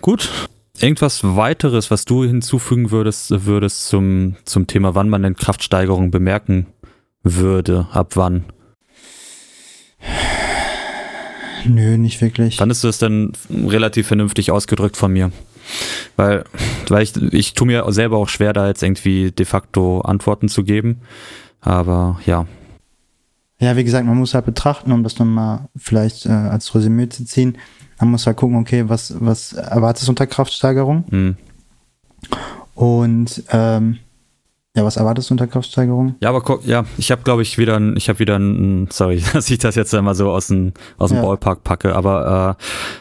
Gut. 0.00 0.30
Irgendwas 0.80 1.22
weiteres, 1.22 1.90
was 1.90 2.04
du 2.04 2.24
hinzufügen 2.24 2.90
würdest, 2.90 3.46
würdest 3.46 3.86
zum, 3.86 4.36
zum 4.44 4.66
Thema, 4.66 4.94
wann 4.94 5.08
man 5.08 5.22
denn 5.22 5.36
Kraftsteigerung 5.36 6.10
bemerken 6.10 6.66
würde, 7.22 7.86
ab 7.92 8.16
wann? 8.16 8.44
Nö, 11.64 11.96
nicht 11.96 12.20
wirklich. 12.20 12.56
Fandest 12.56 12.84
du 12.84 12.88
es 12.88 12.98
denn 12.98 13.32
relativ 13.50 14.06
vernünftig 14.08 14.50
ausgedrückt 14.50 14.96
von 14.96 15.12
mir? 15.12 15.32
Weil, 16.16 16.44
weil 16.88 17.02
ich, 17.02 17.16
ich 17.16 17.54
tue 17.54 17.66
mir 17.66 17.84
selber 17.92 18.18
auch 18.18 18.28
schwer, 18.28 18.52
da 18.52 18.68
jetzt 18.68 18.82
irgendwie 18.82 19.30
de 19.30 19.46
facto 19.46 20.00
Antworten 20.00 20.48
zu 20.48 20.64
geben. 20.64 21.00
Aber 21.60 22.20
ja, 22.26 22.46
Ja, 23.60 23.76
wie 23.76 23.84
gesagt, 23.84 24.04
man 24.06 24.18
muss 24.18 24.34
halt 24.34 24.44
betrachten, 24.44 24.90
um 24.90 25.04
das 25.04 25.18
nochmal 25.20 25.68
vielleicht 25.76 26.26
äh, 26.26 26.30
als 26.30 26.74
Resümee 26.74 27.08
zu 27.08 27.24
ziehen. 27.24 27.58
Man 28.00 28.10
muss 28.10 28.26
halt 28.26 28.36
gucken, 28.36 28.56
okay, 28.56 28.88
was, 28.88 29.14
was 29.20 29.52
erwartest 29.52 30.08
du 30.08 30.12
unter 30.12 30.26
Kraftsteigerung? 30.26 31.04
Mhm. 31.10 31.36
Und 32.74 33.44
ähm, 33.52 33.98
ja, 34.74 34.84
was 34.84 34.96
erwartest 34.96 35.28
du 35.28 35.34
unter 35.34 35.46
Kraftsteigerung? 35.46 36.14
Ja, 36.20 36.30
aber 36.30 36.40
guck, 36.40 36.64
ja, 36.66 36.84
ich 36.96 37.10
habe, 37.10 37.22
glaube 37.22 37.42
ich, 37.42 37.58
wieder 37.58 37.76
ein, 37.76 37.96
ich 37.96 38.08
habe 38.08 38.18
wieder 38.20 38.38
ein, 38.38 38.88
sorry, 38.90 39.22
dass 39.32 39.50
ich 39.50 39.58
das 39.58 39.74
jetzt 39.74 39.94
einmal 39.94 40.14
so 40.14 40.30
aus 40.30 40.46
dem, 40.46 40.72
aus 40.96 41.10
dem 41.10 41.18
Ja. 41.18 41.22
Ballpark 41.24 41.62
packe, 41.62 41.94
aber 41.94 42.56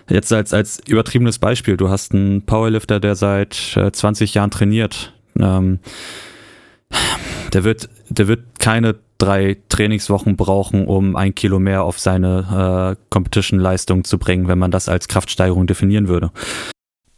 äh, 0.10 0.14
jetzt 0.14 0.34
als, 0.34 0.54
als 0.54 0.82
übertriebenes 0.86 1.40
Beispiel, 1.40 1.78
du 1.78 1.90
hast 1.90 2.14
einen 2.14 2.42
Powerlifter, 2.46 3.00
der 3.00 3.16
seit 3.16 3.78
äh, 3.78 3.92
20 3.92 4.34
Jahren 4.34 4.52
trainiert. 4.52 5.14
Ähm, 5.40 5.80
der 7.54 7.64
wird, 7.64 7.90
der 8.10 8.28
wird 8.28 8.60
keine 8.60 8.96
drei 9.18 9.58
Trainingswochen 9.70 10.36
brauchen, 10.36 10.88
um 10.88 11.16
ein 11.16 11.36
Kilo 11.36 11.60
mehr 11.60 11.84
auf 11.84 12.00
seine 12.00 12.96
äh, 12.98 13.06
Competition-Leistung 13.10 14.04
zu 14.04 14.18
bringen, 14.18 14.48
wenn 14.48 14.60
man 14.60 14.72
das 14.72 14.90
als 14.90 15.08
Kraftsteigerung 15.08 15.68
definieren 15.68 16.08
würde. 16.08 16.32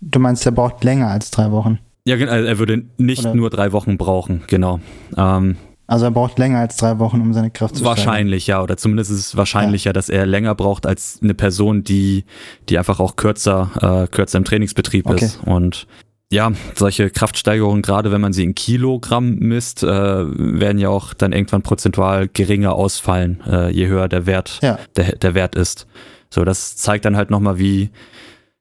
Du 0.01 0.19
meinst, 0.19 0.45
der 0.45 0.51
braucht 0.51 0.83
länger 0.83 1.07
als 1.07 1.31
drei 1.31 1.49
Wochen. 1.51 1.79
Ja, 2.05 2.17
genau, 2.17 2.31
er 2.33 2.59
würde 2.59 2.83
nicht 2.97 3.21
Oder- 3.21 3.33
nur 3.35 3.49
drei 3.49 3.71
Wochen 3.71 3.97
brauchen, 3.97 4.43
genau. 4.47 4.79
Ähm, 5.17 5.55
Also 5.87 6.05
er 6.05 6.11
braucht 6.11 6.37
länger 6.39 6.59
als 6.59 6.77
drei 6.77 6.97
Wochen, 6.99 7.21
um 7.21 7.33
seine 7.33 7.49
Kraft 7.51 7.75
zu 7.75 7.83
steigern. 7.83 7.97
Wahrscheinlich, 7.97 8.47
ja. 8.47 8.61
Oder 8.63 8.77
zumindest 8.77 9.11
ist 9.11 9.19
es 9.19 9.37
wahrscheinlicher, 9.37 9.93
dass 9.93 10.09
er 10.09 10.25
länger 10.25 10.55
braucht 10.55 10.85
als 10.85 11.19
eine 11.21 11.33
Person, 11.33 11.83
die, 11.83 12.25
die 12.69 12.77
einfach 12.77 12.99
auch 12.99 13.15
kürzer, 13.15 14.05
äh, 14.05 14.07
kürzer 14.13 14.37
im 14.37 14.43
Trainingsbetrieb 14.45 15.05
Okay. 15.09 15.25
ist. 15.25 15.39
Und 15.45 15.87
ja, 16.31 16.51
solche 16.75 17.09
Kraftsteigerungen, 17.09 17.81
gerade 17.81 18.11
wenn 18.11 18.21
man 18.21 18.33
sie 18.33 18.43
in 18.43 18.55
Kilogramm 18.55 19.35
misst, 19.35 19.83
äh, 19.83 19.87
werden 19.87 20.79
ja 20.79 20.89
auch 20.89 21.13
dann 21.13 21.31
irgendwann 21.31 21.61
prozentual 21.61 22.27
geringer 22.27 22.73
ausfallen, 22.73 23.41
äh, 23.47 23.69
je 23.69 23.87
höher 23.87 24.07
der 24.09 24.25
Wert, 24.25 24.59
Ja. 24.63 24.79
der, 24.95 25.15
der 25.17 25.35
Wert 25.35 25.55
ist. 25.55 25.85
So, 26.29 26.43
das 26.43 26.75
zeigt 26.77 27.05
dann 27.05 27.15
halt 27.15 27.29
nochmal, 27.29 27.59
wie, 27.59 27.91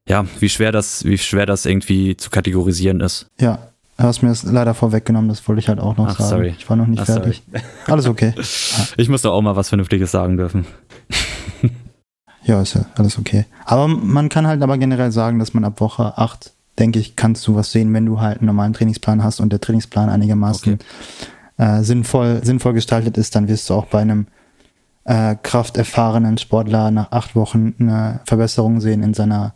ja, 0.09 0.24
wie 0.40 0.48
schwer 0.48 0.72
das, 0.72 1.05
wie 1.05 1.18
schwer 1.18 1.46
das 1.46 1.66
irgendwie 1.66 2.16
zu 2.16 2.30
kategorisieren 2.30 3.00
ist. 3.00 3.26
Ja, 3.40 3.59
du 3.96 4.05
hast 4.05 4.22
mir 4.22 4.28
das 4.28 4.42
leider 4.42 4.74
vorweggenommen, 4.74 5.28
das 5.28 5.46
wollte 5.48 5.61
ich 5.61 5.68
halt 5.68 5.80
auch 5.80 5.96
noch 5.96 6.09
Ach, 6.09 6.18
sagen. 6.18 6.30
sorry. 6.30 6.55
Ich 6.59 6.68
war 6.68 6.76
noch 6.76 6.86
nicht 6.86 7.00
Ach, 7.00 7.07
fertig. 7.07 7.42
Alles 7.86 8.07
okay. 8.07 8.34
Ich 8.96 9.09
muss 9.09 9.22
doch 9.22 9.32
auch 9.32 9.42
mal 9.42 9.57
was 9.57 9.68
Vernünftiges 9.68 10.11
sagen 10.11 10.36
dürfen. 10.36 10.66
Ja, 12.44 12.61
ist 12.61 12.74
ja 12.74 12.84
alles 12.96 13.18
okay. 13.18 13.44
Aber 13.64 13.86
man 13.86 14.28
kann 14.28 14.46
halt 14.46 14.62
aber 14.62 14.76
generell 14.78 15.12
sagen, 15.12 15.38
dass 15.38 15.55
man 15.55 15.64
ab 15.64 15.80
Woche 15.80 16.18
8, 16.18 16.53
denke 16.78 16.98
ich, 16.98 17.14
kannst 17.14 17.46
du 17.46 17.55
was 17.55 17.70
sehen, 17.70 17.94
wenn 17.94 18.07
du 18.07 18.20
halt 18.20 18.38
einen 18.38 18.46
normalen 18.46 18.72
Trainingsplan 18.72 19.22
hast 19.22 19.38
und 19.40 19.53
der 19.53 19.61
Trainingsplan 19.61 20.09
einigermaßen 20.09 20.80
äh, 21.59 21.82
sinnvoll, 21.82 22.40
sinnvoll 22.42 22.72
gestaltet 22.72 23.16
ist, 23.16 23.36
dann 23.36 23.46
wirst 23.46 23.70
du 23.70 23.74
auch 23.74 23.86
bei 23.86 24.00
einem 24.00 24.26
äh, 25.05 25.36
krafterfahrenen 25.40 26.36
Sportler 26.38 26.90
nach 26.90 27.12
acht 27.12 27.36
Wochen 27.36 27.74
eine 27.78 28.20
Verbesserung 28.24 28.80
sehen 28.80 29.03
in 29.05 29.14
seiner, 29.14 29.55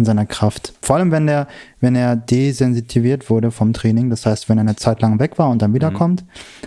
in 0.00 0.04
seiner 0.04 0.26
Kraft. 0.26 0.74
Vor 0.82 0.96
allem, 0.96 1.10
wenn 1.12 1.26
der, 1.26 1.46
wenn 1.80 1.94
er 1.94 2.16
desensitiviert 2.16 3.30
wurde 3.30 3.50
vom 3.50 3.72
Training, 3.72 4.10
das 4.10 4.26
heißt, 4.26 4.48
wenn 4.48 4.58
er 4.58 4.62
eine 4.62 4.76
Zeit 4.76 5.00
lang 5.00 5.18
weg 5.20 5.38
war 5.38 5.48
und 5.50 5.62
dann 5.62 5.72
wiederkommt, 5.74 6.24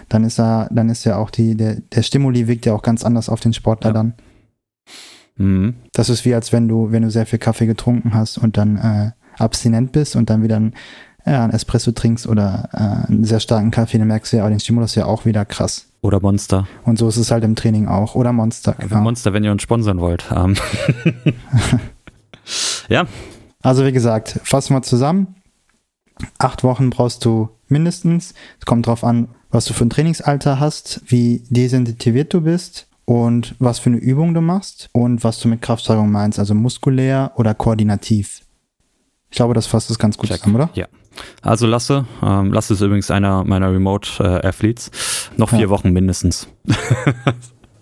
dann 0.09 0.23
ist 0.23 0.39
er, 0.39 0.69
dann 0.71 0.89
ist 0.89 1.03
ja 1.03 1.17
auch 1.17 1.29
die, 1.29 1.55
der, 1.55 1.77
der 1.93 2.03
Stimuli 2.03 2.47
wirkt 2.47 2.65
ja 2.65 2.73
auch 2.73 2.81
ganz 2.81 3.03
anders 3.03 3.27
auf 3.29 3.41
den 3.41 3.53
Sportler 3.53 3.89
Ja. 3.89 3.93
dann. 3.93 4.13
Mhm. 5.35 5.75
Das 5.93 6.09
ist 6.09 6.25
wie 6.25 6.33
als 6.35 6.53
wenn 6.53 6.67
du, 6.67 6.91
wenn 6.91 7.03
du 7.03 7.09
sehr 7.09 7.25
viel 7.25 7.39
Kaffee 7.39 7.65
getrunken 7.65 8.13
hast 8.13 8.37
und 8.37 8.55
dann 8.57 8.77
äh, 8.77 9.11
abstinent 9.37 9.91
bist 9.91 10.15
und 10.15 10.29
dann 10.29 10.43
wieder 10.43 10.57
ein, 10.59 10.73
ja, 11.25 11.43
ein 11.43 11.51
Espresso 11.51 11.91
trinkst 11.91 12.27
oder 12.27 12.69
äh, 12.73 13.11
einen 13.11 13.23
sehr 13.23 13.39
starken 13.39 13.71
Kaffee, 13.71 13.97
dann 13.97 14.07
merkst 14.07 14.31
du 14.33 14.37
ja 14.37 14.45
auch 14.45 14.49
den 14.49 14.59
Stimulus 14.59 14.93
ja 14.95 15.05
auch 15.05 15.25
wieder 15.25 15.43
krass. 15.45 15.87
Oder 16.01 16.19
Monster. 16.19 16.67
Und 16.83 16.99
so 16.99 17.07
ist 17.07 17.15
es 17.17 17.31
halt 17.31 17.45
im 17.45 17.55
Training 17.55 17.87
auch. 17.87 18.13
Oder 18.15 18.33
Monster. 18.33 18.75
Genau. 18.77 18.97
Monster, 19.01 19.31
wenn 19.33 19.43
ihr 19.45 19.51
uns 19.53 19.61
sponsern 19.61 19.99
wollt. 20.01 20.25
Ähm. 20.35 20.55
ja, 22.93 23.05
Also 23.61 23.85
wie 23.85 23.91
gesagt, 23.91 24.39
fassen 24.43 24.75
wir 24.75 24.81
zusammen. 24.83 25.35
Acht 26.37 26.63
Wochen 26.63 26.89
brauchst 26.89 27.25
du 27.25 27.49
mindestens. 27.67 28.33
Es 28.59 28.65
kommt 28.65 28.85
drauf 28.87 29.03
an, 29.03 29.29
was 29.49 29.65
du 29.65 29.73
für 29.73 29.85
ein 29.85 29.89
Trainingsalter 29.89 30.59
hast, 30.59 31.01
wie 31.07 31.43
desensitiviert 31.49 32.33
du 32.33 32.41
bist 32.41 32.87
und 33.05 33.55
was 33.59 33.79
für 33.79 33.89
eine 33.89 33.97
Übung 33.97 34.33
du 34.33 34.41
machst 34.41 34.89
und 34.93 35.23
was 35.23 35.39
du 35.39 35.47
mit 35.47 35.61
Kraftsteigerung 35.61 36.11
meinst, 36.11 36.39
also 36.39 36.53
muskulär 36.55 37.31
oder 37.35 37.53
koordinativ. 37.53 38.41
Ich 39.29 39.37
glaube, 39.37 39.53
das 39.55 39.65
fasst 39.65 39.89
es 39.89 39.97
ganz 39.97 40.17
gut 40.17 40.29
Check. 40.29 40.37
zusammen, 40.39 40.55
oder? 40.55 40.69
Ja. 40.75 40.87
Also 41.41 41.65
Lasse, 41.67 42.05
ähm, 42.21 42.53
Lasse 42.53 42.73
ist 42.73 42.81
übrigens 42.81 43.09
einer 43.11 43.43
meiner 43.43 43.71
Remote-Athletes. 43.71 44.91
Noch 45.37 45.49
vier 45.49 45.59
Ja. 45.61 45.69
Wochen 45.69 45.91
mindestens. 45.91 46.47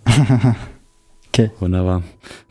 Okay. 1.34 1.50
Wunderbar. 1.60 2.02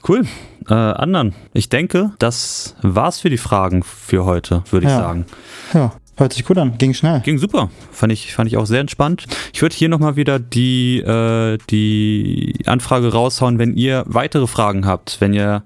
Cool. 0.08 0.26
Äh, 0.68 0.74
anderen, 0.74 1.36
ich 1.54 1.70
denke, 1.70 2.12
das 2.18 2.76
war's 2.82 3.20
für 3.20 3.30
die 3.30 3.38
Fragen 3.38 3.84
für 3.84 4.26
heute, 4.26 4.64
würde 4.72 4.88
ich 4.88 4.92
Ja. 4.92 4.98
sagen. 5.00 5.26
Ja, 5.74 5.94
hört 6.18 6.34
sich 6.34 6.46
gut 6.46 6.58
an. 6.58 6.78
Ging 6.80 6.96
schnell. 6.96 7.20
Ging 7.22 7.38
super. 7.38 7.70
Fand 7.92 8.12
ich, 8.12 8.34
fand 8.34 8.48
ich 8.48 8.58
auch 8.58 8.66
sehr 8.66 8.80
entspannt. 8.80 9.26
Ich 9.54 9.62
würde 9.62 9.76
hier 9.76 9.88
nochmal 9.88 10.16
wieder 10.16 10.40
die, 10.40 10.98
äh, 11.00 11.60
die 11.70 12.56
Anfrage 12.66 13.12
raushauen, 13.14 13.60
wenn 13.60 13.76
ihr 13.76 14.04
weitere 14.08 14.48
Fragen 14.48 14.88
habt, 14.88 15.18
wenn 15.22 15.34
ihr 15.34 15.62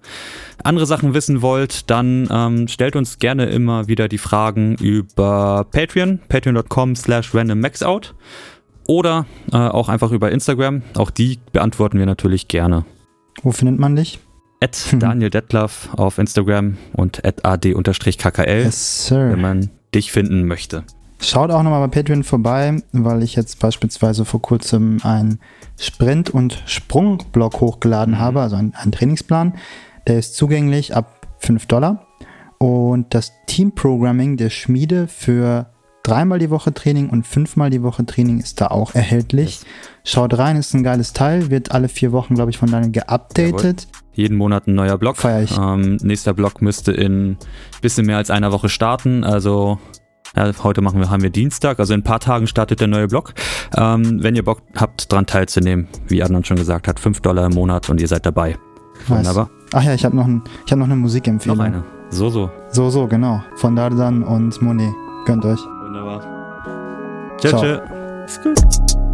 andere 0.63 0.85
Sachen 0.85 1.13
wissen 1.13 1.41
wollt, 1.41 1.89
dann 1.89 2.27
ähm, 2.29 2.67
stellt 2.67 2.97
uns 2.97 3.19
gerne 3.19 3.45
immer 3.45 3.87
wieder 3.87 4.09
die 4.09 4.17
Fragen 4.17 4.75
über 4.75 5.65
Patreon, 5.71 6.19
patreon.com 6.27 6.95
slash 6.97 7.33
randommaxout 7.33 8.13
oder 8.87 9.25
äh, 9.53 9.57
auch 9.57 9.87
einfach 9.87 10.11
über 10.11 10.31
Instagram. 10.31 10.81
Auch 10.95 11.11
die 11.11 11.39
beantworten 11.53 11.97
wir 11.99 12.05
natürlich 12.05 12.47
gerne. 12.49 12.83
Wo 13.43 13.51
findet 13.51 13.79
man 13.79 13.95
dich? 13.95 14.19
At 14.61 14.95
Daniel 14.99 15.29
Detlaff 15.29 15.89
auf 15.95 16.17
Instagram 16.17 16.77
und 16.93 17.23
at 17.25 17.45
ad-kkl, 17.45 18.63
Yes, 18.63 19.11
wenn 19.11 19.41
man 19.41 19.69
dich 19.93 20.11
finden 20.11 20.45
möchte. 20.45 20.83
Schaut 21.19 21.49
auch 21.51 21.63
nochmal 21.63 21.87
bei 21.87 22.01
Patreon 22.01 22.23
vorbei, 22.23 22.81
weil 22.91 23.23
ich 23.23 23.35
jetzt 23.35 23.59
beispielsweise 23.59 24.25
vor 24.25 24.41
kurzem 24.41 24.99
einen 25.03 25.39
Sprint- 25.79 26.29
und 26.29 26.61
Sprungblock 26.65 27.61
hochgeladen 27.61 28.19
habe, 28.19 28.41
also 28.41 28.55
einen, 28.55 28.73
einen 28.75 28.91
Trainingsplan. 28.91 29.53
Der 30.07 30.19
ist 30.19 30.35
zugänglich 30.35 30.95
ab 30.95 31.27
5 31.39 31.65
Dollar. 31.65 32.05
Und 32.57 33.13
das 33.13 33.33
Team-Programming 33.47 34.37
der 34.37 34.49
Schmiede 34.49 35.07
für 35.07 35.67
dreimal 36.05 36.39
die 36.39 36.49
Woche 36.49 36.73
Training 36.73 37.09
und 37.09 37.25
fünfmal 37.25 37.69
die 37.69 37.81
Woche 37.81 38.05
Training 38.05 38.39
ist 38.39 38.61
da 38.61 38.67
auch 38.67 38.93
erhältlich. 38.93 39.61
Schaut 40.03 40.37
rein, 40.37 40.55
ist 40.55 40.73
ein 40.73 40.83
geiles 40.83 41.13
Teil, 41.13 41.49
wird 41.49 41.71
alle 41.71 41.89
vier 41.89 42.11
Wochen, 42.11 42.35
glaube 42.35 42.51
ich, 42.51 42.57
von 42.57 42.69
Daniel 42.69 42.91
geupdatet. 42.91 43.87
jeden 44.13 44.37
Monat 44.37 44.67
ein 44.67 44.75
neuer 44.75 44.97
Block. 44.97 45.17
Feier 45.17 45.41
ich. 45.41 45.57
Ähm, 45.57 45.97
nächster 46.03 46.33
Block 46.33 46.61
müsste 46.61 46.91
in 46.91 47.37
bisschen 47.81 48.05
mehr 48.05 48.17
als 48.17 48.29
einer 48.29 48.51
Woche 48.51 48.69
starten. 48.69 49.23
Also 49.23 49.79
ja, 50.35 50.51
heute 50.63 50.81
machen 50.81 50.99
wir, 50.99 51.09
haben 51.09 51.23
wir 51.23 51.29
Dienstag, 51.29 51.79
also 51.79 51.93
in 51.93 52.01
ein 52.01 52.03
paar 52.03 52.19
Tagen 52.19 52.45
startet 52.45 52.81
der 52.81 52.87
neue 52.87 53.07
Block. 53.07 53.33
Ähm, 53.75 54.21
wenn 54.21 54.35
ihr 54.35 54.43
Bock 54.43 54.61
habt, 54.75 55.11
dran 55.11 55.25
teilzunehmen, 55.25 55.87
wie 56.07 56.21
Adnan 56.21 56.43
schon 56.43 56.57
gesagt 56.57 56.87
hat, 56.87 56.99
5 56.99 57.21
Dollar 57.21 57.47
im 57.47 57.53
Monat 57.53 57.89
und 57.89 57.99
ihr 57.99 58.07
seid 58.07 58.25
dabei. 58.25 58.57
Nice. 59.07 59.09
Wunderbar. 59.09 59.49
Ach 59.73 59.83
ja, 59.83 59.93
ich 59.93 60.05
habe 60.05 60.15
noch, 60.15 60.25
ein, 60.25 60.43
ich 60.65 60.71
hab 60.71 60.79
noch 60.79 60.85
eine 60.85 60.95
Musikempfehlung. 60.95 61.57
Noch 61.57 61.65
eine. 61.65 61.83
So, 62.09 62.29
so. 62.29 62.51
So, 62.69 62.89
so, 62.89 63.07
genau. 63.07 63.41
Von 63.55 63.75
Dardan 63.75 64.23
und 64.23 64.61
Monet. 64.61 64.93
Gönnt 65.25 65.43
euch. 65.43 65.59
Wunderbar. 65.95 66.19
Tschö, 67.37 67.49
Ciao. 67.49 67.61
tschö. 67.61 68.25
Ist 68.25 68.43
gut. 68.43 69.04